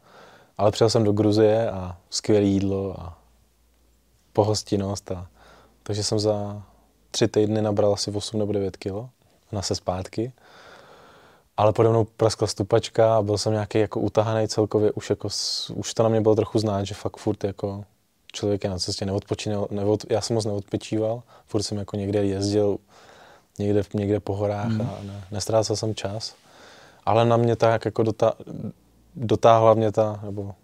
[0.58, 3.18] Ale přijel jsem do Gruzie a skvělé jídlo a
[4.32, 5.12] pohostinnost.
[5.12, 5.26] A,
[5.82, 6.62] takže jsem za
[7.10, 9.10] tři týdny nabral asi 8 nebo 9 kilo
[9.52, 10.32] na se zpátky
[11.56, 15.28] ale pode mnou praskla stupačka a byl jsem nějaký jako utahaný celkově, už, jako,
[15.74, 17.84] už to na mě bylo trochu znát, že fakt furt jako
[18.36, 22.78] člověk je na cestě, neodpočinil, neod, já jsem moc neodpočíval, furt jsem jako někde jezdil,
[23.58, 24.80] někde, někde po horách mm.
[24.80, 26.34] a ne, nestrácel jsem čas.
[27.04, 28.32] Ale na mě tak jako dotá,
[29.16, 30.54] dotáhla mě ta, nebo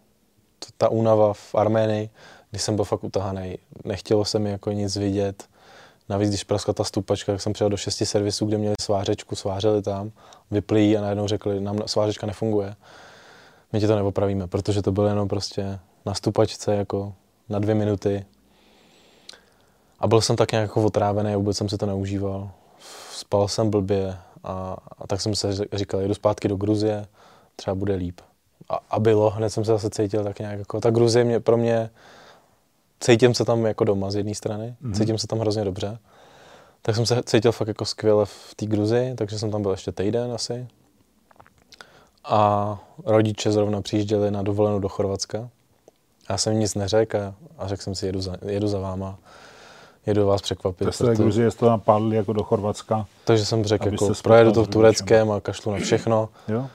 [0.76, 2.10] ta únava v Arménii,
[2.50, 3.58] když jsem byl fakt utahaný.
[3.84, 5.44] Nechtělo se mi jako nic vidět,
[6.08, 9.82] Navíc, když praskla ta stupačka, tak jsem přijel do šesti servisů, kde měli svářečku, svářeli
[9.82, 10.12] tam,
[10.50, 12.74] vyplí a najednou řekli, nám svářečka nefunguje.
[13.72, 17.14] My ti to neopravíme, protože to bylo jenom prostě na stupačce jako
[17.52, 18.26] na dvě minuty.
[20.00, 22.50] A byl jsem tak nějak jako otrávený, vůbec jsem si to neužíval.
[23.12, 27.06] Spal jsem blbě a, a tak jsem se říkal, jedu zpátky do Gruzie,
[27.56, 28.20] třeba bude líp.
[28.68, 31.56] A, a bylo, hned jsem se zase cítil tak nějak jako, ta Gruzie mě, pro
[31.56, 31.90] mě,
[33.00, 34.94] cítím se tam jako doma z jedné strany, mm-hmm.
[34.94, 35.98] cítím se tam hrozně dobře.
[36.82, 39.92] Tak jsem se cítil fakt jako skvěle v té Gruzi, takže jsem tam byl ještě
[39.92, 40.68] týden asi.
[42.24, 45.50] A rodiče zrovna přijížděli na dovolenou do Chorvatska.
[46.32, 49.18] Já jsem nic neřekl a, a řekl jsem si, jedu za, jedu za váma,
[50.06, 50.84] jedu vás překvapit.
[50.84, 53.06] Tak jste Gruzie to napadli jako do Chorvatska.
[53.24, 56.28] Takže jsem řekl, jako projedu to v Tureckém a kašlu na všechno.
[56.48, 56.66] Jo?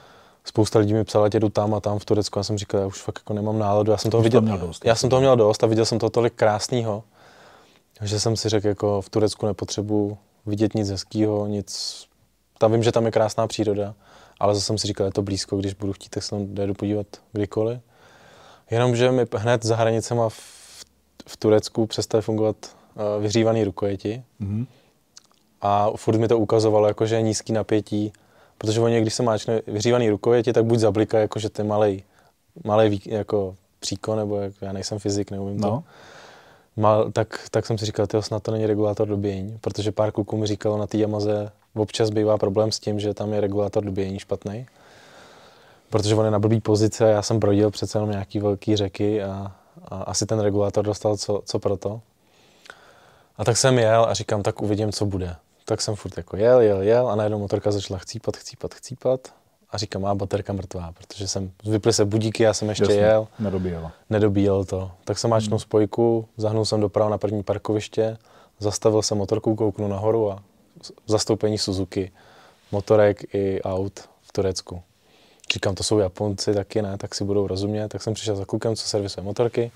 [0.48, 2.38] spousta lidí mi psala, jedu tam a tam v Turecku.
[2.38, 3.90] Já jsem říkal, já už fakt jako nemám náladu.
[3.90, 6.10] Já jsem toho viděl, měl dost, já jsem toho měl dost a viděl jsem to
[6.10, 7.02] tolik krásného,
[8.02, 12.04] že jsem si řekl, jako v Turecku nepotřebuji vidět nic hezkého, nic.
[12.58, 13.94] Tam vím, že tam je krásná příroda,
[14.40, 16.74] ale zase jsem si říkal, je to blízko, když budu chtít, tak se tam jdu
[16.74, 17.80] podívat kdykoliv.
[18.70, 20.40] Jenomže mi hned za hranicema v,
[21.26, 24.22] v Turecku přestali fungovat uh, vyhřívaný rukojeti.
[24.40, 24.66] Mm-hmm.
[25.60, 28.12] A furt mi to ukazovalo, jako, že je nízký napětí,
[28.58, 32.02] Protože oni, když se máčne vyhřívaný rukověti, tak buď zablika, jako že to je malej,
[32.64, 35.68] malej jako příkon, nebo jak, já nejsem fyzik, neumím no.
[35.68, 35.82] to.
[36.80, 40.36] Mal, tak, tak jsem si říkal, že snad to není regulátor dobíjení, protože pár kluků
[40.36, 44.18] mi říkalo na té Yamaze, občas bývá problém s tím, že tam je regulátor dobíjení
[44.18, 44.66] špatný.
[45.90, 49.22] Protože on je na blbý pozice a já jsem brodil přece jenom nějaký velký řeky
[49.22, 49.52] a,
[49.88, 52.00] a asi ten regulátor dostal co, co proto.
[53.36, 55.36] A tak jsem jel a říkám, tak uvidím, co bude
[55.68, 59.34] tak jsem furt jako jel, jel, jel a najednou motorka začala chcípat, chcípat, chcípat
[59.70, 63.28] a říkám, má baterka mrtvá, protože jsem, vyply se budíky, já jsem ještě Jasně, jel.
[63.38, 63.90] Nedobíjel.
[64.10, 64.90] Nedobíjel to.
[65.04, 65.62] Tak jsem máčnul hmm.
[65.62, 68.18] spojku, zahnul jsem doprava na první parkoviště,
[68.58, 70.42] zastavil jsem motorku, kouknu nahoru a
[71.06, 72.12] zastoupení Suzuki,
[72.72, 74.82] motorek i aut v Turecku.
[75.52, 77.88] Říkám, to jsou Japonci, taky ne, tak si budou rozumět.
[77.88, 79.70] Tak jsem přišel za klukem, co servisuje motorky.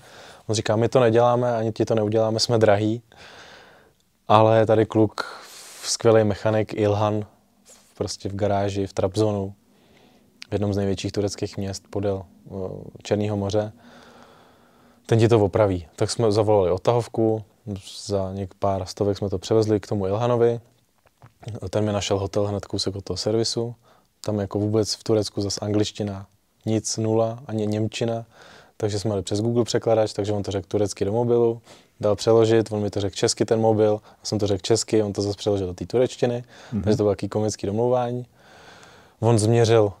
[0.47, 3.01] On říká, my to neděláme, ani ti to neuděláme, jsme drahý.
[4.27, 5.41] Ale tady kluk
[5.83, 7.25] skvělý mechanik Ilhan
[7.97, 9.53] prostě v garáži v Trabzonu,
[10.49, 12.23] v jednom z největších tureckých měst podél
[13.03, 13.71] Černého moře.
[15.05, 15.87] Ten ti to opraví.
[15.95, 17.43] Tak jsme zavolali odtahovku,
[18.05, 20.59] za něk pár stovek jsme to převezli k tomu Ilhanovi.
[21.69, 23.75] Ten mi našel hotel hned kousek od toho servisu.
[24.25, 26.25] Tam jako vůbec v Turecku zase angličtina
[26.65, 28.25] nic, nula, ani němčina.
[28.77, 31.61] Takže jsme jeli přes Google překladač, takže on to řekl turecky do mobilu
[31.99, 35.13] dal přeložit, on mi to řekl česky ten mobil, a jsem to řekl česky, on
[35.13, 36.83] to zase přeložil do té turečtiny, mm-hmm.
[36.83, 38.25] takže to bylo taký komický domlouvání.
[39.19, 39.93] On změřil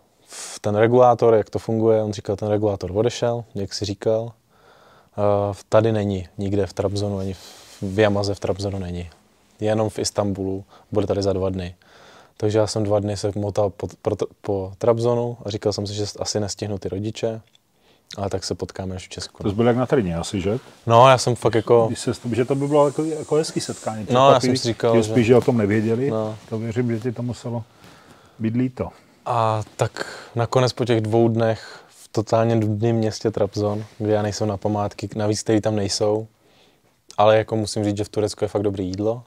[0.61, 4.21] ten regulátor, jak to funguje, on říkal, ten regulátor odešel, jak si říkal.
[4.21, 4.31] Uh,
[5.69, 7.33] tady není, nikde v Trabzonu, ani
[7.81, 9.09] v Yamaze v Trabzonu není.
[9.59, 11.75] Jenom v Istanbulu, bude tady za dva dny.
[12.43, 15.93] Takže já jsem dva dny se motal po, po, po Trabzonu a říkal jsem si,
[15.93, 17.41] že asi nestihnu ty rodiče.
[18.17, 19.43] Ale tak se potkáme až v Česku.
[19.43, 20.59] To jsi byl jak na Trině asi, že?
[20.87, 21.85] No, já jsem fakt jako...
[21.87, 24.07] Když se, že to by bylo jako, jako hezký setkání.
[24.11, 25.03] No, já jsem si říkal, že...
[25.03, 26.37] spíš, že o tom nevěděli, no.
[26.49, 27.63] to věřím, že ti to muselo
[28.39, 28.89] být líto.
[29.25, 34.47] A tak nakonec po těch dvou dnech v totálně nudném městě Trabzon, kde já nejsem
[34.47, 36.27] na památky, navíc který tam nejsou,
[37.17, 39.23] ale jako musím říct, že v Turecku je fakt dobré jídlo,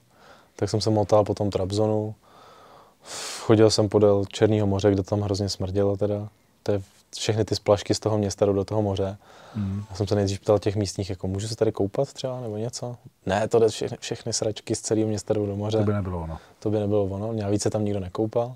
[0.57, 2.15] tak jsem se motal po tom Trabzonu.
[3.41, 6.29] Chodil jsem podél Černého moře, kde tam hrozně smrdělo teda.
[6.63, 6.83] To je
[7.17, 9.17] všechny ty splašky z toho města do toho moře.
[9.55, 9.85] Mm.
[9.91, 12.97] Já jsem se nejdřív ptal těch místních, jako můžu se tady koupat třeba nebo něco?
[13.27, 15.79] Ne, to jde všechny, všechny sračky z celého města jdou do moře.
[15.79, 16.39] To by nebylo ono.
[16.59, 18.55] To by nebylo ono, mě více tam nikdo nekoupal.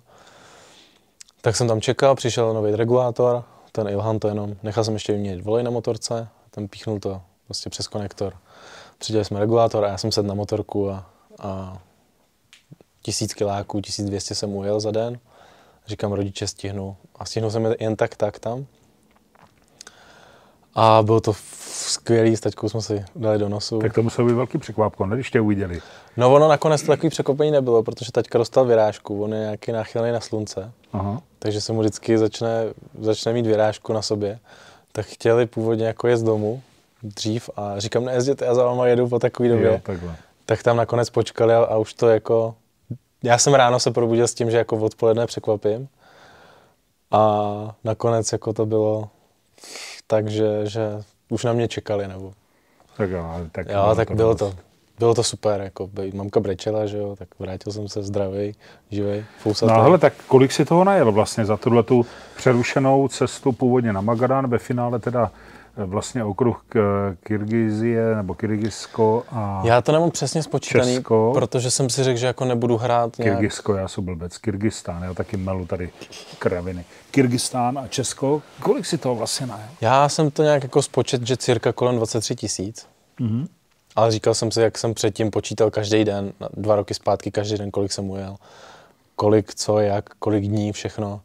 [1.40, 5.44] Tak jsem tam čekal, přišel nový regulátor, ten Ilhan to jenom, nechal jsem ještě vyměnit
[5.44, 8.32] volej na motorce, ten píchnul to prostě přes konektor.
[8.98, 11.06] Přidělali jsme regulátor a já jsem sedl na motorku a,
[11.39, 11.78] a
[13.02, 15.18] tisíc kiláků, 1200 jsem ujel za den.
[15.86, 16.97] Říkám, rodiče stihnu.
[17.16, 18.66] A stihnul jsem jen tak, tak tam.
[20.74, 21.32] A bylo to
[21.72, 23.78] skvělý, s taťkou jsme si dali do nosu.
[23.78, 25.81] Tak to muselo být velký překvapko, ne, když tě uviděli.
[26.16, 30.12] No ono nakonec to takový překvapení nebylo, protože taťka dostal vyrážku, on je nějaký náchylný
[30.12, 31.22] na slunce, Aha.
[31.39, 32.64] takže se mu vždycky začne,
[33.01, 34.39] začne mít vyrážku na sobě.
[34.93, 36.62] Tak chtěli původně jako jet z domu
[37.02, 39.66] dřív a říkám, nejezděte, já za váma jedu po takový době.
[39.66, 39.81] Jo,
[40.47, 42.55] tak tam nakonec počkali a, a už to jako
[43.22, 45.88] já jsem ráno se probudil s tím, že jako odpoledne překvapím.
[47.10, 49.09] A nakonec jako to bylo
[50.06, 52.32] tak, že, že už na mě čekali, nebo...
[52.97, 54.55] Tak jo, tak, jo, tak bylo to,
[54.98, 58.55] bylo to super, jako mamka brečela, že jo, tak vrátil jsem se zdravý,
[58.90, 59.72] živý, fousatý.
[59.72, 62.06] No hele, tak kolik si toho najel vlastně za tuhle tu
[62.36, 65.30] přerušenou cestu původně na Magadan, ve finále teda
[65.86, 71.31] vlastně okruh K- Kyrgyzie nebo Kyrgyzsko a Já to nemám přesně spočítaný, Česko.
[71.35, 73.39] protože jsem si řekl, že jako nebudu hrát nějak...
[73.39, 75.90] Kyrgyzsko, já jsem blbec, Kyrgyzstán, já taky melu tady
[76.39, 76.85] kraviny.
[77.11, 79.69] Kyrgyzstán a Česko, kolik si toho vlastně najel?
[79.81, 82.86] Já jsem to nějak jako spočet, že cirka kolem 23 tisíc.
[83.20, 83.47] Mhm.
[83.97, 87.70] Ale říkal jsem si, jak jsem předtím počítal každý den, dva roky zpátky, každý den,
[87.70, 88.36] kolik jsem ujel,
[89.16, 91.20] kolik, co, jak, kolik dní, všechno.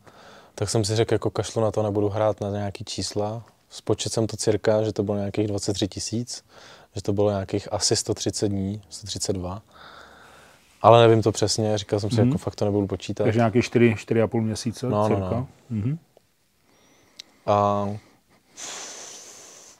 [0.55, 3.41] Tak jsem si řekl, jako kašlu na to, nebudu hrát na nějaký čísla.
[3.75, 6.43] Spočet jsem to cirka, že to bylo nějakých 23 tisíc,
[6.95, 9.61] že to bylo nějakých asi 130 dní, 132.
[10.81, 12.27] Ale nevím to přesně, říkal jsem si, Mhm.
[12.27, 13.23] jako fakt to nebudu počítat.
[13.23, 15.29] Takže nějaký 4, 4,5 měsíce No, no, cirka.
[15.29, 15.47] no.
[15.69, 15.97] Mhm.
[17.45, 17.87] A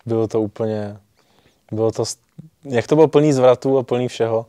[0.06, 0.98] bylo to úplně,
[1.72, 2.04] bylo to,
[2.64, 4.46] jak to bylo plný zvratů a plný všeho,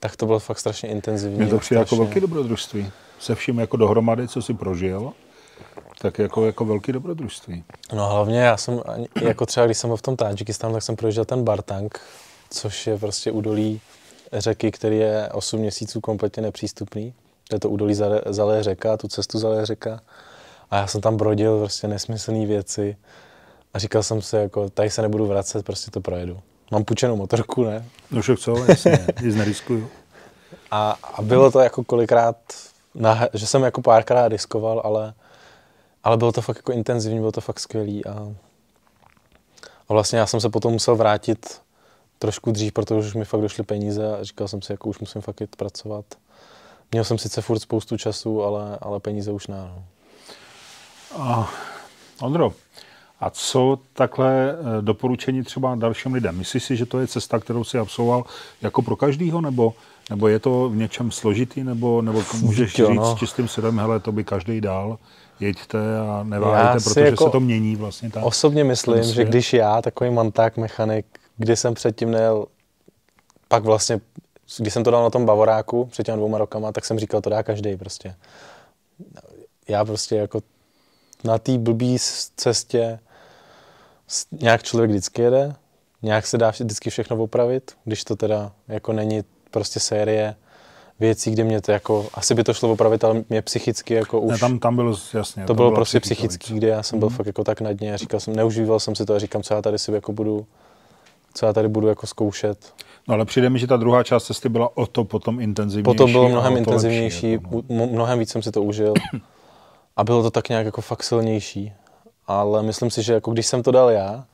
[0.00, 1.38] tak to bylo fakt strašně intenzivní.
[1.38, 2.90] Mně to přijde jako strašně- velký dobrodružství.
[3.20, 5.12] Se vším jako dohromady, co si prožil,
[6.02, 7.64] tak jako, jako velký dobrodružství.
[7.92, 8.80] No hlavně já jsem,
[9.22, 12.00] jako třeba když jsem byl v tom Tadžikistánu, tak jsem projížděl ten Bartang,
[12.50, 13.80] což je prostě údolí
[14.32, 17.14] řeky, který je 8 měsíců kompletně nepřístupný.
[17.48, 20.00] To je to údolí zalé, zalé řeka, tu cestu zalé řeka.
[20.70, 22.96] A já jsem tam brodil prostě nesmyslné věci.
[23.74, 26.40] A říkal jsem si, jako, tady se nebudu vracet, prostě to projedu.
[26.70, 27.84] Mám půjčenou motorku, ne?
[28.10, 29.88] No však co, jasně, nic neriskuju.
[30.70, 32.36] A, a bylo to jako kolikrát,
[32.94, 35.14] na, že jsem jako párkrát riskoval, ale,
[36.04, 38.06] ale bylo to fakt jako intenzivní, bylo to fakt skvělý.
[38.06, 38.34] A,
[39.88, 41.60] a vlastně já jsem se potom musel vrátit
[42.18, 45.20] trošku dřív, protože už mi fakt došly peníze a říkal jsem si, jako už musím
[45.20, 46.04] fakt jít pracovat.
[46.92, 49.56] Měl jsem sice furt spoustu času, ale, ale peníze už ne.
[49.56, 49.84] No.
[51.16, 51.50] A,
[52.20, 52.52] Ondro,
[53.20, 56.38] a co takhle eh, doporučení třeba dalším lidem?
[56.38, 58.24] Myslíš si, že to je cesta, kterou si absolvoval
[58.62, 59.74] jako pro každýho, nebo,
[60.10, 63.16] nebo je to v něčem složitý, nebo, nebo můžeš Jo, říct no.
[63.16, 64.98] s čistým srdem, hele, to by každý dal,
[65.40, 68.24] jeďte a neváhejte, protože jako se to mění vlastně tak.
[68.24, 71.06] Osobně myslím, že když já, takový manták, mechanik,
[71.36, 72.46] kdy jsem předtím nejel,
[73.48, 74.00] pak vlastně,
[74.58, 77.30] když jsem to dal na tom Bavoráku před těmi dvouma rokama, tak jsem říkal, to
[77.30, 78.14] dá každý prostě.
[79.68, 80.42] Já prostě jako
[81.24, 81.96] na té blbý
[82.36, 82.98] cestě
[84.32, 85.54] nějak člověk vždycky jede,
[86.02, 90.36] nějak se dá vždycky všechno opravit, když to teda jako není prostě série
[91.00, 94.32] věcí, kde mě to jako, asi by to šlo opravit, ale mě psychicky jako už...
[94.32, 95.44] Ne, tam, tam bylo jasně.
[95.44, 97.16] To bylo byla prostě psychický, kde já jsem byl Mhm.
[97.16, 97.98] fakt jako tak na dně.
[97.98, 100.46] Říkal jsem, neužíval jsem si to a říkám, co já tady si jako budu,
[101.34, 102.72] co já tady budu jako zkoušet.
[103.08, 105.84] No ale přijde mi, že ta druhá část cesty byla o to potom intenzivnější.
[105.84, 107.86] Potom bylo a mnohem intenzivnější, lepší, jako, no.
[107.86, 108.94] mnohem víc jsem si to užil
[109.96, 111.72] a bylo to tak nějak jako fakt silnější.
[112.26, 114.24] Ale myslím si, že jako když jsem to dal já,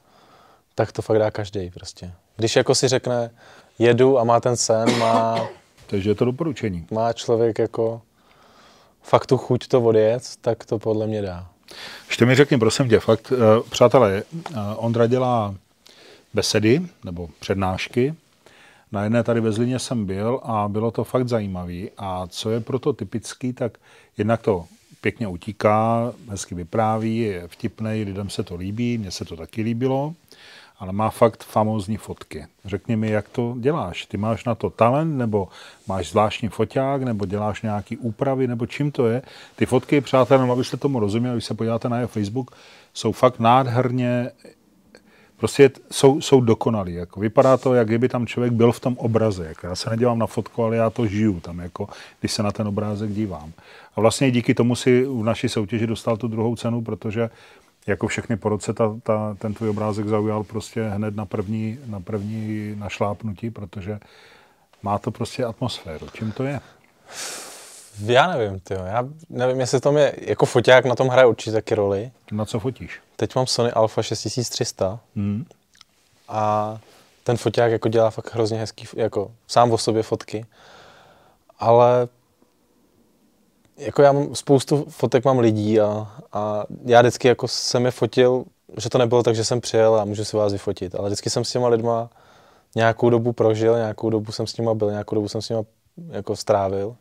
[0.74, 2.12] tak to fakt dá každý prostě.
[2.36, 3.30] Když jako si řekne,
[3.78, 5.48] jedu a má ten sen, má,
[5.86, 6.86] Takže je to doporučení.
[6.90, 8.02] má člověk jako
[9.02, 11.48] fakt tu chuť to odjet, tak to podle mě dá.
[12.06, 15.54] Ještě mi řekni, prosím tě, fakt, uh, přátelé, uh, Ondra dělá
[16.34, 18.14] besedy nebo přednášky.
[18.92, 21.90] Na jedné tady ve Zlině jsem byl a bylo to fakt zajímavý.
[21.98, 23.78] A co je proto typický, tak
[24.18, 24.64] jednak to
[25.00, 30.14] pěkně utíká, hezky vypráví, je vtipný, lidem se to líbí, mně se to taky líbilo,
[30.78, 32.46] ale má fakt famózní fotky.
[32.64, 34.06] Řekni mi, jak to děláš?
[34.06, 35.48] Ty máš na to talent, nebo
[35.88, 39.22] máš zvláštní foťák, nebo děláš nějaký úpravy, nebo čím to je?
[39.56, 42.50] Ty fotky, přátelé, abyste tomu rozuměli, když se podíváte na jeho Facebook,
[42.94, 44.30] jsou fakt nádherně
[45.36, 46.94] prostě jsou, jsou dokonalý.
[46.94, 47.20] Jako.
[47.20, 49.46] Vypadá to, jak kdyby tam člověk byl v tom obraze.
[49.46, 49.66] Jako.
[49.66, 51.88] Já se nedívám na fotku, ale já to žiju tam, jako,
[52.20, 53.52] když se na ten obrázek dívám.
[53.96, 57.30] A vlastně díky tomu si v naší soutěži dostal tu druhou cenu, protože
[57.86, 62.00] jako všechny po roce ta, ta, ten tvůj obrázek zaujal prostě hned na první, na
[62.00, 63.98] první našlápnutí, protože
[64.82, 66.06] má to prostě atmosféru.
[66.12, 66.60] Čím to je?
[68.04, 68.84] Já nevím, tyjo.
[68.84, 72.10] já nevím, jestli to mě, jako foťák na tom hraje určitě taky roli.
[72.32, 73.00] Na co fotíš?
[73.16, 75.44] Teď mám Sony Alpha 6300 Hmm.
[76.28, 76.78] a
[77.24, 80.46] ten foťák jako dělá fakt hrozně hezký, jako sám o sobě fotky,
[81.58, 82.08] ale
[83.76, 88.44] jako já mám spoustu fotek mám lidí a, a já vždycky jako jsem je fotil,
[88.78, 91.44] že to nebylo tak, že jsem přijel a můžu si vás vyfotit, ale vždycky jsem
[91.44, 92.10] s těma lidma
[92.74, 95.62] nějakou dobu prožil, nějakou dobu jsem s nima byl, nějakou dobu jsem s nima
[96.10, 96.96] jako strávil.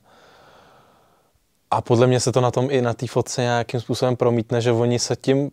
[1.72, 4.72] A podle mě se to na tom i na té fotce nějakým způsobem promítne, že
[4.72, 5.52] oni se tím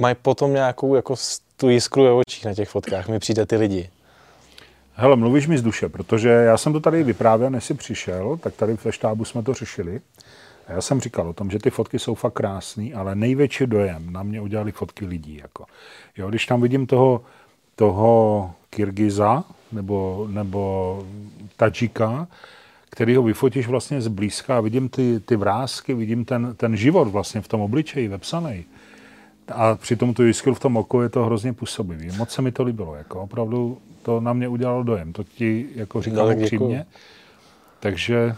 [0.00, 1.14] mají potom nějakou jako
[1.56, 3.08] tu jiskru ve očích na těch fotkách.
[3.08, 3.90] Mi přijde ty lidi.
[5.00, 8.54] Hele, mluvíš mi z duše, protože já jsem to tady vyprávěl, než jsi přišel, tak
[8.54, 10.00] tady ve štábu jsme to řešili.
[10.66, 14.12] A já jsem říkal o tom, že ty fotky jsou fakt krásné, ale největší dojem
[14.12, 15.36] na mě udělali fotky lidí.
[15.42, 15.64] Jako.
[16.16, 17.22] Jo, když tam vidím toho,
[17.76, 21.02] toho Kyrgyza nebo, nebo
[21.56, 22.28] Tadžika,
[22.90, 27.40] který ho vyfotíš vlastně zblízka a vidím ty, ty vrázky, vidím ten, ten život vlastně
[27.40, 28.64] v tom obličeji vepsaný,
[29.48, 32.16] A přitom tu jiskru v tom oku je to hrozně působivý.
[32.16, 32.94] Moc se mi to líbilo.
[32.94, 33.78] Jako opravdu
[34.08, 35.12] to na mě udělalo dojem.
[35.12, 36.86] To ti jako říkám no, upřímně.
[37.80, 38.34] Takže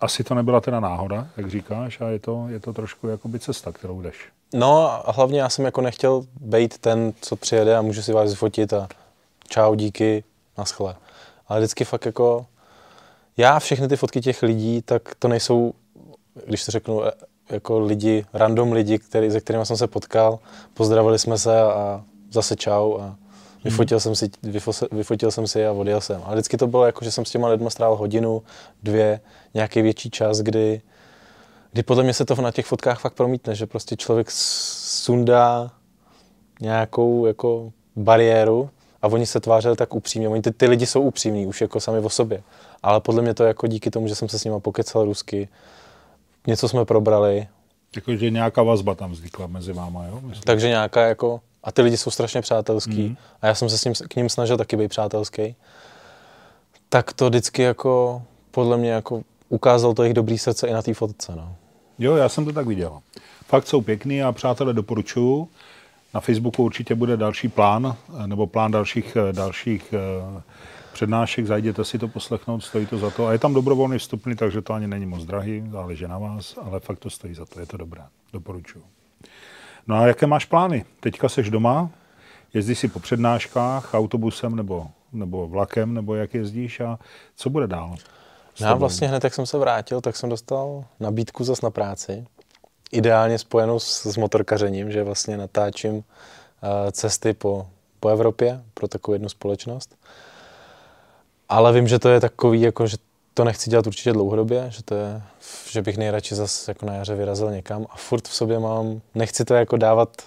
[0.00, 3.72] asi to nebyla teda náhoda, jak říkáš, a je to, je to trošku jakoby cesta,
[3.72, 4.28] kterou jdeš.
[4.54, 8.30] No a hlavně já jsem jako nechtěl být ten, co přijede a může si vás
[8.30, 8.88] vyfotit a
[9.48, 10.24] čau, díky,
[10.58, 10.96] naschle.
[11.48, 12.46] Ale vždycky fakt jako,
[13.36, 15.72] já všechny ty fotky těch lidí, tak to nejsou,
[16.46, 17.12] když to řeknu, e,
[17.50, 20.38] jako lidi, random lidi, který, se kterými jsem se potkal,
[20.74, 23.16] pozdravili jsme se a zase čau a
[23.64, 24.00] vyfotil, hmm.
[24.00, 24.30] jsem si,
[24.92, 26.22] vyfotil jsem si a odjel jsem.
[26.24, 28.42] A vždycky to bylo jako, že jsem s těma lidmi strávil hodinu,
[28.82, 29.20] dvě,
[29.54, 30.80] nějaký větší čas, kdy,
[31.72, 35.70] kdy podle mě se to na těch fotkách fakt promítne, že prostě člověk sundá
[36.60, 38.70] nějakou jako bariéru
[39.02, 40.28] a oni se tvářili tak upřímně.
[40.28, 42.42] Oni ty, ty lidi jsou upřímní už jako sami o sobě.
[42.82, 45.48] Ale podle mě to jako díky tomu, že jsem se s nimi pokecal rusky,
[46.46, 47.48] něco jsme probrali.
[47.96, 50.20] Jakože nějaká vazba tam vznikla mezi váma, jo?
[50.22, 50.42] Myslím.
[50.44, 53.16] Takže nějaká jako, a ty lidi jsou strašně přátelský mm.
[53.42, 55.56] a já jsem se s ním, k ním snažil taky být přátelský.
[56.88, 60.94] Tak to vždycky jako, podle mě jako ukázal to jejich dobrý srdce i na té
[60.94, 61.56] fotce, no.
[61.98, 63.00] Jo, já jsem to tak viděl.
[63.46, 65.48] Fakt jsou pěkný a přátelé doporučuju.
[66.14, 67.96] Na Facebooku určitě bude další plán,
[68.26, 70.42] nebo plán dalších, dalších eh,
[70.92, 73.26] přednášek, zajděte si to poslechnout, stojí to za to.
[73.26, 76.80] A je tam dobrovolný vstupný, takže to ani není moc drahý, záleží na vás, ale
[76.80, 78.84] fakt to stojí za to, je to dobré, doporučuji.
[79.90, 80.84] No a jaké máš plány?
[81.00, 81.90] Teďka seš doma,
[82.54, 86.98] jezdíš si po přednáškách autobusem nebo, nebo vlakem, nebo jak jezdíš a
[87.36, 87.94] co bude dál?
[88.60, 92.26] Já vlastně hned, jak jsem se vrátil, tak jsem dostal nabídku zas na práci.
[92.92, 96.02] Ideálně spojenou s, s motorkařením, že vlastně natáčím uh,
[96.92, 97.66] cesty po,
[98.00, 99.96] po Evropě pro takovou jednu společnost.
[101.48, 102.96] Ale vím, že to je takový, jako, že
[103.34, 105.22] to nechci dělat určitě dlouhodobě, že, to je,
[105.70, 109.44] že bych nejradši zase jako na jaře vyrazil někam a furt v sobě mám, nechci
[109.44, 110.22] to jako dávat,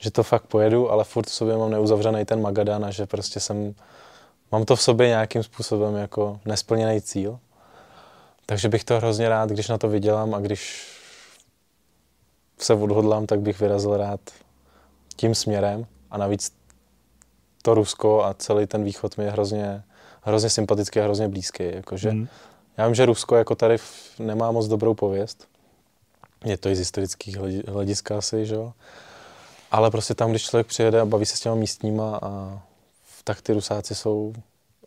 [0.00, 3.40] že to fakt pojedu, ale furt v sobě mám neuzavřený ten Magadan a že prostě
[3.40, 3.74] jsem,
[4.52, 7.38] mám to v sobě nějakým způsobem jako nesplněný cíl.
[8.46, 10.92] Takže bych to hrozně rád, když na to vydělám a když
[12.58, 14.20] se odhodlám, tak bych vyrazil rád
[15.16, 16.52] tím směrem a navíc
[17.62, 19.82] to Rusko a celý ten východ mi je hrozně,
[20.26, 21.64] hrozně sympatický a hrozně blízký.
[21.74, 22.28] Jakože, mm.
[22.76, 23.76] Já vím, že Rusko jako tady
[24.18, 25.48] nemá moc dobrou pověst.
[26.44, 27.36] Je to i z historických
[27.68, 28.56] hlediska asi, že?
[29.70, 32.60] Ale prostě tam, když člověk přijede a baví se s těma místníma, a,
[33.24, 34.32] tak ty Rusáci jsou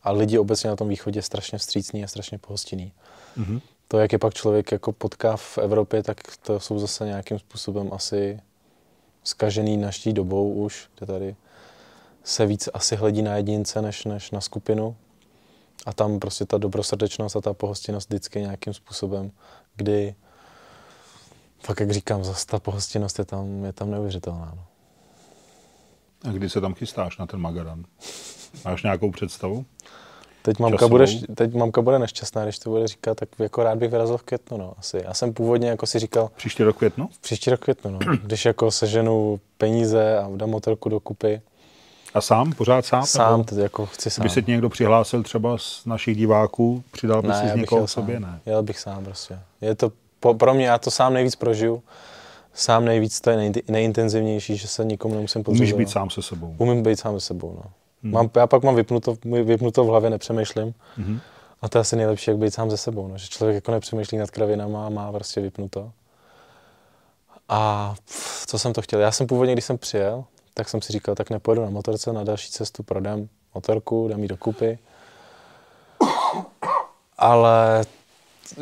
[0.03, 2.91] a lidi obecně na tom východě strašně vstřícní a strašně pohostinní.
[3.37, 3.61] Mm-hmm.
[3.87, 7.89] To, jak je pak člověk jako potká v Evropě, tak to jsou zase nějakým způsobem
[7.93, 8.39] asi
[9.23, 11.35] zkažený naší dobou už, kde tady
[12.23, 14.95] se víc asi hledí na jedince než, než na skupinu.
[15.85, 19.31] A tam prostě ta dobrosrdečnost a ta pohostinnost vždycky nějakým způsobem,
[19.75, 20.15] kdy
[21.59, 24.53] fakt, jak říkám, zase ta pohostinnost je tam, je tam neuvěřitelná.
[24.55, 24.63] No.
[26.29, 27.85] A kdy se tam chystáš na ten Magadan?
[28.65, 29.65] Máš nějakou představu?
[30.41, 33.91] Teď mamka, bude, teď mamka bude nešťastná, když to bude říkat, tak jako rád bych
[33.91, 35.01] vyrazil v květnu, no, asi.
[35.05, 36.29] Já jsem původně jako si říkal...
[36.35, 37.09] Příští rok květnu?
[37.21, 37.99] Příští rok květnu, no.
[38.23, 41.41] když jako seženu peníze a dám motorku do kupy.
[42.13, 42.51] A sám?
[42.53, 43.05] Pořád sám?
[43.05, 44.23] Sám, teď jako chci sám.
[44.23, 48.19] By se ti někdo přihlásil třeba z našich diváků, přidal by si z někoho sobě?
[48.19, 49.39] Ne, jel bych sám prostě.
[49.61, 51.83] Je to po, pro mě, já to sám nejvíc prožiju.
[52.53, 55.73] Sám nejvíc, to je nej, nejintenzivnější, že se nikomu nemusím podřívat.
[55.73, 56.55] Umíš být sám se sebou.
[56.57, 57.71] Umím být sám se sebou, no.
[58.03, 58.13] Hmm.
[58.13, 60.73] Mám, já pak mám vypnuto, vypnuto v hlavě, nepřemýšlím.
[60.97, 61.19] Hmm.
[61.61, 64.17] A to je asi nejlepší, jak být sám ze sebou, no, že člověk jako nepřemýšlí
[64.17, 65.91] nad kravinama a má prostě vypnuto.
[67.49, 68.99] A pff, co jsem to chtěl?
[68.99, 70.23] Já jsem původně, když jsem přijel,
[70.59, 74.27] tak jsem si říkal, tak nepojedu na motorce, na další cestu prodám motorku, dám ji
[74.27, 74.79] do kupy.
[77.17, 77.83] Ale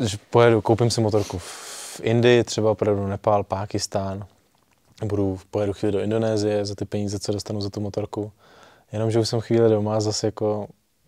[0.00, 4.26] že pojedu, koupím si motorku v Indii, třeba pojedu Nepál, Pákistán,
[5.04, 8.32] budu, pojedu chvíli do Indonésie za ty peníze, co dostanu za tu motorku.
[8.92, 10.66] Jenomže už jsem chvíli doma, zase jako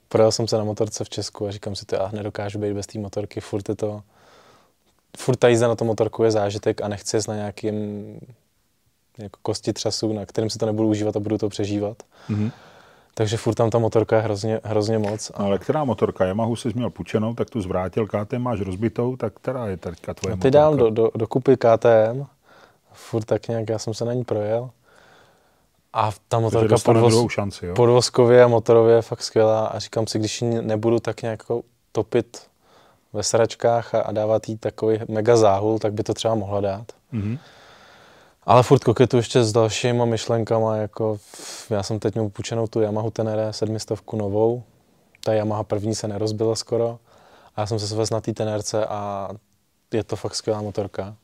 [0.09, 2.87] projel jsem se na motorce v Česku a říkám si, to já nedokážu být bez
[2.87, 4.03] té motorky, furt je to,
[5.19, 7.75] furt ta jízda na tom motorku je zážitek a nechci jít na nějakým
[9.19, 11.97] jako kosti třasu, na kterým se to nebudu užívat a budu to přežívat.
[12.31, 12.51] Mm-hmm.
[13.15, 15.31] Takže furt tam ta motorka je hrozně, hrozně moc.
[15.31, 15.35] A...
[15.35, 16.25] Ale která motorka?
[16.25, 20.37] Yamahu jsi měl půjčenou, tak tu zvrátil, KTM máš rozbitou, tak která je teďka tvoje
[20.37, 20.59] no, ty motorka?
[20.59, 22.25] dám do, do, do kupy KTM,
[22.93, 24.71] furt tak nějak, já jsem se na ní projel.
[25.93, 27.75] A ta motorka podvoz, šanci, jo?
[27.75, 31.43] podvozkově a motorově je fakt skvělá a říkám si, když nebudu tak nějak
[31.93, 32.43] topit
[33.13, 36.87] ve sračkách a, a dávat jí takový mega záhul, tak by to třeba mohla dát.
[37.13, 37.39] Mm-hmm.
[38.51, 41.19] Ale furt koketu ještě s dalšíma myšlenkama, jako
[41.71, 44.63] já jsem teď měl půjčenou tu Yamahu Tenere 700 novou,
[45.25, 46.99] ta Yamaha první se nerozbila skoro
[47.57, 49.29] a já jsem se svez na té Tenerce a
[49.93, 51.17] je to fakt skvělá motorka.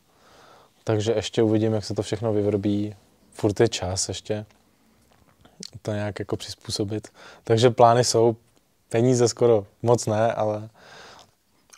[0.84, 2.94] Takže ještě uvidím, jak se to všechno vyvrbí
[3.32, 4.46] furt je čas ještě
[5.82, 7.08] to nějak jako přizpůsobit.
[7.44, 8.36] Takže plány jsou,
[8.88, 10.68] peníze skoro moc ne, ale...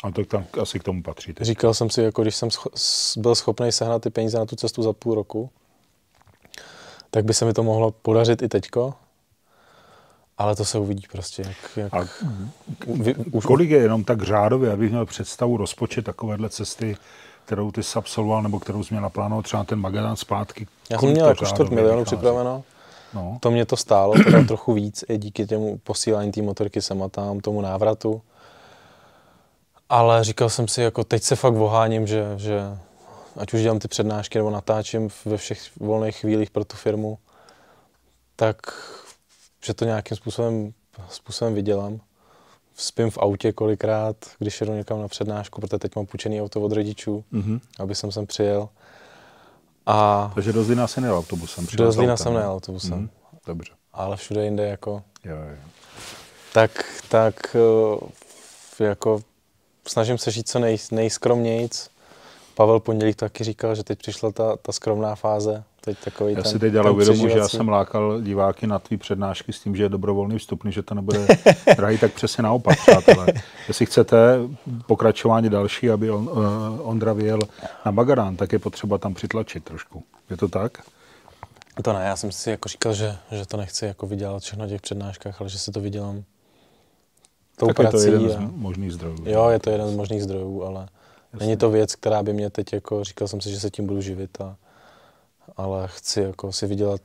[0.05, 1.33] A to tam asi k tomu patří.
[1.33, 1.47] Teď.
[1.47, 4.83] Říkal jsem si, jako když jsem scho- byl schopný sehnat ty peníze na tu cestu
[4.83, 5.51] za půl roku,
[7.11, 8.95] tak by se mi to mohlo podařit i teďko,
[10.39, 11.43] ale to se uvidí prostě.
[11.43, 12.09] Jak, jak a
[12.87, 13.47] vy, už...
[13.47, 16.97] Kolik je jenom tak řádově, abych měl představu rozpočet takovéhle cesty,
[17.45, 20.67] kterou ty jsi absolvoval, nebo kterou jsi měl naplánovat třeba ten Magadan zpátky?
[20.91, 22.65] Já jsem měl jako čtvrt milionu připraveno.
[23.15, 23.39] No.
[23.41, 27.09] To mě to stálo teda trochu víc i díky těmu posílání té motorky sem a
[27.09, 28.23] tam, tomu návratu.
[29.89, 32.61] Ale říkal jsem si, jako teď se fakt voháním, že, že
[33.37, 37.19] ať už dělám ty přednášky nebo natáčím ve všech volných chvílích pro tu firmu,
[38.37, 38.57] tak
[39.65, 40.73] že to nějakým způsobem,
[41.09, 42.01] způsobem vydělám.
[42.75, 46.73] Spím v autě kolikrát, když jedu někam na přednášku, protože teď mám půjčený auto od
[46.73, 47.61] rodičů, mm-hmm.
[47.79, 48.69] aby jsem sem přijel.
[49.87, 51.67] A Takže do Zlína jsem nejel autobusem?
[51.77, 52.99] Do Zlína jsem nejel autobusem.
[52.99, 53.11] Mm,
[53.47, 53.73] dobře.
[53.93, 55.03] Ale všude jinde jako...
[55.25, 55.57] Jo, jo.
[56.53, 57.57] Tak, tak
[58.81, 59.21] eh, jako
[59.89, 61.91] snažím se žít co nej, nejskromnějc.
[62.55, 65.65] Pavel Pondělík taky říkal, že teď přišla ta, ta skromná fáze.
[65.81, 68.97] Teď takový já ten, si teď ale uvědomuji, že já jsem lákal diváky na tvý
[68.97, 71.27] přednášky s tím, že je dobrovolný vstupný, že to nebude
[71.77, 73.27] drahý, tak přesně naopak, přátelé.
[73.69, 74.39] Jestli chcete
[74.87, 77.39] pokračování další, aby on, uh, Ondra vyjel
[77.87, 80.03] na Bagarán, tak je potřeba tam přitlačit trošku.
[80.31, 80.79] Je to tak?
[81.83, 84.69] To ne, já jsem si jako říkal, že, že to nechci jako vydělat všechno na
[84.69, 86.25] těch přednáškách, ale že si to vydělám
[87.59, 87.97] tou tak prací.
[87.97, 88.49] je to jeden a...
[88.49, 89.17] z možných zdrojů.
[89.25, 90.89] Jo, je to jeden z možných zdrojů, ale
[91.33, 91.47] Jasně.
[91.47, 94.01] není to věc, která by mě teď jako, říkal jsem si, že se tím budu
[94.01, 94.57] živit, a,
[95.57, 97.01] ale chci jako si vydělat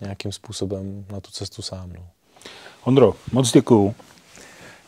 [0.00, 1.92] nějakým způsobem na tu cestu sám.
[1.96, 2.06] No.
[2.84, 3.94] Ondro, moc děkuju.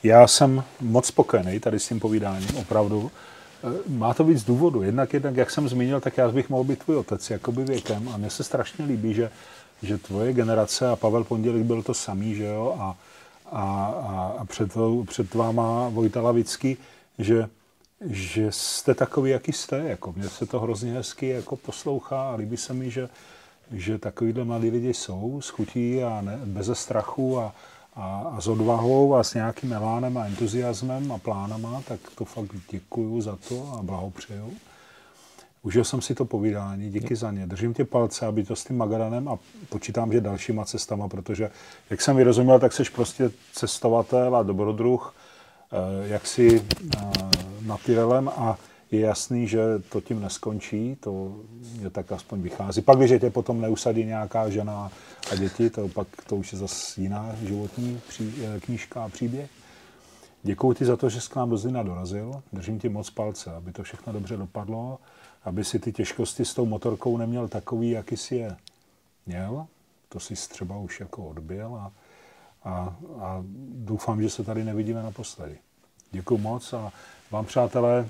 [0.02, 3.10] Já jsem moc spokojený tady s tím povídáním, opravdu.
[3.64, 4.82] E, má to víc důvodu.
[4.82, 8.09] Jednak, jednak, jak jsem zmínil, tak já bych mohl být tvůj otec, jakoby věkem.
[8.09, 9.31] A mně se strašně líbí, že,
[9.82, 12.97] že tvoje generace a Pavel Pondělík byl to samý, že jo, a,
[13.52, 14.70] a, a, a před,
[15.06, 16.76] před váma Vojta Lavický,
[17.18, 17.48] že,
[18.06, 19.78] že jste takový, jaký jste.
[19.78, 23.08] Jako, mně se to hrozně hezky jako poslouchá a líbí se mi, že,
[23.72, 27.54] že takovýhle mladí lidi jsou, schutí a ne, bez strachu a,
[27.96, 32.50] a, a s odvahou a s nějakým elánem a entuziasmem a plánama, tak to fakt
[32.70, 34.52] děkuju za to a blahopřeju.
[35.64, 37.47] Užil jsem si to povídání, díky za ně.
[37.47, 41.51] Držím tě palce, aby to s tím Magadanem a počítám, že dalšíma cestama, protože,
[41.90, 45.14] jak jsem vyrozuměl, tak jsi prostě cestovatel a dobrodruh,
[45.72, 47.01] eh, jak si eh,
[47.66, 48.59] na Tyrelem a
[48.90, 51.36] je jasný, že to tím neskončí, to
[51.82, 52.82] je tak aspoň vychází.
[52.82, 54.90] Pak, když tě potom neusadí nějaká žena
[55.30, 59.51] a děti, to pak to už je zase jiná životní pří, eh, knížka a příběh.
[60.43, 62.43] Děkuji ti za to, že jsi k nám do Zlina dorazil.
[62.52, 64.98] Držím ti moc palce, aby to všechno dobře dopadlo
[65.44, 68.56] aby si ty těžkosti s tou motorkou neměl takový, jaký si je
[69.27, 69.66] měl.
[70.09, 71.93] To si třeba už jako odbil a,
[72.64, 73.44] a, a
[73.74, 75.59] doufám, že se tady nevidíme naposledy.
[76.10, 76.93] Děkuji moc a
[77.31, 78.09] vám, přátelé,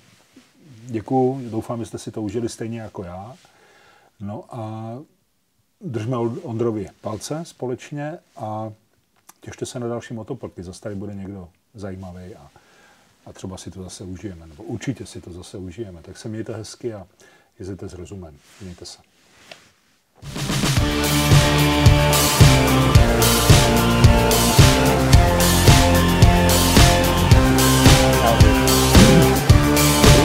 [0.86, 1.50] děkuji.
[1.50, 3.36] Doufám, že jste si to užili stejně jako já.
[4.20, 4.92] No a
[5.80, 8.72] držme Ondrovi palce společně a
[9.40, 10.62] těšte se na další motoporky.
[10.62, 12.50] Zase tady bude někdo zajímavý a
[13.26, 16.02] a třeba si to zase užijeme, nebo určitě si to zase užijeme.
[16.02, 17.06] Tak se mějte hezky a
[17.58, 18.38] jezděte s rozumem.
[18.60, 18.98] Mějte se.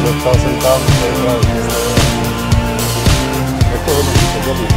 [0.04, 0.82] Dostal jsem tam,
[3.72, 4.77] jak to hodnotíte,